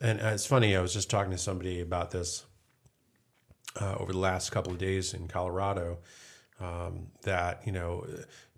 and 0.00 0.20
uh, 0.20 0.26
it's 0.26 0.46
funny. 0.46 0.76
I 0.76 0.80
was 0.80 0.92
just 0.92 1.08
talking 1.10 1.32
to 1.32 1.38
somebody 1.38 1.80
about 1.80 2.10
this 2.10 2.44
uh, 3.80 3.94
over 3.98 4.12
the 4.12 4.18
last 4.18 4.50
couple 4.50 4.72
of 4.72 4.78
days 4.78 5.14
in 5.14 5.28
Colorado. 5.28 5.98
Um, 6.58 7.08
that 7.22 7.60
you 7.66 7.72
know, 7.72 8.06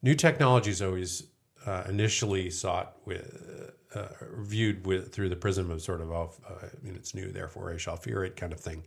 new 0.03 0.15
technology 0.15 0.71
is 0.71 0.81
always 0.81 1.25
uh, 1.67 1.85
initially 1.89 2.49
sought 2.51 2.97
with 3.05 3.73
uh, 3.95 4.07
viewed 4.39 4.87
with 4.87 5.13
through 5.13 5.29
the 5.29 5.37
prism 5.37 5.71
of 5.71 5.83
sort 5.83 6.01
of, 6.01 6.11
oh, 6.11 6.33
uh, 6.49 6.67
I 6.67 6.85
mean, 6.85 6.95
it's 6.95 7.15
new, 7.15 7.33
therefore 7.33 7.73
I 7.73 7.77
shall 7.77 7.97
fear 7.97 8.25
it, 8.25 8.37
kind 8.37 8.53
of 8.53 8.61
thing. 8.61 8.83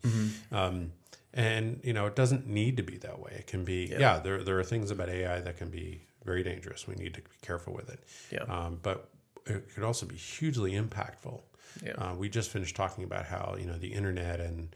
Um, 0.52 0.92
and 1.34 1.80
you 1.84 1.94
know, 1.94 2.06
it 2.06 2.16
doesn't 2.16 2.48
need 2.48 2.78
to 2.78 2.84
be 2.84 2.98
that 2.98 3.20
way. 3.20 3.36
It 3.40 3.48
can 3.48 3.64
be, 3.64 3.88
yeah. 3.90 4.20
there 4.20 4.44
there 4.44 4.60
are 4.60 4.64
things 4.64 4.92
about 4.92 5.10
AI 5.10 5.40
that 5.42 5.58
can 5.58 5.70
be 5.70 6.02
very 6.24 6.44
dangerous. 6.44 6.88
We 6.88 6.96
need 6.96 7.14
to 7.16 7.22
be 7.22 7.30
careful 7.42 7.74
with 7.74 7.90
it. 7.90 8.04
Yeah. 8.32 8.44
Um, 8.44 8.80
but 8.82 9.10
it 9.46 9.74
could 9.74 9.84
also 9.84 10.06
be 10.06 10.16
hugely 10.16 10.74
impactful. 10.74 11.42
Yeah. 11.84 11.94
Uh, 11.94 12.16
we 12.16 12.30
just 12.30 12.50
finished 12.50 12.76
talking 12.76 13.04
about 13.04 13.26
how 13.26 13.56
you 13.58 13.66
know 13.66 13.78
the 13.78 13.94
internet 13.94 14.40
and 14.40 14.76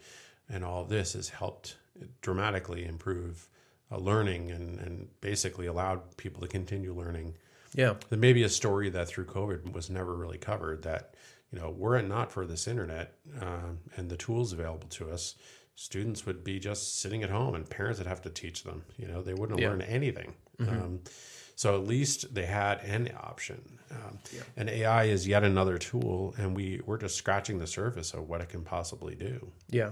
and 0.49 0.63
all 0.63 0.81
of 0.84 0.89
this 0.89 1.13
has 1.13 1.29
helped 1.29 1.77
dramatically 2.21 2.86
improve 2.86 3.47
uh, 3.91 3.97
learning 3.97 4.51
and 4.51 4.79
and 4.79 5.08
basically 5.21 5.65
allowed 5.67 6.17
people 6.17 6.41
to 6.41 6.47
continue 6.47 6.93
learning. 6.93 7.36
Yeah. 7.73 7.95
There 8.10 8.19
may 8.19 8.34
be 8.34 8.43
a 8.43 8.49
story 8.49 8.89
that 8.89 9.08
through 9.08 9.25
COVID 9.25 9.73
was 9.73 9.89
never 9.89 10.13
really 10.15 10.38
covered 10.38 10.84
that 10.84 11.13
you 11.51 11.60
know 11.60 11.69
were 11.69 11.97
it 11.97 12.08
not 12.08 12.31
for 12.31 12.45
this 12.45 12.67
internet 12.67 13.13
um, 13.41 13.79
and 13.97 14.10
the 14.10 14.17
tools 14.17 14.53
available 14.53 14.88
to 14.89 15.12
us, 15.12 15.36
students 15.75 16.25
would 16.25 16.43
be 16.43 16.60
just 16.60 16.99
sitting 16.99 17.21
at 17.23 17.29
home 17.29 17.53
and 17.55 17.69
parents 17.69 17.99
would 17.99 18.08
have 18.08 18.21
to 18.23 18.29
teach 18.29 18.63
them. 18.63 18.84
You 18.97 19.08
know 19.08 19.21
they 19.21 19.34
wouldn't 19.34 19.60
Yeah. 19.60 19.69
learn 19.69 19.81
anything. 19.81 20.34
Um, 20.60 21.01
so 21.58 21.75
at 21.75 21.86
least 21.88 22.34
they 22.34 22.45
had 22.45 22.79
an 22.79 23.10
option. 23.17 23.62
Um, 23.91 24.19
And 24.58 24.69
AI 24.69 25.05
is 25.05 25.27
yet 25.27 25.43
another 25.43 25.77
tool, 25.77 26.34
and 26.38 26.55
we 26.55 26.81
we're 26.86 26.97
just 26.97 27.15
scratching 27.17 27.60
the 27.60 27.67
surface 27.67 28.13
of 28.13 28.27
what 28.29 28.41
it 28.41 28.49
can 28.49 28.63
possibly 28.63 29.15
do. 29.15 29.51
Yeah. 29.69 29.91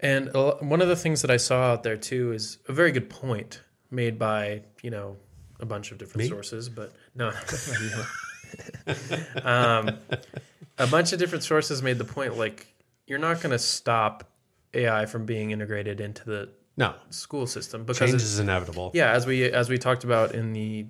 And 0.00 0.30
one 0.34 0.80
of 0.80 0.88
the 0.88 0.96
things 0.96 1.22
that 1.22 1.30
I 1.30 1.36
saw 1.36 1.72
out 1.72 1.82
there 1.82 1.96
too 1.96 2.32
is 2.32 2.58
a 2.68 2.72
very 2.72 2.90
good 2.90 3.10
point 3.10 3.60
made 3.90 4.18
by, 4.18 4.62
you 4.82 4.90
know, 4.90 5.16
a 5.60 5.66
bunch 5.66 5.92
of 5.92 5.98
different 5.98 6.24
Me? 6.24 6.28
sources, 6.28 6.68
but 6.68 6.92
no. 7.14 7.32
um, 9.44 9.90
a 10.78 10.86
bunch 10.86 11.12
of 11.12 11.18
different 11.18 11.44
sources 11.44 11.82
made 11.82 11.98
the 11.98 12.04
point 12.04 12.36
like 12.36 12.66
you're 13.06 13.18
not 13.18 13.40
going 13.40 13.50
to 13.52 13.58
stop 13.58 14.28
AI 14.74 15.06
from 15.06 15.26
being 15.26 15.50
integrated 15.50 16.00
into 16.00 16.24
the 16.24 16.48
No, 16.76 16.94
school 17.10 17.46
system 17.46 17.84
because 17.84 17.98
change 17.98 18.14
is 18.22 18.38
inevitable. 18.38 18.90
yeah, 18.94 19.12
as 19.12 19.26
we 19.26 19.44
as 19.44 19.68
we 19.68 19.78
talked 19.78 20.04
about 20.04 20.34
in 20.34 20.52
the 20.52 20.86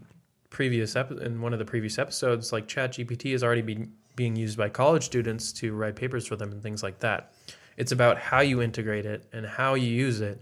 previous 0.50 0.96
epi- 0.96 1.22
in 1.22 1.40
one 1.40 1.52
of 1.52 1.58
the 1.58 1.64
previous 1.64 1.98
episodes, 1.98 2.52
like 2.52 2.68
ChatGPT 2.68 3.34
is 3.34 3.42
already 3.42 3.62
being 3.62 3.92
being 4.16 4.36
used 4.36 4.56
by 4.58 4.68
college 4.68 5.04
students 5.04 5.52
to 5.54 5.72
write 5.74 5.96
papers 5.96 6.26
for 6.26 6.36
them 6.36 6.52
and 6.52 6.62
things 6.62 6.82
like 6.82 6.98
that. 7.00 7.32
It's 7.80 7.92
about 7.92 8.18
how 8.18 8.40
you 8.40 8.60
integrate 8.62 9.06
it 9.06 9.24
and 9.32 9.46
how 9.46 9.74
you 9.74 9.88
use 9.88 10.20
it. 10.20 10.38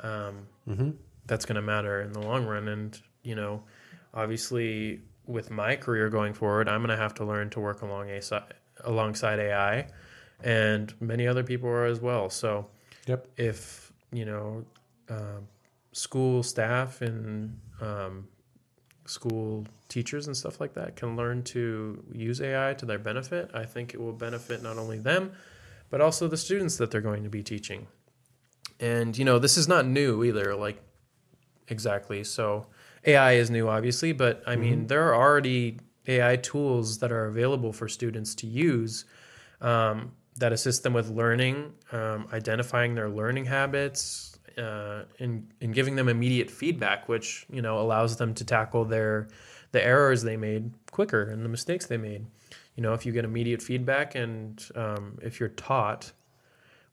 Um, 0.00 0.46
Mm-hmm. 0.68 0.90
That's 1.26 1.44
going 1.44 1.56
to 1.56 1.62
matter 1.62 2.02
in 2.02 2.12
the 2.12 2.20
long 2.20 2.46
run. 2.46 2.68
And 2.68 3.00
you 3.22 3.34
know, 3.34 3.62
obviously, 4.14 5.00
with 5.26 5.50
my 5.50 5.76
career 5.76 6.08
going 6.10 6.34
forward, 6.34 6.68
I'm 6.68 6.80
going 6.84 6.96
to 6.96 7.02
have 7.02 7.14
to 7.14 7.24
learn 7.24 7.50
to 7.50 7.60
work 7.60 7.82
along 7.82 8.10
a 8.10 8.20
alongside 8.84 9.38
AI, 9.38 9.86
and 10.42 10.92
many 11.00 11.26
other 11.26 11.44
people 11.44 11.68
are 11.68 11.86
as 11.86 12.00
well. 12.00 12.30
So 12.30 12.66
Yep. 13.06 13.26
if 13.36 13.92
you 14.12 14.24
know 14.24 14.64
um 15.08 15.46
school 15.92 16.42
staff 16.42 17.00
and 17.02 17.58
um, 17.80 18.28
school 19.06 19.66
teachers 19.88 20.26
and 20.26 20.36
stuff 20.36 20.60
like 20.60 20.74
that 20.74 20.96
can 20.96 21.16
learn 21.16 21.42
to 21.42 22.02
use 22.12 22.40
AI 22.40 22.74
to 22.74 22.86
their 22.86 22.98
benefit, 22.98 23.50
I 23.54 23.64
think 23.64 23.94
it 23.94 24.00
will 24.00 24.12
benefit 24.12 24.62
not 24.62 24.78
only 24.78 24.98
them, 24.98 25.32
but 25.90 26.00
also 26.00 26.28
the 26.28 26.36
students 26.36 26.76
that 26.78 26.90
they're 26.90 27.00
going 27.00 27.24
to 27.24 27.30
be 27.30 27.42
teaching. 27.42 27.88
And 28.78 29.16
you 29.18 29.24
know, 29.24 29.38
this 29.38 29.56
is 29.56 29.68
not 29.68 29.86
new 29.86 30.24
either. 30.24 30.54
Like 30.54 30.82
exactly. 31.68 32.24
So 32.24 32.66
AI 33.06 33.32
is 33.32 33.50
new, 33.50 33.68
obviously, 33.68 34.12
but 34.12 34.42
I 34.46 34.56
mean, 34.56 34.86
there 34.86 35.08
are 35.08 35.14
already 35.14 35.78
AI 36.06 36.36
tools 36.36 36.98
that 36.98 37.12
are 37.12 37.26
available 37.26 37.72
for 37.72 37.88
students 37.88 38.34
to 38.36 38.46
use 38.46 39.04
um, 39.60 40.12
that 40.36 40.52
assist 40.52 40.82
them 40.82 40.92
with 40.92 41.10
learning, 41.10 41.72
um, 41.92 42.26
identifying 42.32 42.94
their 42.94 43.10
learning 43.10 43.44
habits, 43.44 44.38
uh, 44.58 45.04
in 45.18 45.46
in 45.60 45.72
giving 45.72 45.96
them 45.96 46.08
immediate 46.08 46.50
feedback, 46.50 47.08
which 47.08 47.46
you 47.50 47.62
know 47.62 47.78
allows 47.78 48.16
them 48.16 48.34
to 48.34 48.44
tackle 48.44 48.84
their 48.84 49.28
the 49.72 49.84
errors 49.84 50.22
they 50.22 50.36
made 50.36 50.72
quicker 50.90 51.22
and 51.22 51.44
the 51.44 51.48
mistakes 51.48 51.86
they 51.86 51.96
made. 51.96 52.26
You 52.80 52.86
know, 52.86 52.94
if 52.94 53.04
you 53.04 53.12
get 53.12 53.26
immediate 53.26 53.60
feedback 53.60 54.14
and 54.14 54.66
um, 54.74 55.18
if 55.20 55.38
you're 55.38 55.50
taught 55.50 56.12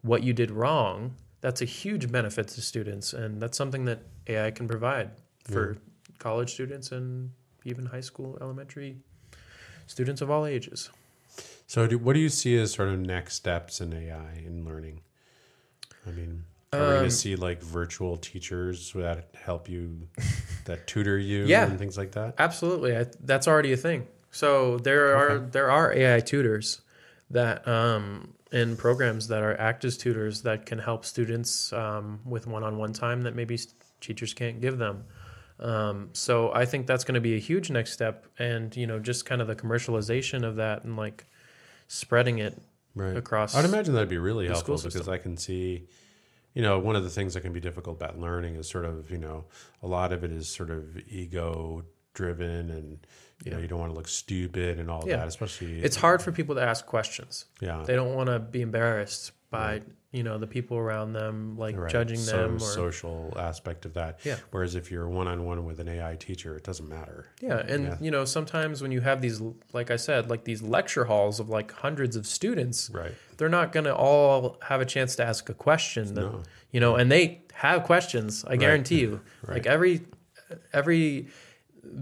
what 0.02 0.22
you 0.22 0.34
did 0.34 0.52
wrong, 0.52 1.16
that's 1.40 1.62
a 1.62 1.66
huge 1.66 2.12
benefit 2.12 2.50
to 2.50 2.62
students, 2.62 3.14
and 3.14 3.42
that's 3.42 3.58
something 3.58 3.86
that 3.86 4.02
AI 4.28 4.52
can 4.52 4.68
provide 4.68 5.12
for 5.46 5.78
college 6.20 6.52
students 6.52 6.92
and 6.92 7.32
even 7.64 7.86
high 7.86 8.02
school, 8.02 8.38
elementary 8.42 8.98
students 9.86 10.20
of 10.20 10.30
all 10.30 10.46
ages. 10.46 10.90
So, 11.68 11.88
do, 11.88 11.98
what 11.98 12.16
do 12.16 12.20
you 12.20 12.28
see 12.28 12.58
as 12.58 12.74
sort 12.74 12.90
of 12.90 13.00
next 13.00 13.36
steps 13.36 13.80
in 13.80 13.94
AI 13.94 14.44
in 14.46 14.66
learning? 14.66 15.00
I 16.06 16.12
mean, 16.12 16.44
are 16.74 16.80
we 16.80 16.86
going 16.86 17.04
Um, 17.04 17.10
to 17.10 17.16
see 17.16 17.38
like 17.38 17.62
virtual 17.64 18.18
teachers 18.18 18.92
that 18.92 19.30
help 19.42 19.70
you, 19.70 20.10
that 20.66 20.86
tutor 20.86 21.18
you, 21.18 21.46
Yeah. 21.48 21.64
and 21.64 21.80
things 21.80 21.98
like 21.98 22.12
that? 22.12 22.36
Absolutely, 22.38 22.98
I, 22.98 23.06
that's 23.22 23.48
already 23.48 23.72
a 23.72 23.78
thing. 23.78 24.06
So 24.32 24.78
there 24.78 25.16
are 25.18 25.40
there 25.40 25.72
are 25.72 25.94
AI 25.94 26.20
tutors 26.20 26.82
that 27.30 27.68
um, 27.68 28.34
in 28.52 28.78
programs 28.78 29.28
that 29.28 29.44
are 29.44 29.60
act 29.60 29.84
as 29.86 29.98
tutors 29.98 30.42
that 30.44 30.66
can 30.66 30.80
help 30.80 31.06
students 31.06 31.74
um, 31.74 32.20
with 32.26 32.48
one-on-one 32.48 32.94
time 32.94 33.24
that 33.24 33.36
maybe 33.36 33.60
teachers 34.00 34.34
can't 34.34 34.62
give 34.62 34.78
them. 34.78 35.04
Um, 35.60 36.10
so 36.14 36.54
I 36.54 36.66
think 36.66 36.86
that's 36.88 37.04
going 37.04 37.16
to 37.16 37.22
be 37.22 37.36
a 37.36 37.40
huge 37.40 37.72
next 37.72 37.92
step, 37.94 38.28
and 38.38 38.76
you 38.76 38.86
know, 38.86 39.00
just 39.00 39.26
kind 39.26 39.42
of 39.42 39.48
the 39.48 39.56
commercialization 39.56 40.46
of 40.46 40.56
that 40.58 40.84
and 40.84 40.96
like 40.96 41.26
spreading 41.88 42.40
it 42.40 42.62
Right. 42.98 43.16
across. 43.16 43.54
I'd 43.54 43.66
imagine 43.66 43.94
that'd 43.94 44.10
be 44.10 44.18
really 44.18 44.48
helpful 44.48 44.76
because 44.76 44.94
system. 44.94 45.14
I 45.14 45.20
can 45.20 45.38
see, 45.38 45.88
you 46.56 46.64
know, 46.64 46.80
one 46.80 46.96
of 46.96 47.04
the 47.04 47.12
things 47.12 47.36
that 47.36 47.42
can 47.42 47.54
be 47.54 47.60
difficult 47.60 47.98
about 47.98 48.20
learning 48.20 48.56
is 48.56 48.68
sort 48.68 48.86
of, 48.86 49.12
you 49.12 49.20
know, 49.20 49.46
a 49.84 49.88
lot 49.88 50.12
of 50.12 50.24
it 50.24 50.32
is 50.32 50.50
sort 50.50 50.72
of 50.72 50.98
ego 51.08 51.84
driven 52.28 52.70
and, 52.72 52.98
you 53.46 53.52
know, 53.52 53.60
you 53.60 53.68
don't 53.68 53.80
want 53.80 53.92
to 53.92 53.96
look 53.96 54.08
stupid 54.08 54.80
and 54.80 54.90
all 54.90 55.04
Yeah. 55.08 55.18
that, 55.18 55.28
especially. 55.28 55.80
It's 55.80 55.96
hard 55.96 56.22
for 56.22 56.32
people 56.32 56.56
to 56.56 56.62
ask 56.62 56.86
questions. 56.86 57.46
Yeah. 57.62 57.84
They 57.86 57.96
don't 57.96 58.16
want 58.16 58.28
to 58.28 58.40
be 58.40 58.62
embarrassed 58.62 59.32
by 59.52 59.82
you 60.14 60.24
know 60.24 60.38
the 60.38 60.48
people 60.48 60.78
around 60.78 61.12
them, 61.14 61.58
like 61.58 61.76
Right. 61.78 61.92
judging 61.92 62.18
So 62.18 62.38
them 62.38 62.56
or 62.56 62.60
social 62.60 63.34
aspect 63.38 63.86
of 63.86 63.94
that. 63.96 64.20
Yeah. 64.24 64.38
Whereas 64.52 64.74
if 64.74 64.90
you're 64.90 65.08
one 65.08 65.28
on 65.28 65.44
one 65.46 65.66
with 65.66 65.80
an 65.82 65.90
AI 65.90 66.16
teacher, 66.16 66.56
it 66.56 66.64
doesn't 66.64 66.88
matter. 66.88 67.26
Yeah, 67.42 67.58
and 67.58 67.84
Yeah. 67.84 67.98
you 68.00 68.10
know, 68.10 68.24
sometimes 68.26 68.82
when 68.82 68.92
you 68.94 69.02
have 69.02 69.22
these, 69.22 69.42
like 69.74 69.92
I 69.92 69.98
said, 69.98 70.30
like 70.30 70.46
these 70.46 70.62
lecture 70.62 71.04
halls 71.06 71.40
of 71.42 71.50
like 71.50 71.72
hundreds 71.72 72.16
of 72.16 72.26
students, 72.26 72.90
Right. 72.90 73.12
they're 73.38 73.50
not 73.60 73.72
going 73.74 73.84
to 73.84 73.94
all 73.94 74.58
have 74.64 74.80
a 74.82 74.86
chance 74.86 75.16
to 75.18 75.24
ask 75.26 75.50
a 75.50 75.54
question. 75.54 76.14
that- 76.16 76.22
No. 76.22 76.44
You 76.72 76.80
know, 76.80 76.96
and 76.96 77.12
they 77.12 77.42
have 77.54 77.84
questions. 77.84 78.44
I 78.48 78.56
guarantee 78.56 79.02
you. 79.02 79.20
Right. 79.46 79.56
Like 79.56 79.68
every, 79.68 80.02
every, 80.74 81.28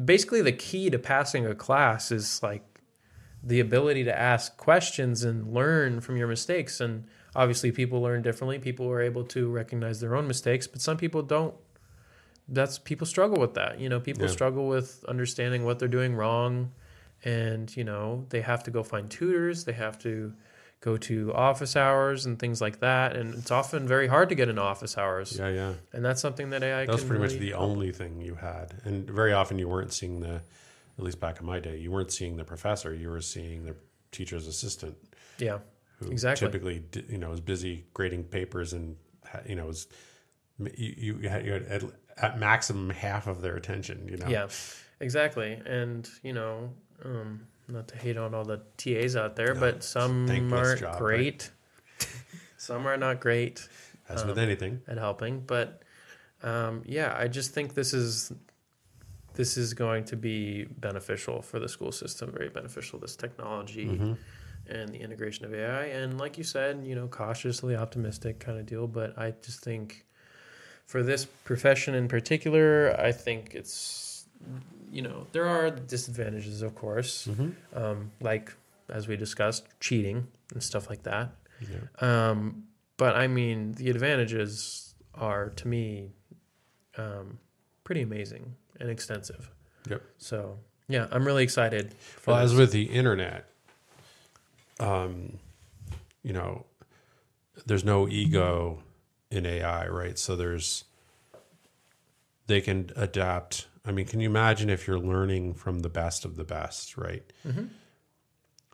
basically 0.06 0.42
the 0.42 0.52
key 0.52 0.90
to 0.90 1.00
passing 1.00 1.46
a 1.46 1.56
class 1.56 2.12
is 2.12 2.42
like 2.44 2.64
the 3.44 3.60
ability 3.60 4.04
to 4.04 4.18
ask 4.18 4.58
questions 4.58 5.24
and 5.24 5.54
learn 5.54 6.02
from 6.02 6.18
your 6.18 6.28
mistakes. 6.28 6.82
And 6.82 7.06
obviously, 7.36 7.72
people 7.72 8.02
learn 8.02 8.22
differently. 8.22 8.58
People 8.60 8.90
are 8.90 9.02
able 9.02 9.24
to 9.26 9.50
recognize 9.50 10.00
their 10.00 10.16
own 10.16 10.28
mistakes, 10.28 10.68
but 10.68 10.82
some 10.82 10.98
people 10.98 11.22
don't. 11.22 11.54
That's 12.48 12.78
people 12.78 13.08
struggle 13.08 13.40
with 13.40 13.54
that. 13.56 13.80
You 13.80 13.90
know, 13.90 14.00
people 14.00 14.26
Yeah. 14.26 14.32
struggle 14.32 14.68
with 14.68 15.04
understanding 15.08 15.64
what 15.66 15.80
they're 15.80 15.88
doing 15.88 16.16
wrong, 16.16 16.72
and 17.24 17.76
you 17.76 17.84
know 17.84 18.26
they 18.30 18.42
have 18.42 18.64
to 18.64 18.72
go 18.72 18.84
find 18.84 19.10
tutors. 19.10 19.66
They 19.66 19.74
have 19.74 19.98
to 20.00 20.34
go 20.86 20.96
to 20.98 21.34
office 21.34 21.76
hours 21.76 22.28
and 22.28 22.38
things 22.38 22.62
like 22.62 22.80
that. 22.80 23.16
And 23.18 23.34
it's 23.34 23.50
often 23.50 23.88
very 23.88 24.08
hard 24.08 24.30
to 24.30 24.36
get 24.36 24.50
into 24.50 24.62
office 24.62 24.98
hours, 25.00 25.36
Yeah. 25.38 25.50
Yeah. 25.50 25.74
and 25.94 26.06
that's 26.06 26.22
something 26.22 26.52
that 26.52 26.62
AI 26.62 26.86
That 26.86 26.92
was 26.92 27.04
pretty 27.04 27.24
much 27.24 27.34
the 27.40 27.56
only 27.56 27.92
thing 27.92 28.22
you 28.22 28.36
had. 28.36 28.76
And 28.86 29.10
very 29.10 29.34
often 29.34 29.58
you 29.58 29.68
weren't 29.68 29.92
seeing 29.92 30.20
the, 30.20 30.36
at 30.98 31.04
least 31.04 31.20
back 31.20 31.40
in 31.40 31.46
my 31.48 31.60
day, 31.60 31.78
you 31.80 31.90
weren't 31.92 32.12
seeing 32.12 32.38
the 32.38 32.44
professor, 32.44 32.94
you 32.94 33.10
were 33.10 33.20
seeing 33.22 33.66
the 33.66 33.76
teacher's 34.12 34.46
assistant. 34.46 34.96
Yeah, 35.40 35.58
who 35.98 36.12
Exactly. 36.12 36.46
typically 36.48 36.84
you 37.10 37.18
know 37.18 37.32
was 37.32 37.42
busy 37.42 37.86
grading 37.94 38.26
papers 38.26 38.72
and 38.74 38.96
you 39.46 39.56
know 39.56 39.66
was 39.66 39.88
you 40.60 41.18
you 41.22 41.30
had, 41.30 41.46
you 41.46 41.54
had 41.54 41.64
at, 41.64 41.84
at 42.18 42.40
maximum 42.40 42.90
half 42.92 43.28
of 43.28 43.42
their 43.42 43.56
attention 43.56 44.08
you 44.08 44.18
know 44.18 44.28
Yeah, 44.28 44.48
exactly. 45.00 45.60
And 45.66 46.08
you 46.22 46.32
know, 46.34 46.70
um, 47.04 47.48
not 47.68 47.88
to 47.89 47.97
hate 47.97 48.18
on 48.18 48.34
all 48.34 48.43
the 48.45 48.61
TAs 48.78 49.16
out 49.16 49.36
there, 49.36 49.53
No, 49.53 49.59
but 49.59 49.84
some 49.84 50.30
aren't 50.53 50.80
job, 50.80 50.93
right? 50.93 50.99
great. 50.99 51.51
some 52.57 52.88
are 52.88 52.97
not 52.97 53.20
great 53.20 53.68
as 54.09 54.22
Um, 54.22 54.28
with 54.30 54.38
anything 54.39 54.82
at 54.88 54.97
helping, 54.97 55.39
but 55.41 55.82
um, 56.43 56.84
yeah, 56.86 57.16
I 57.18 57.28
just 57.28 57.51
think 57.51 57.74
this 57.74 57.93
is 57.93 58.32
this 59.34 59.57
is 59.57 59.74
going 59.74 60.05
to 60.05 60.16
be 60.16 60.63
beneficial 60.63 61.41
for 61.41 61.59
the 61.59 61.68
school 61.68 61.91
system. 61.91 62.32
Very 62.32 62.49
beneficial. 62.49 62.99
This 62.99 63.16
technology. 63.16 63.88
Mhm. 63.88 64.18
And 64.68 64.89
the 64.89 64.97
integration 64.97 65.45
of 65.45 65.53
AI, 65.53 65.84
and 65.86 66.18
like 66.18 66.39
you 66.39 66.43
said, 66.43 66.84
you 66.84 66.95
know, 66.95 67.07
cautiously 67.07 67.76
optimistic 67.76 68.39
kind 68.39 68.57
of 68.57 68.66
deal. 68.66 68.88
But 68.88 69.16
I 69.16 69.36
just 69.43 69.59
think 69.59 70.07
for 70.88 71.03
this 71.03 71.26
profession 71.26 71.93
in 71.93 72.07
particular, 72.07 72.99
I 72.99 73.11
think 73.11 73.53
it's, 73.53 73.70
you 74.92 75.02
know, 75.02 75.28
there 75.34 75.48
are 75.48 75.70
disadvantages, 75.72 76.62
of 76.62 76.76
course, 76.76 77.28
Mhm. 77.28 77.54
um, 77.74 78.12
like 78.22 78.54
as 78.90 79.08
we 79.08 79.18
discussed, 79.18 79.66
cheating 79.80 80.28
and 80.54 80.62
stuff 80.64 80.90
like 80.90 81.04
that. 81.04 81.32
Yeah. 81.62 81.80
Um, 82.30 82.68
but 82.98 83.16
I 83.16 83.28
mean, 83.28 83.74
the 83.74 83.90
advantages 83.90 84.94
are 85.16 85.50
to 85.50 85.68
me 85.68 86.12
um, 86.98 87.40
pretty 87.84 88.02
amazing 88.02 88.56
and 88.80 88.90
extensive. 88.90 89.50
Yep. 89.90 90.02
So 90.18 90.60
yeah, 90.88 91.08
I'm 91.12 91.26
really 91.26 91.44
excited. 91.44 91.94
For 91.94 92.32
well 92.32 92.42
this. 92.42 92.52
as 92.52 92.58
with 92.58 92.72
the 92.72 92.84
internet 92.84 93.46
um 94.80 95.40
you 96.22 96.34
know 96.34 96.66
there's 97.66 97.86
no 97.86 98.10
ego 98.10 98.84
in 99.32 99.46
ai 99.46 99.88
right 99.88 100.20
so 100.20 100.36
there's 100.36 100.84
they 102.48 102.60
can 102.60 102.90
adapt 102.98 103.68
i 103.86 103.92
mean 103.92 104.06
can 104.06 104.20
you 104.20 104.30
imagine 104.30 104.70
if 104.70 104.88
you're 104.88 105.00
learning 105.00 105.54
from 105.54 105.80
the 105.80 105.90
best 105.90 106.26
of 106.26 106.36
the 106.36 106.44
best 106.44 106.98
right 106.98 107.24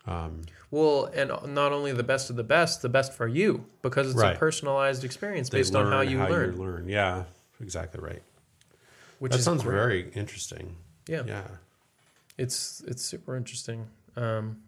um 0.07 0.41
Well, 0.71 1.05
and 1.13 1.29
not 1.53 1.71
only 1.73 1.91
the 1.91 2.03
best 2.03 2.29
of 2.31 2.35
the 2.35 2.43
best, 2.43 2.81
the 2.81 2.89
best 2.89 3.13
for 3.13 3.27
you 3.27 3.65
because 3.83 4.07
it's 4.09 4.17
Right. 4.17 4.35
a 4.35 4.39
personalized 4.39 5.03
experience 5.03 5.49
they 5.49 5.59
based 5.59 5.75
on 5.75 5.85
how 5.91 5.99
learn 5.99 6.09
you 6.09 6.17
learn, 6.63 6.87
yeah 6.89 7.25
exactly 7.59 7.99
right 8.01 8.23
which 9.19 9.33
that 9.33 9.43
sounds 9.43 9.61
great. 9.63 9.75
very 9.75 10.11
interesting 10.15 10.75
yeah. 11.07 11.23
yeah 11.27 11.47
It's 12.37 12.81
it's 12.87 13.03
super 13.03 13.35
interesting. 13.35 13.87
Um, 14.15 14.63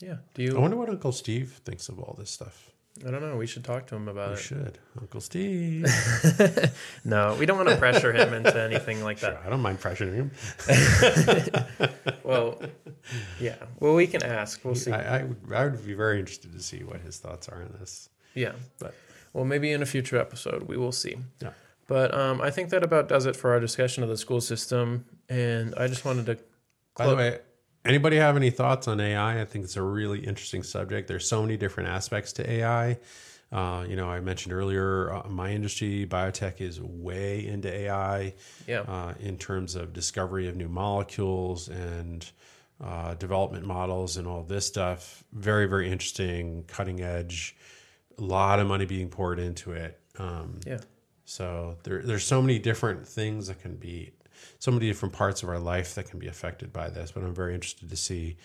yeah. 0.00 0.18
Do 0.34 0.42
you? 0.42 0.50
i 0.52 0.54
you? 0.54 0.60
wonder 0.60 0.76
what 0.76 0.88
uncle 0.88 1.12
steve 1.12 1.60
thinks 1.64 1.88
of 1.90 1.98
all 1.98 2.14
this 2.18 2.30
stuff 2.30 2.70
I 3.06 3.10
don't 3.10 3.20
know. 3.22 3.36
We 3.36 3.46
should 3.46 3.64
talk 3.64 3.86
to 3.88 3.96
him 3.96 4.08
about 4.08 4.28
it. 4.28 4.30
we 4.30 4.34
it. 4.34 4.40
should 4.40 4.78
uncle 5.00 5.20
steve 5.30 5.86
No, 7.04 7.36
we 7.38 7.46
don't 7.46 7.56
want 7.56 7.68
to 7.68 7.76
pressure 7.76 8.12
him 8.12 8.34
into 8.34 8.60
anything 8.60 9.02
like 9.02 9.18
Sure, 9.18 9.30
that. 9.30 9.42
i 9.46 9.48
don't 9.50 9.60
mind 9.62 9.80
pressuring 9.80 10.14
him 10.14 10.30
Well, 12.24 12.60
yeah. 13.40 13.56
Well, 13.80 13.94
we 13.94 14.06
can 14.06 14.22
ask. 14.22 14.62
We'll 14.64 14.74
see. 14.74 14.92
I, 14.92 15.20
I, 15.20 15.22
would, 15.24 15.36
I 15.54 15.64
would 15.66 15.86
be 15.86 15.94
very 15.94 16.18
interested 16.18 16.52
to 16.52 16.60
see 16.60 16.82
what 16.84 17.00
his 17.00 17.18
thoughts 17.18 17.48
are 17.48 17.62
on 17.62 17.74
this 17.80 18.08
Yeah. 18.34 18.52
But- 18.78 18.94
well, 19.32 19.44
maybe 19.44 19.70
in 19.72 19.82
a 19.82 19.86
future 19.86 20.18
episode 20.18 20.62
we 20.64 20.76
will 20.76 20.92
see. 20.92 21.16
Yeah. 21.42 21.50
But 21.86 22.12
um, 22.14 22.40
I 22.40 22.50
think 22.50 22.70
that 22.70 22.82
about 22.82 23.08
does 23.08 23.24
it 23.26 23.36
for 23.36 23.52
our 23.52 23.60
discussion 23.60 24.02
of 24.02 24.08
the 24.08 24.16
school 24.16 24.40
system, 24.42 25.04
and 25.28 25.74
I 25.76 25.86
just 25.86 26.04
wanted 26.04 26.26
to. 26.26 26.38
By 26.96 27.06
the 27.06 27.16
way, 27.16 27.38
anybody 27.88 28.16
have 28.16 28.36
any 28.36 28.50
thoughts 28.50 28.86
on 28.86 29.00
AI? 29.00 29.40
I 29.40 29.44
think 29.44 29.64
it's 29.64 29.76
a 29.76 29.82
really 29.82 30.20
interesting 30.20 30.62
subject. 30.62 31.08
There's 31.08 31.26
so 31.28 31.42
many 31.42 31.56
different 31.56 31.88
aspects 31.88 32.32
to 32.34 32.48
AI. 32.50 32.98
Uh, 33.50 33.84
you 33.88 33.96
know, 33.96 34.08
I 34.08 34.20
mentioned 34.20 34.52
earlier, 34.52 35.10
uh, 35.12 35.28
my 35.28 35.50
industry, 35.50 36.06
biotech, 36.06 36.60
is 36.60 36.80
way 36.80 37.46
into 37.46 37.72
AI 37.72 38.34
Yeah. 38.66 38.80
uh, 38.80 39.14
in 39.20 39.38
terms 39.38 39.74
of 39.74 39.92
discovery 39.94 40.48
of 40.48 40.56
new 40.56 40.68
molecules 40.68 41.68
and 41.68 42.30
uh, 42.84 43.14
development 43.14 43.64
models 43.66 44.18
and 44.18 44.26
all 44.28 44.42
this 44.42 44.66
stuff. 44.66 45.24
Very, 45.32 45.66
very 45.66 45.90
interesting, 45.90 46.64
cutting 46.68 47.00
edge. 47.00 47.56
A 48.18 48.22
lot 48.22 48.60
of 48.60 48.66
money 48.66 48.84
being 48.84 49.08
poured 49.08 49.38
into 49.38 49.72
it. 49.72 49.98
Um, 50.18 50.60
Yeah. 50.66 50.80
so 51.24 51.78
there, 51.84 52.02
there's 52.02 52.24
so 52.24 52.42
many 52.42 52.58
different 52.58 53.06
things 53.08 53.46
that 53.48 53.60
can 53.62 53.76
be, 53.76 54.12
so 54.58 54.70
many 54.70 54.86
different 54.86 55.14
parts 55.14 55.42
of 55.42 55.48
our 55.48 55.58
life 55.58 55.94
that 55.94 56.08
can 56.10 56.18
be 56.18 56.28
affected 56.28 56.72
by 56.72 56.88
this. 56.90 57.12
But 57.12 57.22
I'm 57.22 57.34
very 57.34 57.54
interested 57.54 57.90
to 57.90 57.96
see 57.96 58.36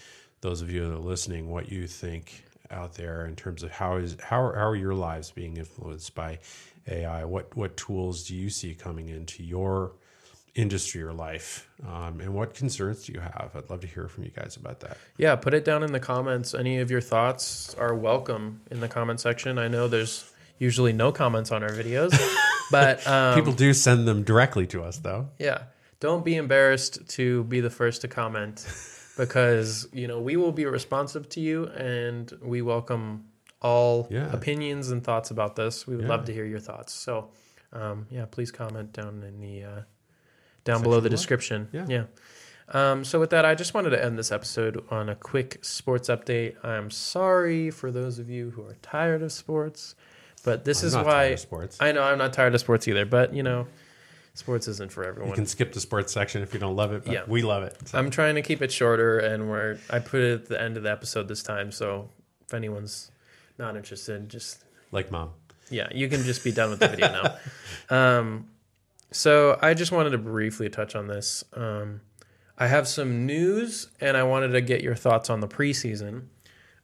those 0.41 0.61
of 0.61 0.69
you 0.71 0.87
that 0.87 0.93
are 0.93 0.99
listening 0.99 1.49
what 1.49 1.71
you 1.71 1.87
think 1.87 2.43
out 2.71 2.95
there 2.95 3.25
in 3.25 3.35
terms 3.35 3.63
of 3.63 3.71
how 3.71 3.97
is 3.97 4.17
how 4.21 4.41
are, 4.41 4.55
how 4.55 4.67
are 4.69 4.75
your 4.75 4.93
lives 4.95 5.31
being 5.31 5.57
influenced 5.57 6.15
by 6.15 6.39
AI? 6.87 7.25
What 7.25 7.55
what 7.55 7.77
tools 7.77 8.27
do 8.27 8.35
you 8.35 8.49
see 8.49 8.73
coming 8.73 9.09
into 9.09 9.43
your 9.43 9.93
industry 10.55 11.01
or 11.01 11.13
life, 11.13 11.67
um, 11.87 12.21
and 12.21 12.33
what 12.33 12.53
concerns 12.53 13.05
do 13.05 13.13
you 13.13 13.19
have? 13.19 13.51
I'd 13.55 13.69
love 13.69 13.81
to 13.81 13.87
hear 13.87 14.07
from 14.07 14.23
you 14.23 14.29
guys 14.29 14.55
about 14.55 14.81
that. 14.81 14.97
Yeah, 15.17 15.35
put 15.35 15.53
it 15.53 15.65
down 15.65 15.81
in 15.81 15.91
the 15.91 15.99
comments. 15.99 16.53
Any 16.53 16.77
of 16.77 16.91
your 16.91 17.01
thoughts 17.01 17.73
are 17.75 17.95
welcome 17.95 18.61
in 18.69 18.79
the 18.79 18.87
comment 18.87 19.19
section. 19.19 19.57
I 19.57 19.67
know 19.67 19.87
there's 19.87 20.31
usually 20.59 20.93
no 20.93 21.11
comments 21.11 21.51
on 21.51 21.63
our 21.63 21.71
videos, 21.71 22.13
But 22.71 23.05
um, 23.07 23.35
People 23.35 23.53
do 23.53 23.73
send 23.73 24.07
them 24.07 24.23
directly 24.23 24.65
to 24.67 24.83
us, 24.83 24.97
though. 24.97 25.29
Yeah. 25.37 25.63
Don't 26.03 26.25
be 26.25 26.35
embarrassed 26.35 27.07
to 27.15 27.45
be 27.45 27.61
the 27.61 27.69
first 27.69 28.01
to 28.01 28.09
comment 28.09 28.67
because, 29.17 29.87
you 29.93 30.05
know, 30.05 30.19
we 30.19 30.35
will 30.35 30.51
be 30.51 30.65
responsive 30.65 31.29
to 31.29 31.39
you 31.39 31.67
and 31.67 32.29
we 32.41 32.61
welcome 32.61 33.23
all 33.61 34.09
Yeah. 34.11 34.29
opinions 34.33 34.91
and 34.91 35.01
thoughts 35.01 35.31
about 35.31 35.55
this. 35.55 35.87
We 35.87 35.95
would 35.95 36.03
Yeah. 36.03 36.09
love 36.09 36.25
to 36.25 36.33
hear 36.33 36.43
your 36.43 36.59
thoughts. 36.59 36.91
So, 36.93 37.29
um, 37.71 38.05
yeah, 38.09 38.25
please 38.25 38.51
comment 38.51 38.91
down 38.91 39.23
in 39.23 39.39
the 39.39 39.63
uh, 39.63 39.81
down 40.65 40.81
below 40.83 40.99
the 40.99 41.09
description. 41.09 41.69
Yeah. 41.71 41.85
Yeah. 41.87 42.03
Um, 42.67 43.05
so 43.05 43.17
with 43.17 43.29
that, 43.29 43.45
I 43.45 43.55
just 43.55 43.73
wanted 43.73 43.91
to 43.91 44.03
end 44.03 44.19
this 44.19 44.29
episode 44.33 44.83
on 44.91 45.07
a 45.07 45.15
quick 45.15 45.59
sports 45.63 46.09
update. 46.09 46.55
I'm 46.65 46.91
sorry 46.91 47.71
for 47.71 47.91
those 47.91 48.19
of 48.19 48.29
you 48.29 48.49
who 48.49 48.63
are 48.67 48.75
tired 48.81 49.21
of 49.21 49.31
sports, 49.31 49.95
but 50.43 50.65
this 50.65 50.81
I'm 50.83 50.87
is 50.87 50.93
not 50.95 51.05
why 51.05 51.11
tired 51.13 51.33
of 51.35 51.39
sports. 51.39 51.77
I 51.79 51.93
know 51.93 52.03
I'm 52.03 52.17
not 52.17 52.33
tired 52.33 52.53
of 52.55 52.59
sports 52.59 52.89
either. 52.89 53.05
But 53.05 53.33
you 53.33 53.43
know, 53.43 53.67
sports 54.33 54.67
isn't 54.67 54.91
for 54.91 55.03
everyone. 55.05 55.29
You 55.29 55.35
can 55.35 55.45
skip 55.45 55.73
the 55.73 55.79
sports 55.79 56.11
section 56.13 56.41
if 56.41 56.53
you 56.53 56.59
don't 56.59 56.75
love 56.75 56.91
it, 56.93 57.05
but 57.05 57.13
Yeah. 57.13 57.23
we 57.27 57.41
love 57.41 57.63
it. 57.63 57.75
So, 57.87 57.97
I'm 57.97 58.09
trying 58.09 58.35
to 58.35 58.41
keep 58.41 58.61
it 58.61 58.71
shorter, 58.71 59.19
and 59.19 59.49
we're 59.49 59.77
I 59.89 59.99
put 59.99 60.21
it 60.21 60.33
at 60.33 60.45
the 60.47 60.61
end 60.61 60.77
of 60.77 60.83
the 60.83 60.91
episode 60.91 61.27
this 61.27 61.43
time. 61.43 61.71
So 61.71 62.09
if 62.47 62.53
anyone's 62.53 63.11
not 63.57 63.75
interested, 63.75 64.29
just 64.29 64.63
like 64.91 65.11
mom. 65.11 65.31
yeah, 65.69 65.87
you 65.93 66.09
can 66.09 66.23
just 66.23 66.43
be 66.43 66.51
done 66.51 66.69
with 66.71 66.79
the 66.79 66.87
video 66.89 67.11
now. 67.11 67.35
Um, 67.89 68.47
so 69.11 69.59
I 69.61 69.73
just 69.73 69.91
wanted 69.91 70.11
to 70.11 70.17
briefly 70.17 70.69
touch 70.69 70.95
on 70.95 71.07
this. 71.07 71.43
Um, 71.53 72.01
I 72.57 72.67
have 72.67 72.87
some 72.87 73.25
news, 73.25 73.87
and 73.99 74.15
I 74.17 74.23
wanted 74.23 74.49
to 74.53 74.61
get 74.61 74.81
your 74.81 74.95
thoughts 74.95 75.29
on 75.29 75.41
the 75.41 75.47
preseason. 75.47 76.23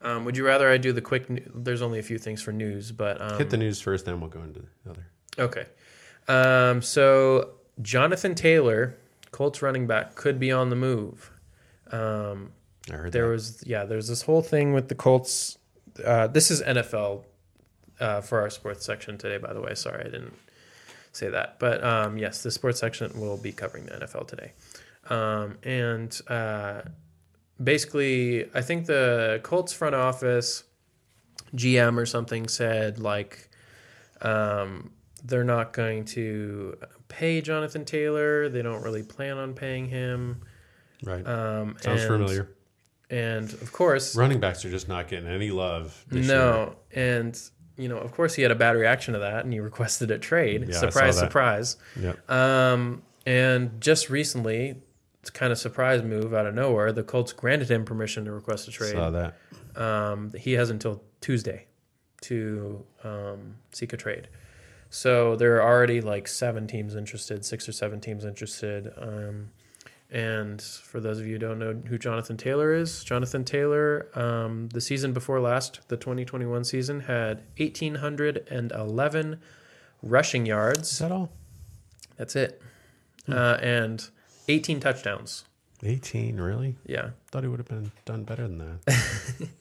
Um, 0.02 0.26
would 0.26 0.38
you 0.38 0.45
rather 0.45 0.70
I 0.70 0.78
do 0.78 0.91
the 0.93 1.02
quick? 1.02 1.26
There's 1.54 1.82
only 1.82 2.00
a 2.00 2.04
few 2.04 2.18
things 2.18 2.41
for 2.41 2.52
news, 2.52 2.91
but 2.91 3.20
um, 3.22 3.38
Hit 3.38 3.50
the 3.50 3.58
news 3.58 3.80
first, 3.82 4.06
then 4.06 4.20
we'll 4.20 4.30
go 4.30 4.41
into 4.43 4.62
the 4.84 4.89
other. 4.91 5.06
Okay. 5.38 5.66
Um, 6.30 6.82
so 6.82 7.50
Jonathan 7.82 8.36
Taylor, 8.36 8.96
Colts 9.32 9.62
running 9.62 9.88
back, 9.88 10.16
could 10.16 10.40
be 10.40 10.52
on 10.52 10.70
the 10.70 10.76
move. 10.76 11.32
Um, 11.92 12.52
I 12.90 12.96
heard 12.96 13.12
there 13.12 13.26
that. 13.26 13.32
was 13.32 13.64
yeah, 13.66 13.84
there's 13.84 14.08
this 14.08 14.22
whole 14.22 14.42
thing 14.42 14.74
with 14.74 14.88
the 14.88 14.96
Colts. 14.96 15.58
Uh, 16.06 16.28
this 16.28 16.52
is 16.52 16.62
NFL 16.62 17.24
uh, 18.00 18.22
for 18.22 18.40
our 18.40 18.50
sports 18.50 18.86
section 18.86 19.18
today, 19.18 19.38
by 19.38 19.54
the 19.54 19.60
way. 19.60 19.74
Sorry, 19.76 20.02
I 20.02 20.10
didn't 20.10 20.36
say 21.12 21.30
that, 21.30 21.58
but 21.60 21.84
um, 21.84 22.18
yes, 22.18 22.44
the 22.44 22.52
sports 22.52 22.80
section 22.80 23.20
will 23.20 23.38
be 23.38 23.52
covering 23.52 23.88
the 23.88 23.94
NFL 23.94 24.28
today. 24.28 24.54
Um, 25.10 25.58
and 25.64 26.20
uh, 26.28 26.82
basically, 27.62 28.50
I 28.54 28.62
think 28.62 28.86
the 28.86 29.40
Colts 29.44 29.74
front 29.74 29.96
office 29.96 30.64
GM 31.56 31.98
or 31.98 32.06
something 32.06 32.48
said 32.48 33.00
like 33.00 33.50
um, 34.22 34.92
they're 35.26 35.43
not 35.43 35.74
going 35.74 36.05
to 36.05 36.78
pay 37.07 37.41
Jonathan 37.41 37.86
Taylor. 37.86 38.49
They 38.49 38.61
don't 38.61 38.82
really 38.84 39.03
plan 39.03 39.38
on 39.38 39.53
paying 39.53 39.88
him. 39.88 40.41
right. 41.03 41.26
Um, 41.28 41.76
Sounds 41.82 42.01
and- 42.01 42.09
familiar. 42.11 42.49
And 43.11 43.51
of 43.53 43.72
course, 43.72 44.15
Running 44.15 44.39
backs 44.39 44.63
are 44.65 44.70
just 44.70 44.88
not 44.88 45.07
getting 45.07 45.28
any 45.28 45.49
love. 45.49 46.05
This 46.09 46.28
year. 46.28 46.36
no. 46.36 46.76
And 46.93 47.39
you 47.76 47.88
know, 47.89 47.97
of 47.97 48.11
course, 48.11 48.36
he 48.36 48.43
had 48.43 48.51
a 48.51 48.55
bad 48.55 48.76
reaction 48.76 49.13
to 49.15 49.20
that, 49.22 49.45
and 49.45 49.51
he 49.53 49.59
requested 49.72 50.11
a 50.11 50.20
trade. 50.20 50.67
Yeah, 50.70 50.76
surprise, 50.78 51.17
surprise. 51.17 51.78
Yep. 51.99 52.30
Um, 52.30 53.01
and 53.26 53.82
just 53.82 54.11
recently, 54.11 54.76
it's 55.22 55.32
kind 55.32 55.51
of 55.51 55.57
surprise 55.57 56.03
move 56.03 56.36
out 56.36 56.45
of 56.45 56.53
nowhere. 56.53 56.91
The 56.91 57.01
Colts 57.03 57.34
granted 57.34 57.72
him 57.72 57.84
permission 57.84 58.26
to 58.26 58.32
request 58.32 58.67
a 58.67 58.72
trade. 58.72 58.91
Saw 58.93 59.09
that. 59.09 59.36
Um, 59.76 60.32
he 60.38 60.53
has 60.53 60.70
until 60.70 61.01
Tuesday 61.20 61.65
to 62.22 62.86
um, 63.03 63.55
seek 63.72 63.91
a 63.93 63.97
trade. 63.97 64.28
So 64.90 65.36
there 65.36 65.56
are 65.58 65.64
already 65.64 66.02
like 66.02 66.28
seven 66.28 66.68
teams 66.68 66.96
interested, 66.96 67.46
six 67.46 67.70
or 67.70 67.72
seven 67.72 68.00
teams 68.00 68.26
interested. 68.26 68.92
Um, 68.98 69.52
and 70.12 70.60
for 70.62 71.00
those 71.00 71.20
of 71.20 71.28
you 71.28 71.34
who 71.34 71.40
don't 71.40 71.60
know 71.60 71.74
who 71.74 72.00
Jonathan 72.00 72.36
Taylor 72.36 72.74
is, 72.74 73.04
Jonathan 73.04 73.44
Taylor, 73.46 74.08
um, 74.16 74.68
the 74.70 74.82
season 74.82 75.14
before 75.14 75.40
last, 75.40 75.88
the 75.88 75.98
2021 75.98 76.64
season, 76.64 77.02
had 77.02 77.44
1,811 77.58 79.40
rushing 80.02 80.46
yards. 80.48 80.94
Is 80.94 81.00
that 81.00 81.12
all? 81.12 81.32
That's 82.18 82.36
it. 82.36 82.62
Uh, 83.28 83.58
and 83.62 84.10
18 84.48 84.80
touchdowns. 84.80 85.46
18, 85.84 86.38
really? 86.42 86.76
Yeah. 86.86 87.12
Thought 87.32 87.44
he 87.44 87.50
would 87.50 87.60
have 87.60 87.68
been 87.68 87.92
done 88.06 88.24
better 88.24 88.48
than 88.48 88.58
that. 88.58 89.50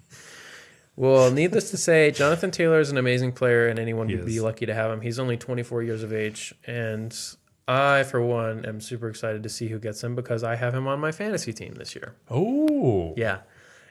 Well, 0.99 1.30
needless 1.30 1.70
to 1.70 1.76
say, 1.76 2.11
Jonathan 2.11 2.51
Taylor 2.51 2.80
is 2.80 2.90
an 2.90 2.99
amazing 2.99 3.30
player, 3.30 3.68
and 3.68 3.78
anyone 3.78 4.09
He 4.09 4.16
would 4.16 4.26
be 4.26 4.40
lucky 4.40 4.66
to 4.66 4.74
have 4.74 4.90
him. 4.90 5.01
He's 5.01 5.20
only 5.20 5.36
24 5.36 5.84
years 5.84 6.03
of 6.03 6.12
age, 6.12 6.53
and 6.66 7.16
I, 7.68 8.03
for 8.03 8.20
one, 8.20 8.66
am 8.66 8.80
super 8.80 9.09
excited 9.09 9.44
to 9.44 9.49
see 9.49 9.68
who 9.68 9.78
gets 9.78 10.03
him 10.03 10.16
because 10.16 10.42
I 10.42 10.57
have 10.57 10.74
him 10.74 10.88
on 10.88 10.99
my 10.99 11.12
fantasy 11.12 11.53
team 11.53 11.74
this 11.74 11.94
year. 11.94 12.16
oh. 12.32 13.14
Yeah, 13.16 13.42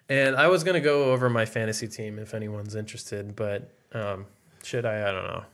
and 0.09 0.35
I 0.35 0.47
was 0.47 0.65
gonna 0.65 0.81
go 0.81 1.13
over 1.13 1.29
my 1.29 1.45
fantasy 1.45 1.87
team 1.87 2.19
if 2.19 2.33
anyone's 2.33 2.75
interested, 2.75 3.37
but 3.37 3.73
um, 3.93 4.25
should 4.61 4.85
I? 4.85 5.07
I 5.07 5.11
don't 5.13 5.27
know. 5.27 5.45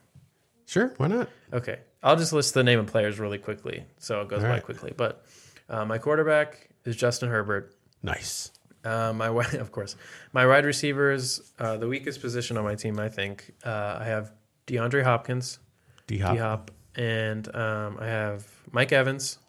Sure, 0.66 0.92
why 0.98 1.06
not? 1.08 1.30
Okay, 1.54 1.82
I'll 2.02 2.16
just 2.16 2.34
list 2.34 2.56
the 2.56 2.64
name 2.64 2.80
of 2.80 2.88
players 2.88 3.20
really 3.20 3.38
quickly, 3.38 3.84
so 4.00 4.22
it 4.22 4.28
goes 4.28 4.40
All 4.40 4.46
by 4.46 4.56
right. 4.56 4.64
quickly. 4.64 4.92
But 4.98 5.24
uh, 5.70 5.86
my 5.86 6.00
quarterback 6.00 6.70
is 6.84 6.96
Justin 6.96 7.30
Herbert. 7.30 7.76
Nice. 8.02 8.50
Uh, 8.84 9.14
my 9.14 9.28
of 9.54 9.72
course, 9.72 9.96
my 10.34 10.46
wide 10.46 10.66
receivers, 10.66 11.54
uh, 11.60 11.78
the 11.78 11.88
weakest 11.88 12.22
position 12.22 12.58
on 12.58 12.64
my 12.64 12.76
team, 12.76 13.00
I 13.00 13.10
think. 13.10 13.54
Uh, 13.66 13.98
I 14.00 14.06
have 14.06 14.32
DeAndre 14.68 15.04
Hopkins, 15.04 15.60
D 16.08 16.20
Hop. 16.20 16.72
And 16.96 17.54
um, 17.56 17.98
I 18.00 18.06
have 18.06 18.46
Mike 18.72 18.92
Evans 18.92 19.40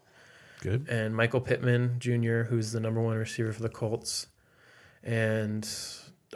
Good. 0.62 0.88
and 0.88 1.14
Michael 1.14 1.40
Pittman 1.40 1.96
Jr., 1.98 2.44
who's 2.44 2.72
the 2.72 2.80
number 2.80 3.02
one 3.02 3.16
receiver 3.16 3.52
for 3.52 3.62
the 3.62 3.68
Colts, 3.68 4.28
and 5.02 5.68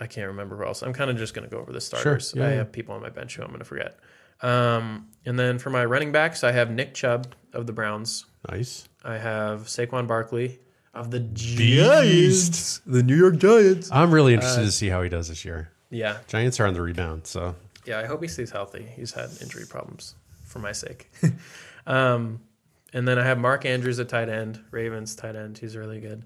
I 0.01 0.07
can't 0.07 0.27
remember 0.27 0.57
who 0.57 0.65
else. 0.65 0.83
I'm 0.83 0.93
kind 0.93 1.11
of 1.11 1.17
just 1.17 1.33
going 1.33 1.49
to 1.49 1.51
go 1.51 1.61
over 1.61 1.73
the 1.73 1.81
starters. 1.81 2.35
Yeah, 2.37 2.45
I 2.45 2.51
yeah. 2.51 2.55
have 2.57 2.73
people 2.73 2.95
on 2.95 3.01
my 3.01 3.09
bench 3.09 3.37
who 3.37 3.43
I'm 3.43 3.49
going 3.49 3.61
to 3.61 3.65
forget. 3.65 3.99
Um, 4.43 5.09
and 5.25 5.39
then 5.39 5.59
for 5.59 5.71
my 5.71 5.85
running 5.85 6.13
backs, 6.13 6.45
I 6.45 6.53
have 6.53 6.71
Nick 6.71 6.95
Chubb 6.95 7.35
of 7.53 7.67
the 7.67 7.73
Browns. 7.73 8.27
Nice. 8.51 8.89
I 9.05 9.17
have 9.17 9.63
Saquon 9.63 10.07
Barkley 10.07 10.61
of 10.95 11.11
the 11.11 11.21
Beast. 11.21 12.81
the 12.91 13.03
New 13.03 13.17
York 13.17 13.37
Giants. 13.39 13.89
I'm 13.93 14.11
really 14.13 14.35
interested 14.35 14.63
Uh, 14.63 14.67
to 14.67 14.73
see 14.73 14.89
how 14.89 15.03
he 15.03 15.09
does 15.09 15.29
this 15.29 15.45
year. 15.45 15.71
Yeah, 15.91 16.19
Giants 16.27 16.61
are 16.61 16.67
on 16.67 16.75
the 16.75 16.83
rebound, 16.83 17.27
so 17.27 17.55
yeah. 17.87 17.99
I 17.99 18.07
hope 18.07 18.21
he 18.23 18.29
stays 18.29 18.51
healthy. 18.51 18.87
He's 18.97 19.13
had 19.13 19.31
injury 19.41 19.65
problems 19.67 20.15
for 20.45 20.59
my 20.59 20.73
sake. 20.73 21.11
um, 21.87 22.41
and 22.93 23.07
then 23.09 23.19
I 23.19 23.25
have 23.25 23.39
Mark 23.39 23.65
Andrews 23.65 23.99
at 24.01 24.09
tight 24.09 24.29
end, 24.29 24.61
Ravens 24.71 25.15
tight 25.15 25.37
end. 25.37 25.59
He's 25.59 25.77
really 25.77 26.01
good. 26.01 26.25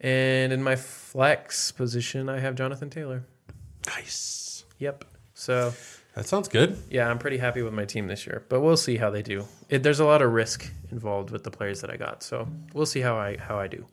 And 0.00 0.52
in 0.52 0.62
my 0.62 0.76
flex 0.76 1.70
position, 1.72 2.28
I 2.28 2.38
have 2.40 2.54
Jonathan 2.54 2.90
Taylor. 2.90 3.24
nice. 3.86 4.64
Yep. 4.78 5.04
So 5.34 5.74
That 6.20 6.28
sounds 6.28 6.48
good. 6.48 6.76
yeah, 6.90 7.08
I'm 7.08 7.18
pretty 7.18 7.38
happy 7.38 7.62
with 7.62 7.72
my 7.72 7.86
team 7.86 8.06
this 8.06 8.26
year, 8.26 8.44
but 8.50 8.60
we'll 8.60 8.76
see 8.76 8.98
how 8.98 9.08
they 9.08 9.22
do. 9.22 9.46
It, 9.70 9.82
there's 9.82 10.00
a 10.00 10.04
lot 10.04 10.20
of 10.20 10.30
risk 10.32 10.70
involved 10.90 11.30
with 11.30 11.44
the 11.44 11.50
players 11.50 11.80
that 11.80 11.88
I 11.88 11.96
got, 11.96 12.22
so 12.22 12.46
we'll 12.74 12.84
see 12.84 13.00
how 13.00 13.16
I 13.16 13.38
how 13.38 13.58
I 13.58 13.68
do. 13.68 13.86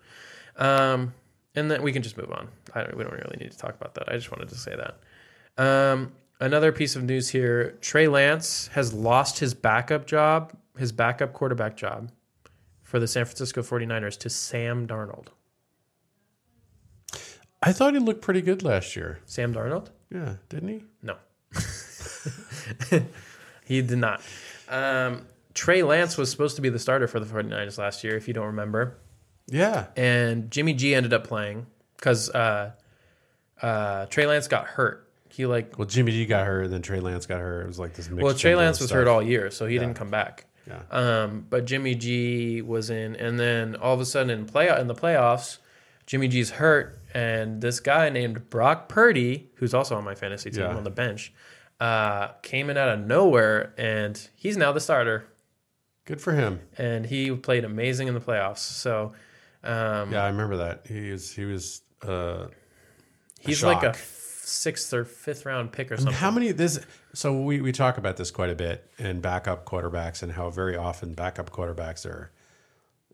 Um, 0.58 1.14
and 1.56 1.72
then 1.72 1.82
we 1.82 1.94
can 1.94 2.04
just 2.04 2.18
move 2.18 2.30
on. 2.34 2.50
I 2.76 2.82
don't, 2.82 2.98
we 2.98 3.06
don't 3.06 3.14
really 3.14 3.38
need 3.40 3.52
to 3.54 3.58
talk 3.58 3.76
about 3.76 3.94
that. 3.94 4.12
I 4.12 4.18
just 4.18 4.30
wanted 4.30 4.50
to 4.50 4.56
say 4.56 4.76
that. 4.76 5.64
Um, 5.64 6.12
another 6.42 6.74
piece 6.74 6.98
of 6.98 7.04
news 7.04 7.30
here: 7.30 7.78
Trey 7.80 8.10
Lance 8.10 8.68
has 8.74 8.94
lost 8.94 9.40
his 9.40 9.54
backup 9.54 10.06
job, 10.06 10.52
his 10.78 10.92
backup 10.92 11.32
quarterback 11.32 11.78
job, 11.78 12.12
for 12.84 13.00
the 13.00 13.08
San 13.08 13.24
Francisco 13.24 13.62
49ers 13.62 14.18
to 14.20 14.30
Sam 14.30 14.86
Darnold. 14.86 15.28
I 17.64 17.72
thought 17.72 17.94
he 17.94 18.02
looked 18.02 18.22
pretty 18.22 18.42
good 18.42 18.64
last 18.64 18.98
year. 18.98 19.20
Sam 19.26 19.54
Darnold? 19.54 19.92
Yeah, 20.14 20.34
didn't 20.50 20.68
he? 20.68 20.84
No. 21.02 21.16
he 23.66 23.82
did 23.82 23.98
not. 23.98 24.22
Um, 24.70 25.26
Trey 25.54 25.84
Lance 25.84 26.18
was 26.18 26.30
supposed 26.30 26.56
to 26.58 26.62
be 26.62 26.70
the 26.70 26.80
starter 26.80 27.08
for 27.08 27.20
the 27.20 27.26
49ers 27.26 27.78
last 27.78 28.04
year, 28.04 28.16
if 28.16 28.28
you 28.28 28.34
don't 28.34 28.48
remember. 28.48 28.98
Yeah. 29.48 29.88
And 29.96 30.52
Jimmy 30.52 30.74
G 30.74 30.94
ended 30.94 31.14
up 31.14 31.26
playing 31.26 31.66
because 31.96 32.30
uh, 32.30 32.72
uh, 33.62 34.06
Trey 34.08 34.28
Lance 34.28 34.48
got 34.48 34.66
hurt. 34.66 35.04
He 35.30 35.46
like 35.46 35.78
Well, 35.78 35.88
Jimmy 35.88 36.12
G 36.12 36.26
got 36.26 36.46
hurt, 36.46 36.64
and 36.66 36.74
then 36.74 36.82
Trey 36.82 37.00
Lance 37.00 37.26
got 37.26 37.40
hurt. 37.40 37.62
It 37.64 37.68
was 37.68 37.80
like 37.80 37.94
this. 37.94 38.10
Mixed 38.10 38.24
well, 38.24 38.34
Trey 38.34 38.56
Lance 38.56 38.80
was 38.80 38.90
stuff. 38.90 38.98
hurt 38.98 39.08
all 39.08 39.22
year, 39.22 39.52
so 39.52 39.66
he 39.66 39.78
didn't 39.78 39.96
come 39.96 40.10
back. 40.10 40.46
Yeah. 40.68 40.82
Um, 40.92 41.46
but 41.50 41.66
Jimmy 41.66 41.96
G 41.96 42.62
was 42.62 42.90
in, 42.90 43.16
and 43.16 43.40
then 43.40 43.76
all 43.76 43.94
of 43.94 44.02
a 44.02 44.06
sudden 44.06 44.30
in 44.30 44.46
play 44.46 44.68
in 44.80 44.88
the 44.88 44.96
playoffs, 44.96 45.60
Jimmy 46.06 46.28
G's 46.28 46.50
hurt, 46.52 47.00
and 47.14 47.62
this 47.62 47.80
guy 47.80 48.10
named 48.10 48.50
Brock 48.50 48.90
Purdy, 48.90 49.50
who's 49.56 49.74
also 49.74 49.96
on 49.96 50.04
my 50.04 50.16
fantasy 50.16 50.50
team 50.50 50.62
Yeah. 50.64 50.76
on 50.76 50.84
the 50.84 50.90
bench, 50.90 51.32
uh, 51.80 52.30
came 52.42 52.70
in 52.70 52.78
out 52.78 52.90
of 52.90 53.00
nowhere, 53.06 53.74
and 53.78 54.30
he's 54.36 54.58
now 54.58 54.72
the 54.72 54.80
starter, 54.80 55.28
Good 56.06 56.22
for 56.22 56.34
him. 56.34 56.60
and 56.78 57.06
he 57.06 57.32
played 57.36 57.64
amazing 57.66 58.08
in 58.08 58.14
the 58.14 58.20
playoffs. 58.20 58.60
So 58.60 59.14
um, 59.64 60.12
Yeah, 60.12 60.24
I 60.24 60.28
remember 60.28 60.58
that. 60.58 60.86
He 60.88 61.12
was 61.12 61.32
he 61.34 61.46
was 61.46 61.82
uh, 62.02 62.48
he's 63.40 63.64
like 63.64 63.84
a 63.84 63.94
sixth 63.96 64.94
or 64.94 65.04
fifth 65.06 65.46
round 65.46 65.72
pick 65.72 65.92
or 65.92 65.98
something. 65.98 66.14
How 66.14 66.32
many 66.32 66.52
this? 66.52 66.80
So 67.14 67.42
we 67.42 67.62
we 67.62 67.72
talk 67.72 67.98
about 67.98 68.18
this 68.18 68.32
quite 68.32 68.50
a 68.50 68.56
bit 68.56 68.90
in 68.98 69.20
backup 69.22 69.66
quarterbacks 69.66 70.24
and 70.24 70.32
how 70.32 70.50
very 70.50 70.78
often 70.78 71.14
backup 71.14 71.50
quarterbacks 71.52 72.06
are 72.06 72.32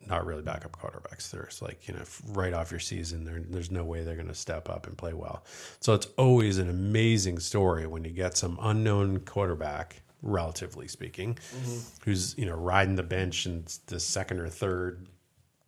not 0.08 0.26
really 0.26 0.41
backup 0.41 0.78
quarterbacks. 0.78 1.32
There's 1.32 1.62
like 1.62 1.88
you 1.88 1.93
know 1.93 2.04
right 2.30 2.54
off 2.54 2.72
your 2.72 2.80
season, 2.80 3.47
there's 3.49 3.72
no 3.72 3.84
way 3.84 4.04
they're 4.04 4.16
going 4.16 4.28
to 4.28 4.36
step 4.36 4.70
up 4.70 4.88
and 4.88 4.97
play 4.97 5.14
well. 5.14 5.43
So 5.80 5.93
it's 5.93 6.08
always 6.18 6.58
an 6.58 6.70
amazing 6.70 7.39
story 7.39 7.88
when 7.88 8.04
you 8.04 8.12
get 8.12 8.38
some 8.38 8.58
unknown 8.62 9.20
quarterback, 9.22 10.01
relatively 10.22 10.88
speaking, 10.88 11.36
mm-hmm. 11.36 11.80
who's 12.06 12.38
you 12.38 12.45
know 12.45 12.56
riding 12.56 12.95
the 12.95 13.04
bench 13.04 13.45
in 13.45 13.66
the 13.88 13.99
second 13.99 14.39
or 14.39 14.49
third 14.49 15.08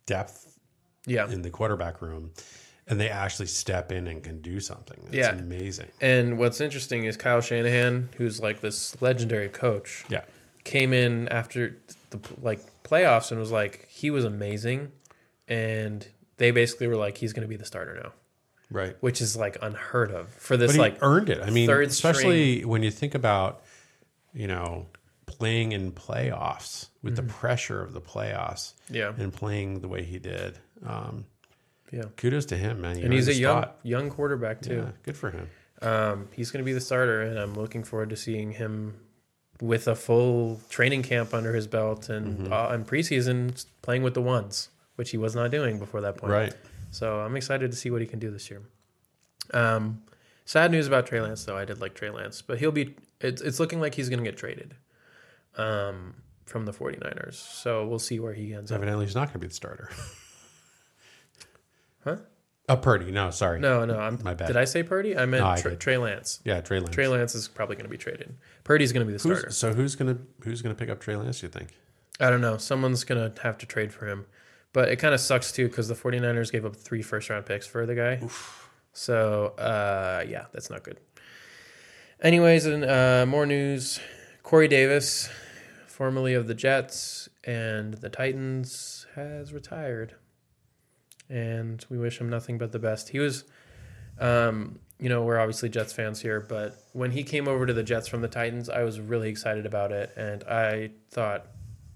depth 0.06 0.58
yeah. 1.06 1.28
in 1.30 1.42
the 1.42 1.50
quarterback 1.50 2.02
room, 2.02 2.30
and 2.86 3.00
they 3.00 3.08
actually 3.08 3.46
step 3.46 3.92
in 3.92 4.06
and 4.06 4.22
can 4.22 4.40
do 4.40 4.60
something. 4.60 4.98
It's 5.06 5.16
Yeah. 5.16 5.32
amazing. 5.32 5.88
And 6.00 6.38
what's 6.38 6.60
interesting 6.60 7.04
is 7.04 7.16
Kyle 7.16 7.40
Shanahan, 7.40 8.08
who's 8.16 8.40
like 8.40 8.60
this 8.60 9.00
legendary 9.00 9.48
coach, 9.48 10.04
Yeah, 10.08 10.22
came 10.64 10.92
in 10.92 11.28
after 11.28 11.76
the 12.22 12.34
like 12.40 12.60
playoffs 12.82 13.30
and 13.30 13.40
was 13.40 13.50
like 13.52 13.86
he 13.88 14.10
was 14.10 14.24
amazing, 14.24 14.92
and 15.48 16.06
they 16.36 16.50
basically 16.50 16.86
were 16.86 16.96
like 16.96 17.18
he's 17.18 17.32
going 17.32 17.42
to 17.42 17.48
be 17.48 17.56
the 17.56 17.64
starter 17.64 17.94
now, 18.02 18.12
right. 18.70 18.96
which 19.00 19.20
is 19.20 19.36
like 19.36 19.56
unheard 19.62 20.10
of 20.10 20.28
for 20.30 20.56
this 20.56 20.68
But 20.68 20.74
he 20.74 20.78
like 20.80 20.98
earned 21.02 21.30
it. 21.30 21.40
I 21.42 21.50
mean, 21.50 21.66
third 21.66 21.88
especially 21.88 22.64
when 22.64 22.82
you 22.82 22.90
think 22.90 23.14
about, 23.14 23.62
you 24.34 24.46
know, 24.46 24.86
playing 25.26 25.72
in 25.72 25.92
playoffs 25.92 26.88
with 27.02 27.16
Mm-hmm. 27.16 27.26
the 27.26 27.32
pressure 27.32 27.82
of 27.82 27.92
the 27.92 28.00
playoffs 28.00 28.72
yeah 28.90 29.12
and 29.16 29.32
playing 29.32 29.80
the 29.80 29.88
way 29.88 30.02
he 30.02 30.18
did. 30.18 30.58
Um, 30.84 31.24
yeah. 31.92 32.02
kudos 32.16 32.46
to 32.46 32.56
him, 32.56 32.80
man. 32.80 32.98
And 32.98 33.12
he's 33.12 33.28
a 33.28 33.34
young 33.34 33.62
spot. 33.62 33.78
young 33.84 34.10
quarterback 34.10 34.60
too. 34.60 34.76
Yeah, 34.76 34.90
good 35.04 35.16
for 35.16 35.30
him. 35.30 35.48
Um, 35.82 36.28
he's 36.32 36.50
going 36.50 36.62
to 36.62 36.64
be 36.64 36.72
the 36.72 36.80
starter, 36.80 37.22
and 37.22 37.38
I'm 37.38 37.54
looking 37.54 37.84
forward 37.84 38.10
to 38.10 38.16
seeing 38.16 38.50
him 38.52 38.94
with 39.60 39.88
a 39.88 39.94
full 39.94 40.60
training 40.68 41.02
camp 41.02 41.32
under 41.34 41.54
his 41.54 41.66
belt 41.66 42.08
and 42.08 42.38
Mm-hmm. 42.38 42.52
uh, 42.52 42.74
in 42.74 42.84
preseason 42.84 43.64
playing 43.82 44.02
with 44.02 44.14
the 44.14 44.22
ones, 44.22 44.68
which 44.96 45.10
he 45.10 45.16
was 45.16 45.34
not 45.34 45.50
doing 45.50 45.78
before 45.78 46.00
that 46.02 46.16
point. 46.18 46.32
Right. 46.32 46.54
So 46.90 47.20
I'm 47.20 47.36
excited 47.36 47.70
to 47.70 47.76
see 47.76 47.90
what 47.90 48.00
he 48.00 48.06
can 48.06 48.18
do 48.18 48.30
this 48.30 48.50
year. 48.50 48.62
Um, 49.52 50.02
sad 50.44 50.70
news 50.70 50.86
about 50.86 51.06
Trey 51.06 51.20
Lance, 51.20 51.44
though. 51.44 51.56
I 51.56 51.64
did 51.64 51.80
like 51.80 51.94
Trey 51.94 52.10
Lance, 52.10 52.42
but 52.42 52.58
he'll 52.58 52.72
be. 52.72 52.94
It's 53.20 53.40
it's 53.42 53.58
looking 53.60 53.80
like 53.80 53.94
he's 53.94 54.08
going 54.08 54.18
to 54.22 54.24
get 54.24 54.36
traded 54.38 54.74
um, 55.56 56.14
from 56.44 56.64
the 56.66 56.72
49ers. 56.72 57.34
So 57.34 57.86
we'll 57.86 57.98
see 57.98 58.18
where 58.20 58.34
he 58.34 58.52
ends 58.54 58.70
up. 58.70 58.76
Evidently, 58.76 59.06
he's 59.06 59.14
not 59.14 59.28
going 59.28 59.34
to 59.34 59.38
be 59.38 59.46
the 59.48 59.54
starter. 59.54 59.88
Huh? 62.04 62.16
Uh, 62.68 62.76
Purdy. 62.76 63.12
No, 63.12 63.30
sorry. 63.30 63.60
No, 63.60 63.84
no. 63.84 63.98
I'm, 63.98 64.18
My 64.24 64.34
bad. 64.34 64.48
Did 64.48 64.56
I 64.56 64.64
say 64.64 64.82
Purdy? 64.82 65.16
I 65.16 65.24
meant 65.26 65.44
No, 65.44 65.50
I 65.50 65.60
Trey, 65.60 65.70
did. 65.72 65.80
Trey 65.80 65.98
Lance. 65.98 66.40
Yeah, 66.44 66.60
Trey 66.60 66.80
Lance. 66.80 66.90
Trey 66.94 67.06
Lance 67.06 67.34
is 67.34 67.46
probably 67.46 67.76
going 67.76 67.84
to 67.84 67.90
be 67.90 67.96
traded. 67.96 68.34
Purdy's 68.64 68.92
going 68.92 69.06
to 69.06 69.06
be 69.06 69.12
the 69.12 69.18
starter. 69.20 69.46
Who's, 69.46 69.56
so 69.56 69.72
who's 69.72 69.94
gonna 69.94 70.18
who's 70.42 70.62
gonna 70.62 70.74
pick 70.74 70.88
up 70.88 70.98
Trey 71.00 71.14
Lance? 71.14 71.42
You 71.42 71.48
think? 71.48 71.68
I 72.18 72.28
don't 72.30 72.40
know. 72.40 72.56
Someone's 72.56 73.04
going 73.04 73.32
to 73.32 73.42
have 73.42 73.58
to 73.58 73.66
trade 73.66 73.92
for 73.92 74.08
him. 74.08 74.26
But 74.72 74.88
it 74.88 74.96
kind 74.96 75.14
of 75.14 75.20
sucks 75.20 75.52
too 75.52 75.68
because 75.68 75.88
the 75.88 75.94
49ers 75.94 76.50
gave 76.52 76.66
up 76.66 76.74
three 76.76 77.02
first 77.02 77.30
round 77.30 77.46
picks 77.46 77.66
for 77.66 77.86
the 77.86 77.94
guy. 77.94 78.20
So, 78.92 79.48
uh, 79.58 80.24
yeah, 80.26 80.46
that's 80.52 80.68
not 80.70 80.82
good. 80.82 80.98
Anyways, 82.20 82.66
and 82.66 82.84
uh, 82.84 83.26
more 83.26 83.46
news 83.46 84.00
Corey 84.42 84.68
Davis, 84.68 85.28
formerly 85.86 86.34
of 86.34 86.46
the 86.46 86.54
Jets 86.54 87.28
and 87.44 87.94
the 87.94 88.08
Titans, 88.08 89.06
has 89.14 89.52
retired. 89.52 90.14
And 91.28 91.84
we 91.90 91.98
wish 91.98 92.18
him 92.20 92.28
nothing 92.28 92.58
but 92.58 92.72
the 92.72 92.78
best. 92.78 93.08
He 93.08 93.18
was, 93.18 93.44
um, 94.18 94.78
you 94.98 95.08
know, 95.08 95.22
we're 95.24 95.38
obviously 95.38 95.68
Jets 95.68 95.92
fans 95.92 96.20
here, 96.22 96.40
but 96.40 96.78
when 96.92 97.10
he 97.10 97.22
came 97.22 97.48
over 97.48 97.66
to 97.66 97.72
the 97.72 97.82
Jets 97.82 98.08
from 98.08 98.22
the 98.22 98.28
Titans, 98.28 98.68
I 98.70 98.82
was 98.82 98.98
really 99.00 99.28
excited 99.28 99.66
about 99.66 99.92
it. 99.92 100.12
And 100.16 100.42
I 100.44 100.90
thought, 101.10 101.46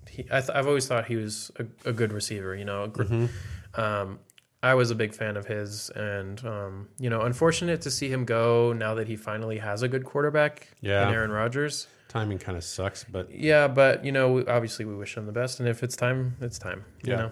he, 0.09 0.25
I 0.31 0.41
th- 0.41 0.51
I've 0.51 0.67
always 0.67 0.87
thought 0.87 1.07
he 1.07 1.17
was 1.17 1.51
a, 1.59 1.89
a 1.89 1.93
good 1.93 2.13
receiver, 2.13 2.55
you 2.55 2.65
know, 2.65 2.85
a 2.85 2.89
gr- 2.89 3.27
um, 3.75 4.19
I 4.63 4.75
was 4.75 4.91
a 4.91 4.95
big 4.95 5.15
fan 5.15 5.39
of 5.39 5.47
his, 5.47 5.89
and 5.91 6.45
um, 6.45 6.89
you 6.99 7.09
know, 7.09 7.23
unfortunate 7.23 7.81
to 7.83 7.91
see 7.91 8.11
him 8.13 8.27
go 8.27 8.75
now 8.75 8.95
that 8.97 9.07
he 9.07 9.17
finally 9.17 9.57
has 9.59 9.83
a 9.83 9.89
good 9.89 10.05
quarterback 10.05 10.69
Yeah. 10.83 11.09
in 11.09 11.15
Aaron 11.15 11.31
Rodgers. 11.31 11.87
Timing 12.09 12.39
kind 12.39 12.59
of 12.59 12.65
sucks, 12.65 13.05
but 13.05 13.31
Yeah, 13.33 13.69
but 13.69 14.05
you 14.05 14.13
know, 14.13 14.33
we- 14.33 14.47
obviously 14.47 14.85
we 14.85 14.95
wish 14.97 15.17
him 15.17 15.25
the 15.25 15.33
best, 15.33 15.61
and 15.61 15.69
if 15.69 15.83
it's 15.83 15.97
time, 15.97 16.37
it's 16.43 16.59
time. 16.59 16.85
You 17.05 17.13
Yeah. 17.13 17.17
know, 17.17 17.31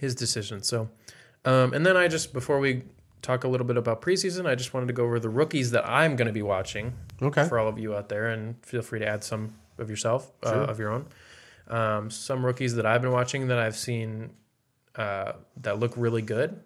his 0.00 0.14
decision. 0.14 0.62
So, 0.62 0.88
um, 1.44 1.72
and 1.74 1.84
then 1.84 1.96
I 1.96 2.08
just 2.08 2.32
before 2.32 2.58
we 2.58 2.82
talk 3.22 3.44
a 3.44 3.48
little 3.48 3.66
bit 3.66 3.76
about 3.76 4.00
preseason, 4.00 4.46
I 4.46 4.54
just 4.54 4.72
wanted 4.72 4.86
to 4.86 4.92
go 4.94 5.04
over 5.04 5.20
the 5.20 5.28
rookies 5.28 5.70
that 5.72 5.86
I'm 5.88 6.16
going 6.16 6.26
to 6.26 6.32
be 6.32 6.42
watching 6.42 6.94
okay. 7.20 7.46
for 7.46 7.58
all 7.58 7.68
of 7.68 7.78
you 7.78 7.94
out 7.94 8.08
there, 8.08 8.28
and 8.28 8.56
feel 8.64 8.82
free 8.82 8.98
to 8.98 9.06
add 9.06 9.22
some 9.22 9.54
of 9.78 9.90
yourself 9.90 10.32
uh, 10.44 10.48
of 10.48 10.78
your 10.78 10.90
own. 10.90 11.06
Um, 11.68 12.10
some 12.10 12.44
rookies 12.44 12.74
that 12.74 12.86
I've 12.86 13.02
been 13.02 13.12
watching 13.12 13.48
that 13.48 13.58
I've 13.58 13.76
seen 13.76 14.30
uh, 14.96 15.32
that 15.58 15.78
look 15.78 15.92
really 15.96 16.22
good 16.22 16.60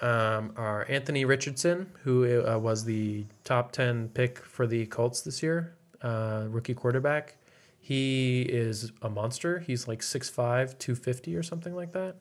um, 0.00 0.52
are 0.56 0.84
Anthony 0.88 1.24
Richardson, 1.24 1.86
who 2.02 2.44
uh, 2.44 2.58
was 2.58 2.84
the 2.84 3.24
top 3.44 3.72
ten 3.72 4.08
pick 4.08 4.38
for 4.38 4.66
the 4.66 4.86
Colts 4.86 5.20
this 5.20 5.42
year, 5.42 5.74
uh, 6.02 6.46
rookie 6.48 6.74
quarterback. 6.74 7.36
He 7.78 8.42
is 8.42 8.92
a 9.02 9.10
monster. 9.10 9.58
He's 9.58 9.88
like 9.88 10.02
6'5", 10.02 10.78
250 10.78 11.34
or 11.34 11.42
something 11.42 11.74
like 11.74 11.92
that, 11.92 12.14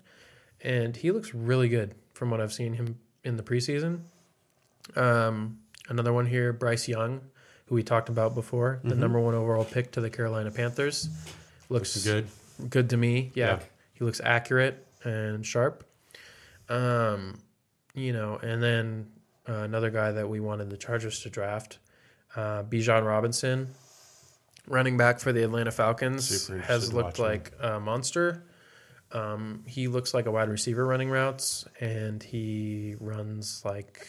and 0.64 0.95
he 0.95 1.12
looks 1.12 1.34
really 1.34 1.70
good 1.70 1.95
from 2.14 2.30
what 2.30 2.39
I've 2.41 2.53
seen 2.53 2.74
him 2.74 2.97
in 3.24 3.38
the 3.38 3.43
preseason. 3.43 4.01
Um, 4.95 5.59
another 5.89 6.14
one 6.14 6.26
here, 6.26 6.53
Bryce 6.53 6.88
Young, 6.88 7.22
who 7.66 7.76
we 7.76 7.84
talked 7.84 8.09
about 8.09 8.36
before, 8.36 8.80
the 8.84 8.95
number 8.95 9.20
one 9.20 9.34
overall 9.34 9.66
pick 9.66 9.91
to 9.91 10.01
the 10.01 10.09
Carolina 10.09 10.51
Panthers. 10.51 11.09
Looks 11.70 11.95
Looks 11.95 12.05
good. 12.05 12.28
good 12.70 12.89
to 12.89 12.97
me. 12.97 13.32
Yeah. 13.34 13.45
Yeah. 13.45 13.59
He 13.93 14.03
looks 14.05 14.20
accurate 14.24 14.86
and 15.03 15.45
sharp. 15.45 15.86
Um, 16.70 17.39
you 17.93 18.14
know, 18.14 18.38
and 18.41 18.62
then 18.62 19.07
uh, 19.47 19.53
another 19.53 19.89
guy 19.89 20.12
that 20.12 20.28
we 20.30 20.39
wanted 20.39 20.70
the 20.70 20.78
Chargers 20.78 21.20
to 21.22 21.30
draft, 21.30 21.80
uh, 22.36 22.64
Bijan 22.64 23.05
Robinson, 23.05 23.68
running 24.68 24.97
back 24.97 25.20
for 25.20 25.32
the 25.34 25.43
Atlanta 25.43 25.72
Falcons, 25.72 26.47
has 26.66 26.93
looked 26.93 27.20
like 27.20 27.51
a 27.59 27.80
monster. 27.80 28.43
Um, 29.14 29.64
he 29.68 29.88
looks 29.88 30.14
like 30.14 30.26
a 30.26 30.32
wide 30.32 30.49
receiver 30.49 30.86
running 30.86 31.09
routes, 31.09 31.66
and 31.80 32.22
he 32.24 32.95
runs 32.99 33.62
like 33.66 34.07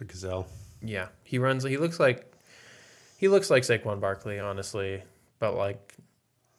a 0.00 0.04
Gazelle. 0.04 0.46
yeah, 0.82 1.08
he 1.24 1.38
runs. 1.38 1.64
He 1.64 1.76
looks 1.76 1.98
like 1.98 2.32
he 3.18 3.28
looks 3.28 3.50
like 3.50 3.64
Saquon 3.64 4.00
Barkley, 4.00 4.38
honestly, 4.38 5.02
but 5.40 5.54
like 5.56 5.94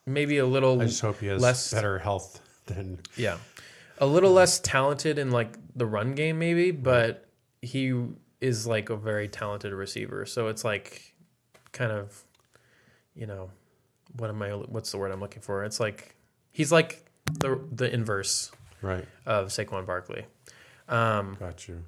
maybe 0.06 0.38
a 0.40 0.46
little 0.46 0.82
I 0.82 0.86
just 0.86 1.02
hope 1.02 1.20
he 1.20 1.28
has 1.28 1.42
less- 1.42 1.74
better 1.74 2.00
health 2.00 2.42
than 2.66 3.00
yeah, 3.16 3.38
a 4.00 4.06
little 4.06 4.32
less 4.32 4.60
talented 4.60 5.18
in 5.18 5.32
like 5.32 5.56
the 5.76 5.86
run 5.86 6.16
game, 6.16 6.40
maybe, 6.40 6.72
but 6.72 7.26
he 7.62 7.94
is 8.42 8.68
like 8.68 8.90
a 8.90 8.96
very 8.98 9.28
talented 9.28 9.72
receiver. 9.74 10.26
So 10.26 10.48
it's 10.48 10.64
like 10.66 11.14
kind 11.72 11.92
of, 11.92 12.22
you 13.16 13.28
know, 13.28 13.50
what 14.18 14.30
am 14.30 14.42
I? 14.42 14.50
What's 14.50 14.92
the 14.92 14.98
word 14.98 15.12
I'm 15.12 15.20
looking 15.22 15.42
for? 15.42 15.64
It's 15.64 15.80
like 15.80 16.16
he's 16.52 16.72
like 16.72 17.06
the 17.40 17.60
the 17.72 17.94
inverse 17.94 18.52
right. 18.82 19.06
of 19.26 19.48
Saquon 19.50 19.86
Barkley. 19.86 20.26
Um, 20.88 21.38
Got 21.40 21.68
you. 21.68 21.84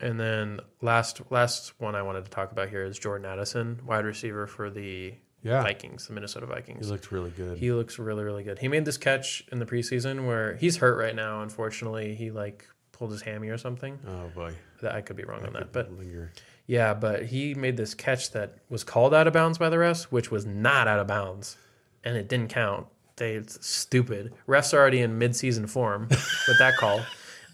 and 0.00 0.18
then 0.18 0.60
last 0.80 1.20
last 1.30 1.72
one 1.80 1.94
I 1.94 2.02
wanted 2.02 2.24
to 2.24 2.30
talk 2.30 2.52
about 2.52 2.68
here 2.68 2.84
is 2.84 2.98
Jordan 2.98 3.26
Addison, 3.30 3.80
wide 3.86 4.04
receiver 4.04 4.46
for 4.46 4.70
the 4.70 5.14
Yeah, 5.42 5.62
Vikings, 5.62 6.06
the 6.08 6.12
Minnesota 6.14 6.46
Vikings. 6.46 6.86
he 6.86 6.90
looked 6.92 7.12
really 7.12 7.30
good. 7.30 7.58
He 7.58 7.72
looks 7.72 7.98
really 7.98 8.24
really 8.24 8.42
good. 8.42 8.58
He 8.58 8.68
made 8.68 8.84
this 8.84 8.96
catch 8.96 9.44
in 9.52 9.58
the 9.60 9.66
preseason 9.66 10.26
where 10.26 10.56
he's 10.56 10.78
hurt 10.78 10.96
right 10.98 11.14
now. 11.14 11.42
Unfortunately, 11.42 12.14
he 12.16 12.30
like 12.30 12.66
pulled 12.92 13.12
his 13.12 13.22
hammy 13.22 13.48
or 13.48 13.56
something. 13.58 13.98
oh 14.06 14.28
boy, 14.34 14.52
That 14.82 14.94
I 14.94 15.00
could 15.00 15.16
be 15.16 15.24
wrong 15.24 15.46
on 15.46 15.52
that, 15.54 15.72
but 15.72 15.90
linger. 15.96 16.32
yeah, 16.66 16.92
but 16.92 17.24
he 17.26 17.54
made 17.54 17.76
this 17.76 17.94
catch 17.94 18.32
that 18.32 18.58
was 18.68 18.84
called 18.84 19.14
out 19.14 19.26
of 19.26 19.32
bounds 19.32 19.56
by 19.58 19.68
the 19.70 19.76
refs, 19.76 20.02
which 20.04 20.30
was 20.30 20.44
not 20.44 20.86
out 20.88 20.98
of 20.98 21.06
bounds, 21.06 21.56
and 22.04 22.16
it 22.16 22.28
didn't 22.28 22.48
count. 22.48 22.88
They 23.20 23.34
it's 23.34 23.64
stupid. 23.64 24.32
Refs 24.48 24.74
are 24.74 24.78
already 24.78 25.00
in 25.00 25.16
mid-season 25.18 25.68
form 25.68 26.08
with 26.10 26.58
that 26.58 26.74
call. 26.78 27.00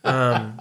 Um, 0.05 0.59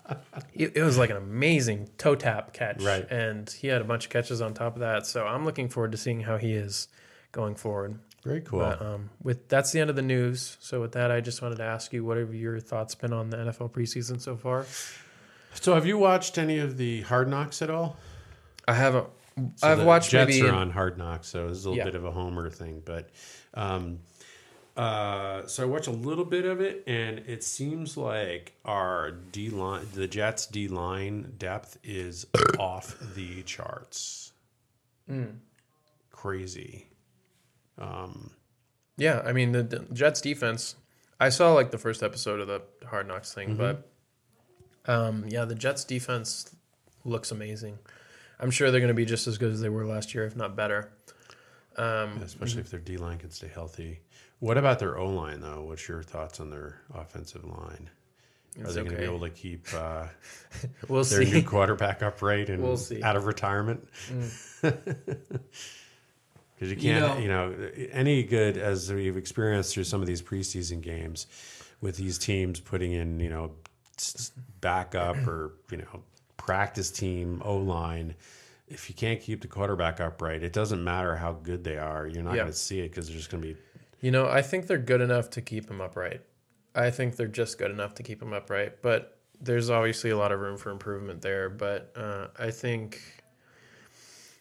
it, 0.54 0.76
it 0.76 0.82
was 0.82 0.96
like 0.98 1.10
an 1.10 1.16
amazing 1.18 1.88
toe 1.98 2.14
tap 2.16 2.52
catch, 2.52 2.82
Right. 2.82 3.06
And 3.10 3.48
he 3.50 3.68
had 3.68 3.80
a 3.82 3.84
bunch 3.84 4.06
of 4.06 4.10
catches 4.10 4.40
on 4.40 4.54
top 4.54 4.74
of 4.74 4.80
that. 4.80 5.06
So 5.06 5.26
I'm 5.26 5.44
looking 5.44 5.68
forward 5.68 5.92
to 5.92 5.98
seeing 5.98 6.20
how 6.20 6.38
he 6.38 6.54
is 6.54 6.88
going 7.32 7.54
forward. 7.54 7.98
Very 8.24 8.40
cool. 8.40 8.60
But 8.60 8.80
um, 8.82 9.10
with 9.22 9.46
that's 9.48 9.70
the 9.72 9.80
end 9.80 9.90
of 9.90 9.96
the 9.96 10.02
news. 10.02 10.56
So 10.60 10.80
with 10.80 10.92
that, 10.92 11.10
I 11.12 11.20
just 11.20 11.42
wanted 11.42 11.56
to 11.56 11.64
ask 11.64 11.92
you, 11.92 12.04
what 12.04 12.16
have 12.16 12.34
your 12.34 12.58
thoughts 12.58 12.94
been 12.94 13.12
on 13.12 13.30
the 13.30 13.36
NFL 13.36 13.70
preseason 13.70 14.20
so 14.20 14.34
far? 14.36 14.64
so, 15.54 15.74
have 15.74 15.86
you 15.86 15.96
watched 15.98 16.36
any 16.38 16.58
of 16.58 16.76
the 16.76 17.02
Hard 17.02 17.28
Knocks 17.28 17.62
at 17.62 17.70
all? 17.70 17.96
I 18.66 18.72
haven't. 18.74 19.06
So 19.56 19.68
I've 19.68 19.84
watched 19.84 20.10
Jets 20.10 20.30
maybe 20.30 20.48
are 20.48 20.54
on 20.54 20.70
Hard 20.70 20.96
Knocks, 20.96 21.28
so 21.28 21.48
it's 21.48 21.64
a 21.66 21.68
little 21.68 21.76
Yeah. 21.76 21.84
bit 21.84 21.94
of 21.94 22.04
a 22.06 22.10
homer 22.10 22.48
thing. 22.48 22.82
But 22.84 23.10
um, 23.54 23.98
Uh, 24.76 25.46
so 25.46 25.62
I 25.62 25.66
watched 25.66 25.86
a 25.86 25.92
little 25.92 26.24
bit 26.24 26.44
of 26.44 26.60
it, 26.60 26.84
and 26.86 27.20
it 27.20 27.42
seems 27.42 27.96
like 27.96 28.52
our 28.64 29.10
D 29.10 29.48
line, 29.48 29.86
the 29.94 30.06
Jets 30.06 30.46
D 30.46 30.68
line 30.68 31.32
depth 31.38 31.78
is 31.82 32.26
off 32.58 32.96
the 33.14 33.42
charts. 33.44 34.32
Crazy. 36.10 36.86
Um, 37.78 38.30
Yeah, 38.98 39.22
I 39.24 39.32
mean 39.32 39.52
the, 39.52 39.62
the 39.62 39.78
Jets 39.92 40.20
defense. 40.20 40.74
I 41.18 41.30
saw 41.30 41.52
like 41.54 41.70
the 41.70 41.78
first 41.78 42.02
episode 42.02 42.40
of 42.40 42.48
the 42.48 42.62
Hard 42.86 43.08
Knocks 43.08 43.32
thing, 43.32 43.56
but 43.56 43.88
um, 44.86 45.24
yeah, 45.28 45.44
the 45.46 45.54
Jets 45.54 45.84
defense 45.84 46.54
looks 47.04 47.30
amazing. 47.30 47.78
I'm 48.38 48.50
sure 48.50 48.70
they're 48.70 48.80
going 48.80 48.88
to 48.88 48.94
be 48.94 49.06
just 49.06 49.26
as 49.26 49.38
good 49.38 49.52
as 49.52 49.60
they 49.62 49.70
were 49.70 49.86
last 49.86 50.14
year, 50.14 50.26
if 50.26 50.36
not 50.36 50.54
better. 50.56 50.92
Um, 51.78 52.20
especially 52.22 52.60
if 52.60 52.70
their 52.70 52.80
D 52.80 52.96
line 52.98 53.18
can 53.18 53.30
stay 53.30 53.48
healthy. 53.48 54.00
What 54.46 54.58
about 54.58 54.78
their 54.78 54.96
O 54.96 55.08
line 55.08 55.40
though? 55.40 55.62
What's 55.64 55.88
your 55.88 56.02
thoughts 56.04 56.38
on 56.38 56.50
their 56.50 56.80
offensive 56.94 57.44
line? 57.44 57.90
Are 58.58 58.62
It's 58.64 58.74
they 58.74 58.82
going 58.82 58.92
to 58.92 58.96
be 58.96 59.04
able 59.04 59.18
to 59.20 59.30
keep 59.30 59.66
uh, 59.74 60.04
we'll 60.88 61.02
their 61.02 61.24
new 61.24 61.42
quarterback 61.42 62.00
upright 62.02 62.48
and 62.48 62.62
We'll 62.62 62.76
see. 62.76 63.00
Mm. 63.00 63.02
out 63.02 63.16
of 63.16 63.26
retirement? 63.26 63.88
Because 66.58 66.70
you 66.70 66.76
can't, 66.78 67.20
you 67.20 67.28
know, 67.28 67.54
any 67.92 68.22
good 68.22 68.56
as 68.56 68.90
we've 68.90 69.18
experienced 69.18 69.74
through 69.74 69.84
some 69.84 70.00
of 70.00 70.06
these 70.06 70.22
preseason 70.22 70.80
games 70.80 71.26
with 71.82 71.98
these 71.98 72.16
teams 72.16 72.60
putting 72.60 72.92
in, 72.92 73.20
you 73.20 73.28
know, 73.28 73.50
backup 74.62 75.16
or 75.28 75.52
you 75.70 75.76
know 75.76 76.02
practice 76.38 76.90
team 76.90 77.42
O 77.44 77.56
line. 77.58 78.14
If 78.68 78.88
you 78.88 78.94
can't 78.94 79.20
keep 79.20 79.42
the 79.42 79.48
quarterback 79.48 80.00
upright, 80.00 80.42
it 80.42 80.54
doesn't 80.54 80.82
matter 80.82 81.14
how 81.16 81.32
good 81.34 81.62
they 81.62 81.76
are. 81.76 82.06
You're 82.06 82.22
not 82.22 82.36
Yeah. 82.36 82.42
going 82.44 82.52
to 82.52 82.58
see 82.58 82.80
it 82.80 82.88
because 82.88 83.08
they're 83.08 83.16
just 83.18 83.28
going 83.30 83.42
to 83.42 83.48
be 83.52 83.56
You 84.00 84.10
know, 84.10 84.28
I 84.28 84.42
think 84.42 84.66
they're 84.66 84.78
good 84.78 85.00
enough 85.00 85.30
to 85.30 85.42
keep 85.42 85.70
him 85.70 85.80
upright. 85.80 86.20
I 86.74 86.90
think 86.90 87.16
they're 87.16 87.26
just 87.26 87.58
good 87.58 87.70
enough 87.70 87.94
to 87.94 88.02
keep 88.02 88.20
him 88.20 88.32
upright, 88.32 88.82
but 88.82 89.18
there's 89.40 89.70
obviously 89.70 90.10
a 90.10 90.16
lot 90.16 90.32
of 90.32 90.40
room 90.40 90.56
for 90.56 90.70
improvement 90.70 91.22
there. 91.22 91.48
But 91.48 91.92
uh, 91.96 92.28
I 92.38 92.50
think, 92.50 93.00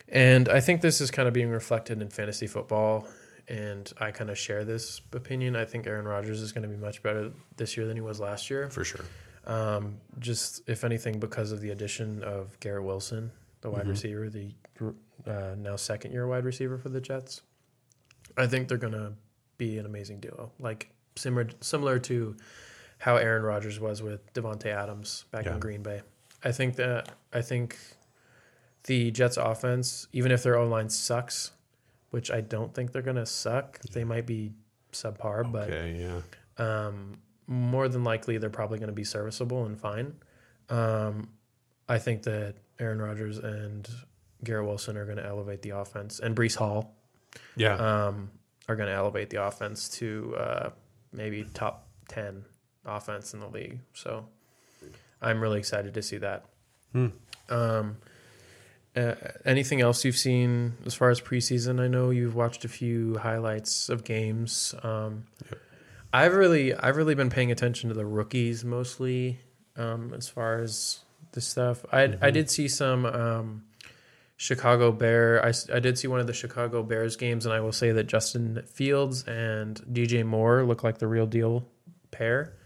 and 0.10 0.50
I 0.50 0.60
think 0.60 0.82
this 0.82 1.00
is 1.00 1.12
kind 1.12 1.28
of 1.28 1.34
being 1.34 1.50
reflected 1.50 2.02
in 2.02 2.10
fantasy 2.10 2.48
football, 2.48 3.08
and 3.48 3.92
I 4.00 4.12
kind 4.12 4.30
of 4.30 4.38
share 4.38 4.66
this 4.66 5.02
opinion. 5.14 5.56
I 5.56 5.66
think 5.66 5.88
Aaron 5.88 6.06
Rodgers 6.06 6.42
is 6.42 6.52
going 6.52 6.64
to 6.64 6.70
be 6.70 6.78
much 6.78 7.02
better 7.02 7.32
this 7.56 7.78
year 7.78 7.88
than 7.88 7.96
he 7.96 8.02
was 8.02 8.20
last 8.20 8.50
year. 8.50 8.70
for 8.70 8.84
sure. 8.84 9.06
Um, 9.46 9.98
just 10.20 10.68
if 10.68 10.84
anything, 10.84 11.20
because 11.20 11.52
of 11.52 11.62
the 11.62 11.70
addition 11.70 12.24
of 12.24 12.60
Garrett 12.60 12.84
Wilson, 12.84 13.32
the 13.62 13.70
wide 13.70 13.88
receiver, 13.88 14.30
the 14.30 14.52
uh, 15.28 15.56
now 15.58 15.76
second 15.76 16.12
year 16.12 16.28
wide 16.28 16.46
receiver 16.46 16.78
for 16.78 16.90
the 16.90 17.00
Jets. 17.00 17.42
I 18.38 18.48
think 18.48 18.68
they're 18.68 18.78
gonna 18.78 19.14
be 19.58 19.78
an 19.78 19.86
amazing 19.86 20.20
duo, 20.20 20.52
like 20.60 20.90
similar 21.16 21.48
similar 21.62 22.00
to 22.00 22.36
how 23.00 23.18
Aaron 23.18 23.44
Rodgers 23.44 23.80
was 23.80 24.02
with 24.02 24.34
Davante 24.34 24.68
Adams 24.68 25.26
back 25.32 25.46
Yeah. 25.46 25.54
in 25.56 25.60
Green 25.60 25.84
Bay. 25.84 26.02
I 26.44 26.52
think 26.52 26.76
that 26.78 27.10
I 27.34 27.42
think 27.42 27.78
the 28.86 29.12
Jets 29.12 29.38
offense, 29.38 30.08
even 30.14 30.32
if 30.32 30.44
their 30.44 30.58
O 30.58 30.68
line 30.68 30.90
sucks, 30.90 31.52
which 32.12 32.30
I 32.32 32.42
don't 32.42 32.74
think 32.74 32.92
they're 32.92 33.02
gonna 33.02 33.26
suck, 33.26 33.80
they 33.92 34.04
might 34.04 34.26
be 34.26 34.54
subpar, 34.94 35.52
but 35.52 35.70
yeah. 35.70 36.22
um, 36.58 37.18
more 37.48 37.88
than 37.90 38.04
likely 38.04 38.38
they're 38.38 38.50
probably 38.50 38.80
going 38.80 38.88
to 38.88 38.94
be 38.94 39.04
serviceable 39.04 39.66
and 39.66 39.78
fine. 39.80 40.16
Um, 40.70 41.30
I 41.90 41.98
think 42.00 42.24
that 42.24 42.56
Aaron 42.80 43.02
Rodgers 43.02 43.38
and 43.40 43.88
Garrett 44.44 44.66
Wilson 44.66 44.96
are 44.98 45.04
going 45.06 45.18
to 45.18 45.26
elevate 45.26 45.62
the 45.64 45.72
offense, 45.72 46.20
and 46.22 46.34
Breece 46.36 46.56
Hall 46.56 46.96
Yeah. 47.58 47.76
um, 47.76 48.32
are 48.68 48.76
going 48.76 48.90
to 48.90 48.96
elevate 48.96 49.30
the 49.30 49.44
offense 49.46 49.90
to 49.90 50.36
uh, 50.38 50.70
maybe 51.12 51.46
top 51.54 51.88
ten 52.08 52.46
offense 52.86 53.34
in 53.34 53.40
the 53.40 53.48
league. 53.48 53.80
So 53.94 54.26
I'm 55.22 55.40
really 55.42 55.60
excited 55.60 55.94
to 55.94 56.02
see 56.02 56.18
that. 56.18 56.46
Hmm. 56.92 57.08
Um, 57.50 57.98
uh, 58.96 59.16
anything 59.44 59.82
else 59.82 60.06
you've 60.06 60.18
seen 60.18 60.74
as 60.86 60.94
far 60.94 61.10
as 61.10 61.20
preseason? 61.20 61.80
I 61.82 61.88
know 61.88 62.10
you've 62.12 62.36
watched 62.36 62.64
a 62.64 62.70
few 62.70 63.18
highlights 63.18 63.90
of 63.90 64.04
games. 64.04 64.74
Um, 64.84 65.26
Yep. 65.50 65.60
I've 66.14 66.34
really, 66.34 66.74
I've 66.74 66.96
really 66.96 67.14
been 67.16 67.30
paying 67.30 67.52
attention 67.52 67.90
to 67.90 67.94
the 67.96 68.06
rookies 68.06 68.64
mostly. 68.64 69.40
Um, 69.76 70.14
as 70.16 70.30
far 70.30 70.60
as 70.60 71.00
this 71.34 71.46
stuff, 71.46 71.86
I 71.92 72.16
I 72.22 72.32
did 72.32 72.50
see 72.50 72.70
some 72.70 73.06
um, 73.06 73.64
Chicago 74.38 74.92
Bear. 74.92 75.44
I, 75.46 75.54
I 75.74 75.80
did 75.80 75.98
see 75.98 76.08
one 76.08 76.20
of 76.20 76.28
the 76.28 76.34
Chicago 76.34 76.84
Bears 76.84 77.16
games, 77.16 77.46
and 77.46 77.54
I 77.54 77.60
will 77.62 77.72
say 77.72 77.92
that 77.94 78.06
Justin 78.08 78.62
Fields 78.68 79.24
and 79.28 79.82
DJ 79.92 80.26
Moore 80.26 80.64
look 80.66 80.84
like 80.84 80.98
the 80.98 81.08
real 81.08 81.26
deal 81.26 81.66
pair. 82.12 82.58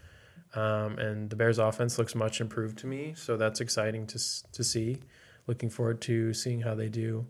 Um, 0.54 0.98
and 0.98 1.30
the 1.30 1.36
Bears' 1.36 1.58
offense 1.58 1.96
looks 1.96 2.14
much 2.16 2.40
improved 2.40 2.78
to 2.78 2.86
me, 2.88 3.14
so 3.16 3.36
that's 3.36 3.60
exciting 3.60 4.06
to 4.08 4.18
to 4.52 4.64
see. 4.64 4.98
Looking 5.46 5.70
forward 5.70 6.00
to 6.02 6.34
seeing 6.34 6.60
how 6.60 6.74
they 6.74 6.88
do. 6.88 7.26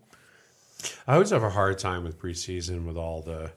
I 1.06 1.14
always 1.14 1.30
have 1.30 1.42
a 1.42 1.50
hard 1.50 1.78
time 1.78 2.04
with 2.04 2.18
preseason 2.18 2.86
with 2.86 2.96
all 2.96 3.20
the 3.22 3.52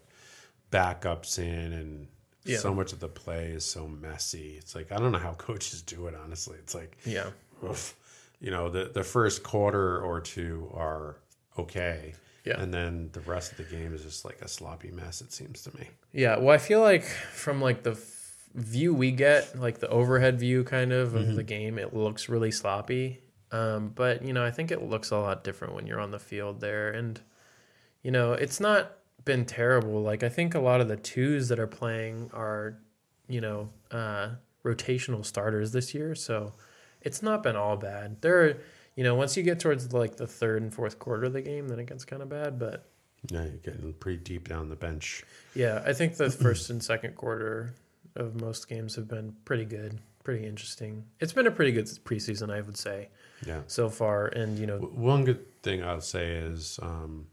backups 0.72 1.40
in 1.40 1.72
and 1.74 2.08
Yeah. 2.44 2.58
so 2.58 2.74
much 2.74 2.92
of 2.92 3.00
the 3.00 3.08
play 3.08 3.48
is 3.48 3.64
so 3.66 3.88
messy. 3.88 4.56
It's 4.58 4.76
like 4.76 4.92
I 4.92 4.98
don't 4.98 5.12
know 5.14 5.18
how 5.20 5.34
coaches 5.34 5.82
do 5.82 6.08
it. 6.08 6.16
Honestly, 6.22 6.58
it's 6.60 6.76
like 6.76 6.98
Yeah, 7.06 7.30
oof. 7.64 7.96
You 8.44 8.52
know 8.52 8.70
the 8.70 8.92
the 8.94 9.04
first 9.04 9.42
quarter 9.42 10.00
or 10.00 10.22
two 10.22 10.70
are 10.76 11.18
okay, 11.58 12.14
Yeah. 12.46 12.60
and 12.62 12.72
then 12.74 13.10
the 13.14 13.22
rest 13.22 13.52
of 13.54 13.58
the 13.58 13.64
game 13.64 13.94
is 13.96 14.04
just 14.04 14.26
like 14.26 14.40
a 14.42 14.48
sloppy 14.48 14.92
mess. 14.92 15.22
It 15.22 15.32
seems 15.34 15.64
to 15.64 15.76
me. 15.78 15.90
yeah. 16.12 16.38
Well, 16.38 16.54
I 16.54 16.58
feel 16.60 16.82
like 16.82 17.04
from 17.04 17.60
like 17.62 17.82
the 17.84 17.92
f- 17.94 18.50
view 18.54 18.94
we 18.94 19.12
get, 19.12 19.58
like 19.60 19.80
the 19.80 19.88
overhead 19.90 20.40
view 20.40 20.64
kind 20.64 20.92
of 20.94 21.16
of 21.16 21.36
the 21.36 21.44
game, 21.44 21.80
it 21.80 21.96
looks 21.96 22.30
really 22.30 22.52
sloppy. 22.52 23.22
Um, 23.52 23.92
but 23.96 24.24
you 24.26 24.34
know, 24.34 24.44
I 24.44 24.52
think 24.52 24.72
it 24.72 24.82
looks 24.84 25.10
a 25.12 25.18
lot 25.18 25.44
different 25.44 25.74
when 25.76 25.88
you're 25.88 26.00
on 26.02 26.12
the 26.12 26.20
field 26.20 26.60
there, 26.60 26.90
and 26.92 27.20
you 28.02 28.12
know, 28.12 28.34
it's 28.34 28.60
not 28.60 28.92
been 29.26 29.46
terrible. 29.46 30.02
Like 30.02 30.22
I 30.24 30.30
think 30.30 30.54
a 30.56 30.60
lot 30.60 30.82
of 30.82 30.88
the 30.90 30.98
twos 30.98 31.48
that 31.50 31.60
are 31.60 31.68
playing 31.68 32.30
are, 32.34 32.80
you 33.30 33.40
know, 33.42 33.70
uh, 33.92 34.30
rotational 34.66 35.24
starters 35.26 35.72
this 35.72 35.94
year, 35.94 36.14
so 36.16 36.54
it's 37.04 37.22
not 37.22 37.44
been 37.44 37.56
all 37.56 37.78
bad. 37.78 38.22
There, 38.22 38.44
are, 38.46 38.58
you 38.96 39.04
know, 39.04 39.16
once 39.16 39.38
you 39.38 39.44
get 39.44 39.60
towards 39.60 39.94
like 39.94 40.16
the 40.18 40.28
third 40.28 40.62
and 40.62 40.74
fourth 40.74 41.00
quarter 41.00 41.26
of 41.26 41.34
the 41.34 41.42
game, 41.42 41.68
then 41.68 41.80
it 41.80 41.86
gets 41.88 42.06
kind 42.06 42.22
of 42.22 42.30
bad. 42.30 42.58
But 42.60 42.90
Yeah, 43.30 43.44
you're 43.44 43.52
getting 43.58 43.94
pretty 43.94 44.18
deep 44.24 44.48
down 44.50 44.70
the 44.70 44.76
bench. 44.76 45.24
yeah, 45.56 45.82
I 45.86 45.94
think 45.94 46.16
the 46.18 46.30
first 46.46 46.70
and 46.70 46.84
second 46.84 47.16
quarter 47.16 47.74
of 48.16 48.40
most 48.40 48.68
games 48.70 48.96
have 48.96 49.08
been 49.08 49.36
pretty 49.46 49.66
good, 49.66 50.00
pretty 50.24 50.46
interesting. 50.46 51.04
It's 51.20 51.34
been 51.34 51.48
a 51.48 51.52
pretty 51.52 51.72
good 51.72 51.86
preseason, 52.06 52.52
I 52.54 52.62
would 52.62 52.78
say, 52.78 53.10
Yeah. 53.46 53.62
so 53.68 53.90
far. 53.90 54.28
And 54.28 54.58
you 54.60 54.68
know, 54.68 54.78
One 54.80 55.24
good 55.26 55.62
thing 55.64 55.84
I'll 55.84 56.02
say 56.02 56.34
is, 56.34 56.80
um, 56.82 57.28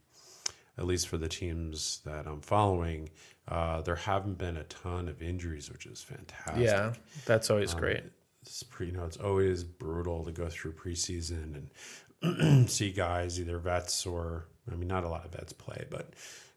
at 0.78 0.86
least 0.86 1.08
for 1.08 1.18
the 1.18 1.28
teams 1.28 2.00
that 2.06 2.26
I'm 2.26 2.40
following, 2.40 3.10
uh, 3.48 3.82
there 3.82 3.96
haven't 3.96 4.38
been 4.38 4.56
a 4.56 4.64
ton 4.64 5.08
of 5.08 5.20
injuries, 5.20 5.70
which 5.70 5.84
is 5.84 6.00
fantastic. 6.00 6.62
yeah, 6.64 6.94
that's 7.26 7.50
always 7.50 7.74
Um, 7.74 7.80
great. 7.80 8.04
It's 8.42 8.62
pre, 8.62 8.86
you 8.86 8.92
know, 8.92 9.04
it's 9.04 9.16
always 9.18 9.64
brutal 9.64 10.24
to 10.24 10.32
go 10.32 10.48
through 10.48 10.72
preseason 10.72 11.68
and 12.22 12.70
see 12.70 12.90
guys, 12.92 13.38
either 13.40 13.58
vets 13.58 14.06
or, 14.06 14.46
I 14.70 14.74
mean, 14.76 14.88
not 14.88 15.04
a 15.04 15.08
lot 15.08 15.24
of 15.24 15.32
vets 15.32 15.52
play, 15.52 15.84
but 15.90 16.10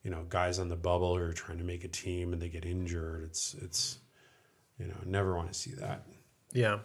you 0.03 0.11
know, 0.11 0.25
guys 0.29 0.59
on 0.59 0.67
the 0.69 0.75
bubble 0.75 1.17
who 1.17 1.23
are 1.23 1.33
trying 1.33 1.57
to 1.59 1.63
make 1.63 1.83
a 1.83 1.87
team 1.87 2.33
and 2.33 2.41
they 2.41 2.49
get 2.49 2.65
injured. 2.65 3.23
It's, 3.23 3.53
it's, 3.61 3.99
you 4.79 4.85
know, 4.87 4.95
never 5.05 5.35
want 5.35 5.47
to 5.51 5.53
see 5.57 5.71
that. 5.75 6.03
Yeah, 6.51 6.79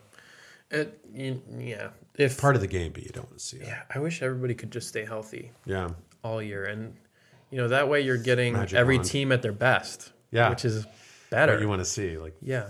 it. 0.70 0.99
You, 1.12 1.42
yeah, 1.59 1.88
if 2.16 2.40
Part 2.40 2.55
of 2.55 2.61
the 2.61 2.66
game, 2.68 2.92
but 2.92 3.03
you 3.03 3.11
don't 3.11 3.26
want 3.26 3.38
to 3.38 3.44
see 3.44 3.59
that. 3.59 3.66
yeah, 3.66 3.82
I 3.94 3.99
wish 3.99 4.22
everybody 4.22 4.55
could 4.55 4.70
just 4.70 4.88
stay 4.88 5.05
healthy 5.05 5.51
Yeah. 5.66 5.90
all 6.22 6.40
year, 6.42 6.64
and 6.64 6.94
you 7.51 7.59
know 7.59 7.68
that 7.68 7.88
way 7.88 8.01
you're 8.03 8.16
getting 8.18 8.53
Magic 8.55 8.78
every 8.78 8.96
wand. 8.96 9.09
team 9.09 9.32
at 9.32 9.42
their 9.42 9.53
best. 9.53 10.12
Yeah. 10.30 10.51
which 10.51 10.64
is 10.64 10.84
What 10.84 10.94
better. 11.30 11.61
you 11.61 11.68
want 11.68 11.80
to 11.80 11.84
see, 11.86 12.16
like 12.18 12.34
yeah, 12.40 12.66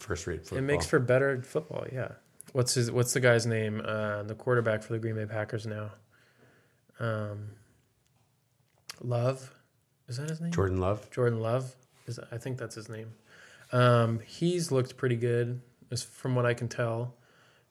first 0.00 0.26
rate 0.26 0.40
football. 0.40 0.58
it 0.58 0.62
makes 0.62 0.86
for 0.86 0.98
better 0.98 1.42
football. 1.42 1.86
Yeah. 1.92 2.12
What's 2.52 2.74
his? 2.74 2.90
What's 2.90 3.12
the 3.12 3.20
guy's 3.20 3.46
name? 3.46 3.80
Uh, 3.84 4.24
the 4.24 4.34
quarterback 4.34 4.82
for 4.82 4.92
the 4.92 4.98
Green 4.98 5.14
Bay 5.14 5.26
Packers 5.26 5.66
now. 5.66 5.90
Um, 6.98 7.50
Love, 9.02 9.54
is 10.08 10.16
that 10.18 10.28
his 10.28 10.40
name? 10.40 10.50
Jordan 10.52 10.78
Love. 10.78 11.10
Jordan 11.10 11.40
Love 11.40 11.74
is 12.06 12.18
I 12.30 12.38
think 12.38 12.58
that's 12.58 12.74
his 12.74 12.88
name. 12.88 13.12
Um, 13.72 14.20
he's 14.26 14.72
looked 14.72 14.96
pretty 14.96 15.16
good, 15.16 15.60
as 15.90 16.02
from 16.02 16.34
what 16.34 16.44
I 16.44 16.54
can 16.54 16.68
tell. 16.68 17.14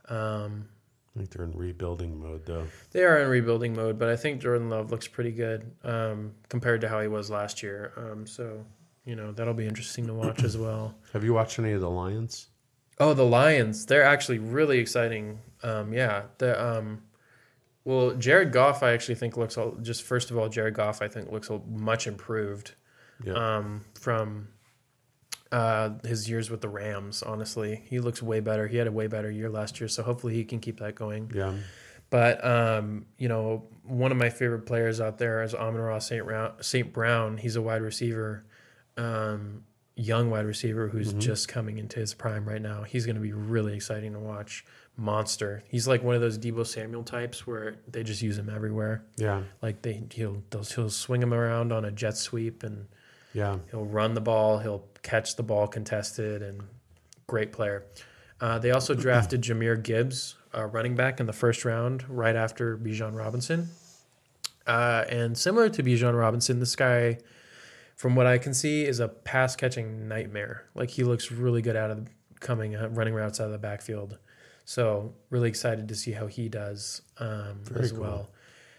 Um, 0.08 0.70
I 1.16 1.20
think 1.20 1.32
they're 1.32 1.46
in 1.46 1.52
rebuilding 1.52 2.20
mode 2.20 2.46
though. 2.46 2.66
they 2.92 3.04
are 3.04 3.20
in 3.20 3.28
rebuilding 3.28 3.76
mode, 3.76 4.00
but 4.00 4.08
I 4.10 4.16
think 4.16 4.42
Jordan 4.42 4.70
Love 4.70 4.92
looks 4.92 5.08
pretty 5.08 5.32
good 5.32 5.70
um, 5.84 6.32
compared 6.48 6.82
to 6.82 6.90
how 6.90 7.02
he 7.02 7.08
was 7.08 7.30
last 7.30 7.62
year. 7.62 7.92
Um, 7.98 8.26
so 8.26 8.66
you 9.06 9.16
know 9.16 9.32
that'll 9.32 9.54
be 9.54 9.68
interesting 9.68 10.06
to 10.08 10.14
watch 10.14 10.43
as 10.43 10.58
well. 10.58 10.95
Have 11.14 11.24
you 11.24 11.34
watched 11.34 11.60
any 11.60 11.72
of 11.72 11.82
the 11.82 11.89
Lions? 11.89 12.47
Oh, 13.00 13.14
the 13.14 13.24
Lions. 13.26 13.86
They're 13.86 14.04
actually 14.04 14.39
really 14.39 14.80
exciting. 14.80 15.39
Um, 15.64 15.93
yeah. 15.93 16.24
The 16.38 16.62
um, 16.62 17.04
well, 17.86 18.12
Jared 18.12 18.52
Goff, 18.52 18.84
I 18.84 18.91
actually 18.91 19.16
think 19.16 19.38
looks 19.38 19.58
all, 19.58 19.72
just 19.82 20.04
first 20.04 20.32
of 20.32 20.38
all, 20.38 20.50
Jared 20.50 20.74
Goff, 20.74 21.02
I 21.02 21.08
think 21.08 21.32
looks 21.32 21.50
a- 21.50 21.62
much 21.70 22.08
improved 22.08 22.74
Yeah. 23.26 23.34
um, 23.58 23.86
from 24.00 24.50
uh, 25.52 25.91
his 26.06 26.30
years 26.30 26.50
with 26.50 26.62
the 26.62 26.70
Rams. 26.70 27.24
Honestly, 27.24 27.82
he 27.89 28.00
looks 28.00 28.22
way 28.22 28.39
better. 28.41 28.68
He 28.68 28.78
had 28.78 28.88
a 28.88 28.91
way 28.91 29.08
better 29.08 29.32
year 29.32 29.50
last 29.50 29.80
year, 29.80 29.88
so 29.88 30.04
hopefully 30.04 30.34
he 30.36 30.43
can 30.43 30.60
keep 30.60 30.80
that 30.80 30.95
going. 30.95 31.32
Yeah. 31.34 31.54
But 32.12 32.43
um, 32.45 33.06
you 33.18 33.28
know, 33.30 33.66
one 33.84 34.12
of 34.12 34.18
my 34.18 34.30
favorite 34.30 34.66
players 34.66 35.00
out 35.00 35.18
there 35.20 35.41
is 35.41 35.54
Amon-Ra. 35.56 36.00
St. 36.00 36.93
Brown. 36.93 37.38
He's 37.38 37.56
a 37.56 37.62
wide 37.62 37.82
receiver, 37.82 38.43
um, 39.00 39.64
young 39.95 40.30
wide 40.30 40.45
receiver 40.45 40.88
who's 40.88 41.14
just 41.14 41.47
coming 41.47 41.78
into 41.78 42.00
his 42.00 42.14
prime 42.14 42.47
right 42.47 42.62
now. 42.62 42.84
He's 42.84 43.06
going 43.06 43.16
to 43.16 43.22
be 43.22 43.34
really 43.34 43.74
exciting 43.76 44.14
to 44.14 44.20
watch. 44.20 44.66
Monster. 44.97 45.64
He's 45.70 45.88
like 45.88 46.04
one 46.04 46.16
of 46.16 46.20
those 46.22 46.38
Deebo 46.38 46.68
Samuel 46.68 47.04
types 47.04 47.47
where 47.47 47.78
they 47.89 48.04
just 48.04 48.22
use 48.22 48.38
him 48.38 48.50
everywhere. 48.54 49.06
Yeah. 49.16 49.43
Like 49.62 49.82
they 49.82 50.04
he'll 50.12 50.43
he'll 50.52 50.89
swing 50.89 51.22
him 51.24 51.34
around 51.34 51.72
on 51.72 51.86
a 51.86 51.91
jet 51.91 52.18
sweep 52.18 52.64
and 52.64 52.86
Yeah. 53.34 53.60
he'll 53.72 53.86
run 53.86 54.14
the 54.14 54.20
ball. 54.22 54.58
He'll 54.60 54.84
catch 55.02 55.38
the 55.38 55.43
ball 55.43 55.68
contested 55.70 56.41
and 56.41 56.64
great 57.28 57.54
player. 57.54 57.86
Uh, 58.41 58.60
they 58.60 58.72
also 58.72 58.93
drafted 58.93 59.41
Jahmyr 59.41 59.82
Gibbs, 59.82 60.36
a 60.54 60.68
running 60.68 60.95
back, 60.95 61.22
in 61.22 61.28
the 61.28 61.34
first 61.34 61.64
round, 61.64 62.04
right 62.10 62.36
after 62.36 62.78
Bijan 62.78 63.16
Robinson. 63.18 63.70
Uh, 64.68 65.06
and 65.10 65.38
similar 65.38 65.70
to 65.70 65.82
Bijan 65.82 66.18
Robinson, 66.18 66.60
this 66.60 66.76
guy, 66.76 67.20
from 68.00 68.16
what 68.16 68.26
I 68.26 68.38
can 68.38 68.54
see, 68.54 68.86
is 68.86 69.02
a 69.02 69.10
pass 69.10 69.58
catching 69.58 70.08
nightmare. 70.08 70.64
Like 70.74 70.89
he 70.89 71.04
looks 71.04 71.34
really 71.34 71.62
good 71.62 71.76
out 71.76 71.91
of 71.91 72.08
coming 72.39 72.74
uh, 72.74 72.88
running 72.93 73.14
routes 73.14 73.41
out 73.41 73.47
of 73.47 73.52
the 73.52 73.58
backfield. 73.58 74.18
So 74.64 75.14
really 75.30 75.50
excited 75.50 75.89
to 75.89 75.95
see 75.95 76.14
how 76.14 76.28
he 76.28 76.47
does 76.47 77.02
um, 77.18 77.60
as 77.76 77.91
cool. 77.91 78.02
well. 78.02 78.30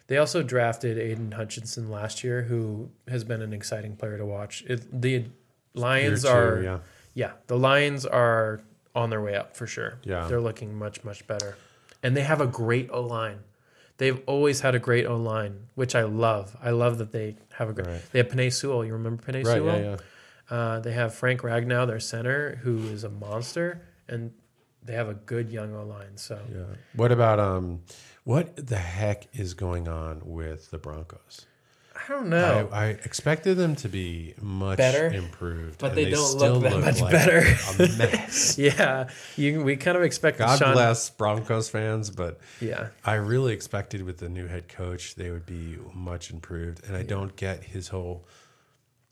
They 0.06 0.16
also 0.16 0.42
drafted 0.42 0.96
Aidan 0.96 1.32
Hutchinson 1.32 1.90
last 1.90 2.24
year, 2.24 2.40
who 2.40 2.88
has 3.08 3.22
been 3.22 3.42
an 3.42 3.52
exciting 3.52 3.94
player 3.94 4.16
to 4.16 4.24
watch. 4.24 4.64
It, 4.66 5.02
the 5.02 5.26
Lions 5.74 6.24
are 6.24 6.62
yeah. 6.62 6.78
yeah, 7.12 7.32
the 7.46 7.58
Lions 7.58 8.06
are 8.06 8.62
on 8.94 9.10
their 9.10 9.20
way 9.20 9.36
up 9.36 9.54
for 9.54 9.66
sure. 9.66 9.98
Yeah. 10.02 10.28
They're 10.28 10.40
looking 10.40 10.74
much, 10.74 11.04
much 11.04 11.26
better. 11.26 11.58
And 12.02 12.16
they 12.16 12.22
have 12.22 12.40
a 12.40 12.46
great 12.46 12.88
O 12.90 13.02
line. 13.02 13.40
They've 13.98 14.22
always 14.24 14.62
had 14.62 14.74
a 14.74 14.78
great 14.78 15.04
O 15.04 15.16
line, 15.16 15.66
which 15.74 15.94
I 15.94 16.04
love. 16.04 16.56
I 16.62 16.70
love 16.70 16.96
that 16.96 17.12
they 17.12 17.36
have 17.60 17.70
a 17.70 17.72
great. 17.72 17.86
Right. 17.86 18.02
They 18.12 18.18
have 18.18 18.28
Penei 18.28 18.52
Sewell. 18.52 18.84
You 18.84 18.94
remember 18.94 19.22
Penei 19.22 19.44
Right. 19.44 19.56
Sewell? 19.56 19.80
Yeah. 19.80 19.90
Yeah. 20.50 20.56
Uh, 20.56 20.80
they 20.80 20.92
have 20.92 21.14
Frank 21.14 21.42
Ragnow, 21.42 21.86
their 21.86 22.00
center, 22.00 22.56
who 22.62 22.78
is 22.88 23.04
a 23.04 23.08
monster, 23.08 23.82
and 24.08 24.32
they 24.82 24.94
have 24.94 25.08
a 25.08 25.14
good 25.14 25.48
young 25.50 25.74
O 25.76 25.84
line. 25.84 26.16
So 26.16 26.40
Yeah. 26.52 26.64
What 26.94 27.12
about 27.12 27.38
um, 27.38 27.82
what 28.24 28.56
the 28.56 28.76
heck 28.78 29.28
is 29.32 29.54
going 29.54 29.86
on 29.88 30.22
with 30.24 30.70
the 30.70 30.78
Broncos? 30.78 31.46
I 32.08 32.12
don't 32.12 32.28
know. 32.28 32.68
I, 32.72 32.76
I 32.78 32.86
expected 32.88 33.56
them 33.56 33.76
to 33.76 33.88
be 33.88 34.34
much 34.40 34.78
Better? 34.78 35.08
improved, 35.08 35.78
But 35.78 35.88
and 35.88 35.96
they 35.98 36.10
don't 36.10 36.26
still 36.26 36.54
look 36.58 36.62
that 36.72 36.80
much 36.80 37.00
like 37.00 37.12
better. 37.12 37.38
A 37.38 37.78
mess. 37.98 38.58
yeah, 38.58 39.08
you, 39.36 39.62
we 39.62 39.76
kind 39.76 39.96
of 39.96 40.02
expected 40.02 40.44
God 40.46 40.58
Sean. 40.58 40.72
bless 40.72 41.10
Broncos 41.10 41.68
fans, 41.68 42.10
but 42.10 42.40
Yeah, 42.60 42.88
I 43.04 43.14
really 43.14 43.52
expected 43.52 44.02
with 44.02 44.18
the 44.18 44.28
new 44.28 44.46
head 44.46 44.68
coach 44.68 45.14
they 45.14 45.30
would 45.30 45.46
be 45.46 45.76
much 45.94 46.30
improved, 46.30 46.84
and 46.86 46.96
I 46.96 47.02
don't 47.02 47.34
get 47.36 47.62
his 47.62 47.88
whole 47.88 48.24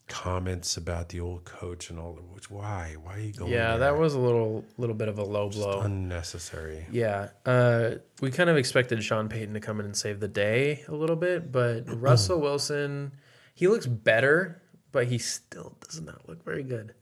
comments 0.09 0.77
about 0.77 1.11
the 1.11 1.21
old 1.21 1.45
coach 1.45 1.91
and 1.91 1.99
all. 1.99 2.15
Which 2.33 2.51
why? 2.51 2.97
Why 3.03 3.17
are 3.17 3.21
you 3.21 3.33
going? 3.33 3.53
yeah, 3.53 3.77
there? 3.77 3.93
that 3.93 3.99
was 3.99 4.15
a 4.15 4.19
little 4.19 4.65
little 4.77 4.95
bit 4.95 5.09
of 5.09 5.19
a 5.19 5.25
low 5.25 5.49
blow. 5.49 5.81
unnecessary. 5.81 6.87
Yeah, 6.91 7.29
uh, 7.47 7.97
we 8.21 8.31
kind 8.31 8.51
of 8.51 8.57
expected 8.57 9.03
Sean 9.05 9.29
Payton 9.29 9.55
to 9.55 9.61
come 9.61 9.81
in 9.81 9.87
and 9.87 9.97
save 9.97 10.21
the 10.21 10.29
day 10.29 10.85
a 10.89 10.95
little 10.95 11.17
bit, 11.17 11.53
but 11.53 11.85
Russell 12.01 12.41
Wilson, 12.41 13.13
he 13.55 13.69
looks 13.69 13.87
better, 13.87 14.63
but 14.93 15.07
he 15.07 15.19
still 15.19 15.77
does 15.87 16.01
not 16.01 16.29
look 16.29 16.45
very 16.45 16.63
good. 16.63 16.95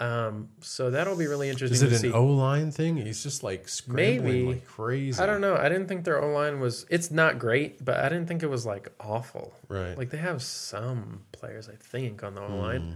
Um, 0.00 0.48
so 0.60 0.90
that'll 0.90 1.16
be 1.16 1.28
really 1.28 1.48
interesting 1.48 1.88
Is 1.88 2.02
it 2.02 2.08
an. 2.08 2.14
O 2.14 2.24
line 2.26 2.72
thing? 2.72 2.96
He's 2.96 3.22
just 3.22 3.44
like 3.44 3.68
scrambling 3.68 4.22
Maybe. 4.24 4.46
like 4.46 4.66
crazy. 4.66 5.22
I 5.22 5.26
don't 5.26 5.40
know. 5.40 5.56
I 5.56 5.68
didn't 5.68 5.86
think 5.86 6.04
their 6.04 6.20
O 6.20 6.32
line 6.34 6.58
was. 6.58 6.84
It's 6.90 7.12
not 7.12 7.38
great, 7.38 7.84
but 7.84 7.98
I 7.98 8.08
didn't 8.08 8.26
think 8.26 8.42
it 8.42 8.48
was 8.50 8.66
like 8.66 8.88
awful. 8.98 9.54
Right. 9.68 9.96
Like 9.96 10.10
they 10.10 10.18
have 10.18 10.42
some 10.42 11.22
players, 11.30 11.68
I 11.68 11.76
think, 11.76 12.24
on 12.24 12.34
the 12.34 12.42
O 12.42 12.56
line. 12.56 12.80
Hmm. 12.80 12.92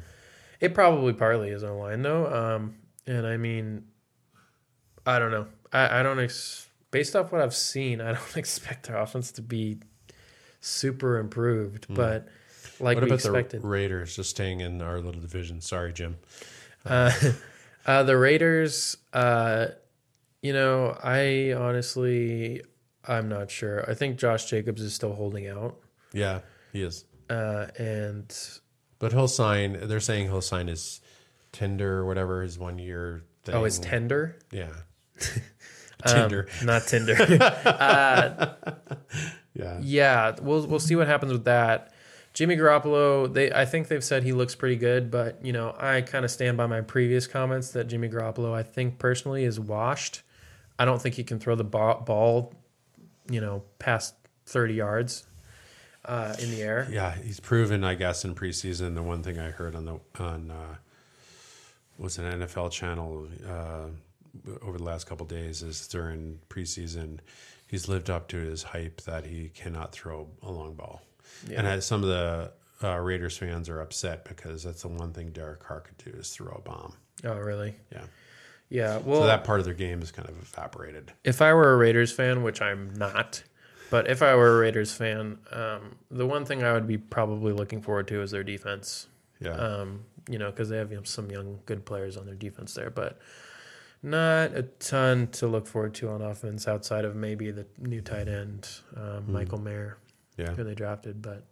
It 0.61 0.75
probably 0.75 1.13
partly 1.13 1.51
is 1.51 1.63
O 1.63 1.79
line 1.79 2.03
though. 2.03 2.27
Um, 2.35 2.75
and 3.07 3.25
I 3.27 3.37
mean, 3.37 3.85
I 5.07 5.21
don't 5.21 5.31
know. 5.31 5.47
I, 5.73 6.01
I 6.01 6.03
don't 6.03 6.19
ex- 6.19 6.67
based 6.91 7.15
off 7.15 7.31
what 7.31 7.41
I've 7.41 7.55
seen, 7.55 8.01
I 8.01 8.13
don't 8.13 8.37
expect 8.37 8.89
their 8.89 8.97
offense 8.97 9.31
to 9.33 9.43
be 9.43 9.79
super 10.61 11.19
improved. 11.19 11.87
But 11.89 12.27
like 12.81 12.97
Hmm. 12.97 13.03
what 13.03 13.05
about 13.05 13.15
expected, 13.15 13.63
the 13.63 13.69
Raiders 13.69 14.17
just 14.17 14.31
staying 14.31 14.61
in 14.61 14.83
our 14.83 15.01
little 15.01 15.21
division? 15.21 15.61
Sorry, 15.61 15.93
Jim. 15.93 16.17
Uh, 16.89 17.13
uh, 17.87 18.03
the 18.03 18.17
Raiders. 18.17 18.97
Uh, 19.13 19.67
you 20.43 20.53
know, 20.53 20.97
I 21.03 21.53
honestly, 21.53 22.63
I'm 23.07 23.29
not 23.29 23.51
sure. 23.51 23.89
I 23.91 23.95
think 23.95 24.19
Josh 24.19 24.45
Jacobs 24.49 24.81
is 24.83 24.95
still 24.95 25.13
holding 25.15 25.49
out, 25.49 25.77
Yeah, 26.13 26.41
he 26.73 26.83
is. 26.83 27.05
uh, 27.29 27.67
and 27.79 28.33
But 28.99 29.13
he'll 29.13 29.29
sign. 29.29 29.79
They're 29.89 30.01
saying 30.01 30.27
he'll 30.27 30.41
sign 30.41 30.69
his 30.69 31.01
tender 31.53 31.99
or 31.99 32.07
whatever 32.07 32.43
his 32.43 32.59
one 32.59 32.79
year 32.79 33.25
thing. 33.45 33.55
oh, 33.57 33.65
it's 33.65 33.79
tender. 33.79 34.39
Yeah. 34.53 34.73
Um, 36.05 36.45
not 36.63 36.87
Tinder. 36.87 37.17
Uh, 37.65 38.55
yeah. 39.53 39.81
Yeah, 39.83 40.37
we'll 40.41 40.65
we'll 40.69 40.79
see 40.79 40.95
what 40.95 41.09
happens 41.09 41.33
with 41.33 41.47
that. 41.47 41.93
Jimmy 42.39 42.57
Garoppolo, 42.57 43.33
they 43.35 43.51
I 43.51 43.65
think 43.65 43.89
they've 43.89 44.05
said 44.05 44.23
he 44.23 44.31
looks 44.31 44.55
pretty 44.55 44.77
good, 44.77 45.11
but 45.11 45.45
you 45.45 45.53
know 45.53 45.75
I 45.77 46.03
kind 46.03 46.25
of 46.25 46.31
stand 46.31 46.57
by 46.57 46.67
my 46.67 46.83
previous 46.83 47.27
comments 47.27 47.73
that 47.73 47.89
Jimmy 47.89 48.09
Garoppolo 48.09 48.55
I 48.55 48.63
think 48.63 49.01
personally 49.01 49.43
is 49.43 49.59
washed. 49.59 50.23
I 50.79 50.85
don't 50.85 51.03
think 51.03 51.17
he 51.17 51.25
can 51.25 51.41
throw 51.41 51.57
the 51.57 51.65
ball, 51.65 52.55
you 53.29 53.41
know, 53.41 53.65
past 53.81 54.15
thirty 54.47 54.75
yards 54.75 55.27
uh, 56.05 56.37
in 56.41 56.53
the 56.53 56.63
air. 56.63 56.87
Yeah, 56.89 57.13
he's 57.13 57.41
proven, 57.41 57.83
I 57.83 57.97
guess, 57.97 58.25
in 58.25 58.37
preseason. 58.37 58.95
The 58.95 59.03
one 59.03 59.25
thing 59.25 59.41
I 59.41 59.51
heard 59.51 59.75
on 59.75 59.85
the 59.85 59.99
on 60.21 60.53
uh, 60.53 60.77
was 61.99 62.19
an 62.19 62.41
NFL 62.41 62.71
channel 62.71 63.27
uh, 63.51 63.87
over 64.63 64.79
the 64.79 64.85
last 64.85 65.09
couple 65.09 65.27
days 65.27 65.63
is 65.63 65.89
during 65.89 66.39
preseason, 66.49 67.19
he's 67.67 67.89
lived 67.89 68.11
up 68.11 68.29
to 68.29 68.37
his 68.37 68.63
hype 68.63 69.01
that 69.01 69.27
he 69.27 69.49
cannot 69.49 69.91
throw 69.91 70.29
a 70.41 70.53
long 70.53 70.75
ball, 70.75 71.03
Yeah. 71.47 71.59
and 71.59 71.67
uh, 71.67 71.81
some 71.81 72.03
of 72.03 72.09
the 72.09 72.51
uh, 72.83 72.97
Raiders 72.97 73.37
fans 73.37 73.69
are 73.69 73.81
upset 73.81 74.25
because 74.25 74.63
that's 74.63 74.83
the 74.83 74.89
one 74.89 75.13
thing 75.13 75.31
Derek 75.31 75.61
Carr 75.61 75.81
could 75.81 75.99
do 75.99 76.11
is 76.19 76.31
throw 76.31 76.53
a 76.53 76.61
bomb. 76.61 76.95
Oh, 77.25 77.37
really? 77.37 77.75
Yeah, 77.93 78.05
Yeah. 78.69 78.99
Well, 78.99 79.21
so 79.23 79.27
that 79.27 79.45
part 79.45 79.59
of 79.59 79.65
their 79.65 79.75
game 79.75 80.01
is 80.03 80.11
kind 80.13 80.29
of 80.29 80.37
evaporated. 80.41 81.13
if 81.25 81.43
I 81.43 81.53
were 81.53 81.73
a 81.73 81.77
Raiders 81.77 82.13
fan, 82.13 82.43
which 82.43 82.63
I'm 82.63 82.95
not, 82.95 83.43
but 83.91 84.09
if 84.09 84.23
I 84.23 84.35
were 84.37 84.57
a 84.57 84.61
Raiders 84.61 84.93
fan, 84.95 85.39
um, 85.51 85.97
the 86.11 86.27
one 86.27 86.45
thing 86.45 86.63
I 86.63 86.73
would 86.73 86.87
be 86.87 86.99
probably 86.99 87.53
looking 87.53 87.83
forward 87.83 88.07
to 88.09 88.23
is 88.23 88.31
their 88.31 88.45
defense. 88.45 89.09
Yeah, 89.41 89.53
um, 89.55 90.05
you 90.31 90.39
know, 90.39 90.51
because 90.51 90.69
they 90.69 90.77
have 90.77 90.91
you 90.91 90.99
know, 90.99 91.03
some 91.05 91.31
young, 91.31 91.59
good 91.67 91.85
players 91.85 92.17
on 92.17 92.27
their 92.27 92.35
defense 92.35 92.75
there, 92.75 92.91
but 92.91 93.19
not 94.03 94.53
a 94.55 94.63
ton 94.79 95.27
to 95.29 95.47
look 95.49 95.67
forward 95.67 95.95
to 95.95 96.09
on 96.11 96.23
offense 96.23 96.69
outside 96.69 97.05
of 97.05 97.17
maybe 97.17 97.51
the 97.51 97.67
new 97.79 98.01
tight 98.01 98.29
end, 98.29 98.69
um, 98.97 99.33
Michael 99.33 99.59
Mayer, 99.59 99.97
yeah. 100.39 100.53
who 100.55 100.65
they 100.65 100.75
drafted. 100.75 101.21
But 101.21 101.45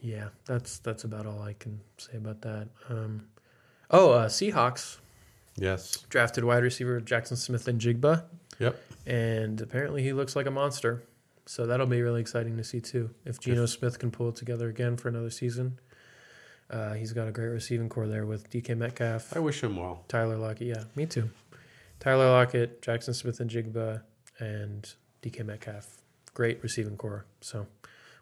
yeah, 0.00 0.28
that's 0.44 0.78
that's 0.78 1.04
about 1.04 1.26
all 1.26 1.42
I 1.42 1.52
can 1.54 1.80
say 1.98 2.16
about 2.16 2.40
that. 2.42 2.68
Um, 2.88 3.26
oh, 3.90 4.10
uh, 4.12 4.28
Seahawks 4.28 4.98
Yes. 5.58 5.98
drafted 6.10 6.44
wide 6.44 6.62
receiver 6.62 7.00
Jaxon 7.00 7.36
Smith-Njigba, 7.36 8.24
Yep. 8.58 8.78
and 9.06 9.60
apparently 9.60 10.02
he 10.02 10.12
looks 10.12 10.36
like 10.36 10.46
a 10.46 10.50
monster. 10.50 11.02
So 11.46 11.66
that'll 11.66 11.86
be 11.86 12.02
really 12.02 12.20
exciting 12.20 12.56
to 12.56 12.64
see 12.64 12.80
too. 12.80 13.10
If 13.24 13.38
Geno 13.40 13.66
Smith 13.66 13.98
can 14.00 14.10
pull 14.10 14.28
it 14.30 14.36
together 14.36 14.68
again 14.68 14.96
for 14.96 15.08
another 15.08 15.30
season, 15.30 15.78
uh, 16.68 16.94
he's 16.94 17.12
got 17.12 17.28
a 17.28 17.30
great 17.30 17.46
receiving 17.46 17.88
corps 17.88 18.08
there 18.08 18.26
with 18.26 18.50
DK 18.50 18.76
Metcalf. 18.76 19.34
I 19.36 19.38
wish 19.38 19.62
him 19.62 19.76
well. 19.76 20.04
Tyler 20.08 20.36
Lockett, 20.36 20.66
yeah, 20.66 20.84
me 20.96 21.06
too. 21.06 21.30
Tyler 22.00 22.26
Lockett, 22.30 22.82
Jaxon 22.82 23.14
Smith-Njigba, 23.14 24.02
and 24.40 24.92
DK 25.22 25.44
Metcalf. 25.46 25.98
Great 26.34 26.60
receiving 26.62 26.96
corps. 26.96 27.24
So 27.40 27.66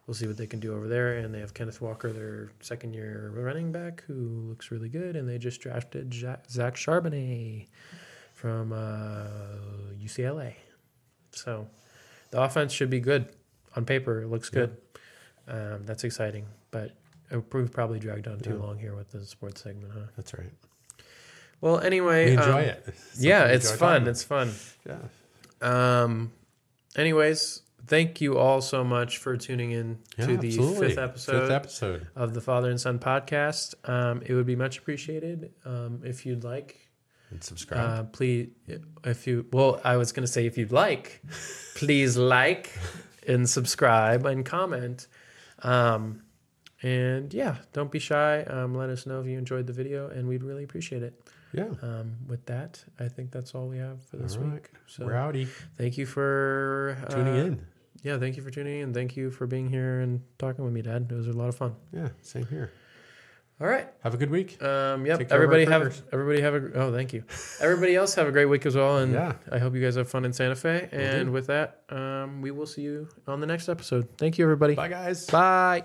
we'll 0.06 0.14
see 0.14 0.26
what 0.26 0.36
they 0.36 0.46
can 0.46 0.60
do 0.60 0.74
over 0.74 0.88
there. 0.88 1.16
And 1.18 1.32
they 1.34 1.40
have 1.40 1.54
Kenneth 1.54 1.80
Walker, 1.80 2.12
their 2.12 2.50
second 2.60 2.94
year 2.94 3.32
running 3.34 3.72
back, 3.72 4.02
who 4.06 4.14
looks 4.48 4.70
really 4.70 4.88
good. 4.88 5.16
And 5.16 5.28
they 5.28 5.38
just 5.38 5.60
drafted 5.60 6.12
Zach 6.14 6.74
Charbonnet 6.76 7.66
from 8.32 8.72
uh, 8.72 9.26
UCLA. 10.02 10.54
So 11.32 11.66
the 12.30 12.40
offense 12.42 12.72
should 12.72 12.90
be 12.90 13.00
good. 13.00 13.28
On 13.76 13.84
paper, 13.84 14.22
it 14.22 14.28
looks 14.28 14.50
good. 14.50 14.76
Um, 15.48 15.84
that's 15.84 16.04
exciting. 16.04 16.46
But 16.70 16.92
we've 17.52 17.72
probably 17.72 17.98
dragged 17.98 18.28
on 18.28 18.38
too 18.40 18.50
Yeah. 18.50 18.56
long 18.66 18.78
here 18.78 18.94
with 18.94 19.10
the 19.10 19.24
sports 19.24 19.62
segment, 19.62 19.92
huh? 19.92 20.00
That's 20.16 20.32
right. 20.34 20.52
Well, 21.60 21.80
anyway, 21.80 22.26
We 22.26 22.32
enjoy 22.32 22.52
um, 22.64 22.68
it. 22.68 22.94
yeah, 23.18 23.46
it's 23.46 23.72
fun. 23.72 24.06
It's 24.06 24.22
fun. 24.22 24.52
Yeah. 24.86 24.98
Um, 25.62 26.30
anyways, 26.94 27.62
thank 27.86 28.20
you 28.20 28.38
all 28.38 28.60
so 28.60 28.82
much 28.84 29.18
for 29.18 29.36
tuning 29.36 29.70
in 29.72 29.98
Yeah, 30.18 30.26
to 30.26 30.36
the 30.36 30.50
fifth 30.50 30.98
episode 30.98 31.40
Fifth 31.42 31.50
episode. 31.50 32.08
of 32.16 32.34
the 32.34 32.40
Father 32.40 32.70
and 32.70 32.80
Son 32.80 32.98
podcast. 32.98 33.74
Um, 33.88 34.22
it 34.24 34.34
would 34.34 34.46
be 34.46 34.56
much 34.56 34.78
appreciated 34.78 35.52
um, 35.64 36.00
if 36.04 36.24
you'd 36.26 36.44
like. 36.44 36.80
And 37.30 37.42
subscribe. 37.42 37.98
Uh, 37.98 38.02
please, 38.04 38.50
if 39.04 39.26
you 39.26 39.46
well, 39.52 39.80
I 39.84 39.96
was 39.96 40.12
going 40.12 40.26
to 40.26 40.32
say 40.32 40.46
if 40.46 40.56
you'd 40.58 40.72
like, 40.72 41.22
please 41.74 42.16
like 42.16 42.70
and 43.26 43.48
subscribe 43.48 44.26
and 44.26 44.44
comment. 44.44 45.06
Um, 45.62 46.22
and 46.82 47.32
yeah, 47.32 47.56
don't 47.72 47.90
be 47.90 47.98
shy. 47.98 48.42
Um, 48.42 48.74
let 48.74 48.90
us 48.90 49.06
know 49.06 49.20
if 49.20 49.26
you 49.26 49.38
enjoyed 49.38 49.66
the 49.66 49.72
video, 49.72 50.08
and 50.08 50.28
we'd 50.28 50.42
really 50.42 50.64
appreciate 50.64 51.02
it. 51.02 51.18
yeah. 51.54 51.68
Um, 51.80 52.16
with 52.28 52.44
that, 52.46 52.84
I 53.00 53.08
think 53.08 53.30
that's 53.32 53.54
all 53.54 53.68
we 53.68 53.78
have 53.78 54.04
for 54.04 54.18
this 54.18 54.36
right. 54.36 54.52
week. 54.54 54.70
So 54.86 55.06
Rowdy. 55.06 55.48
thank 55.78 55.96
you 55.96 56.04
for 56.04 56.98
uh, 57.06 57.10
Tuning 57.10 57.36
in. 57.36 57.66
Yeah, 58.04 58.18
thank 58.18 58.36
you 58.36 58.42
for 58.42 58.50
tuning 58.50 58.80
in. 58.80 58.94
Thank 58.94 59.16
you 59.16 59.30
for 59.30 59.46
being 59.46 59.68
here 59.68 60.00
and 60.00 60.20
talking 60.38 60.62
with 60.64 60.72
me, 60.72 60.82
Dad. 60.82 61.08
It 61.10 61.14
was 61.14 61.26
a 61.26 61.32
lot 61.32 61.48
of 61.48 61.56
fun. 61.56 61.74
Yeah. 61.92 62.10
Same 62.22 62.46
here. 62.46 62.70
All 63.60 63.66
right. 63.66 63.88
Have 64.02 64.12
a 64.14 64.16
good 64.16 64.30
week. 64.30 64.62
Um, 64.62 65.06
yep. 65.06 65.18
Take 65.18 65.28
care 65.30 65.38
of 65.38 65.42
Everybody 65.44 65.64
have 65.64 66.02
everybody 66.12 66.40
have 66.42 66.54
a 66.54 66.72
oh 66.74 66.92
thank 66.92 67.12
you. 67.12 67.24
Everybody 67.60 67.94
else 67.96 68.14
have 68.16 68.26
a 68.26 68.32
great 68.32 68.46
week 68.46 68.66
as 68.66 68.74
well, 68.76 68.98
and 68.98 69.12
Yeah. 69.12 69.32
I 69.50 69.58
hope 69.58 69.74
you 69.74 69.80
guys 69.80 69.94
have 69.94 70.10
fun 70.10 70.24
in 70.24 70.32
Santa 70.32 70.56
Fe. 70.56 70.88
And 70.92 71.32
with 71.32 71.46
that, 71.46 71.82
um, 71.88 72.42
we 72.42 72.50
will 72.50 72.66
see 72.66 72.82
you 72.82 73.08
on 73.26 73.40
the 73.40 73.46
next 73.46 73.68
episode. 73.68 74.08
Thank 74.18 74.38
you, 74.38 74.44
everybody. 74.44 74.74
Bye, 74.74 74.88
guys. 74.88 75.26
Bye. 75.26 75.84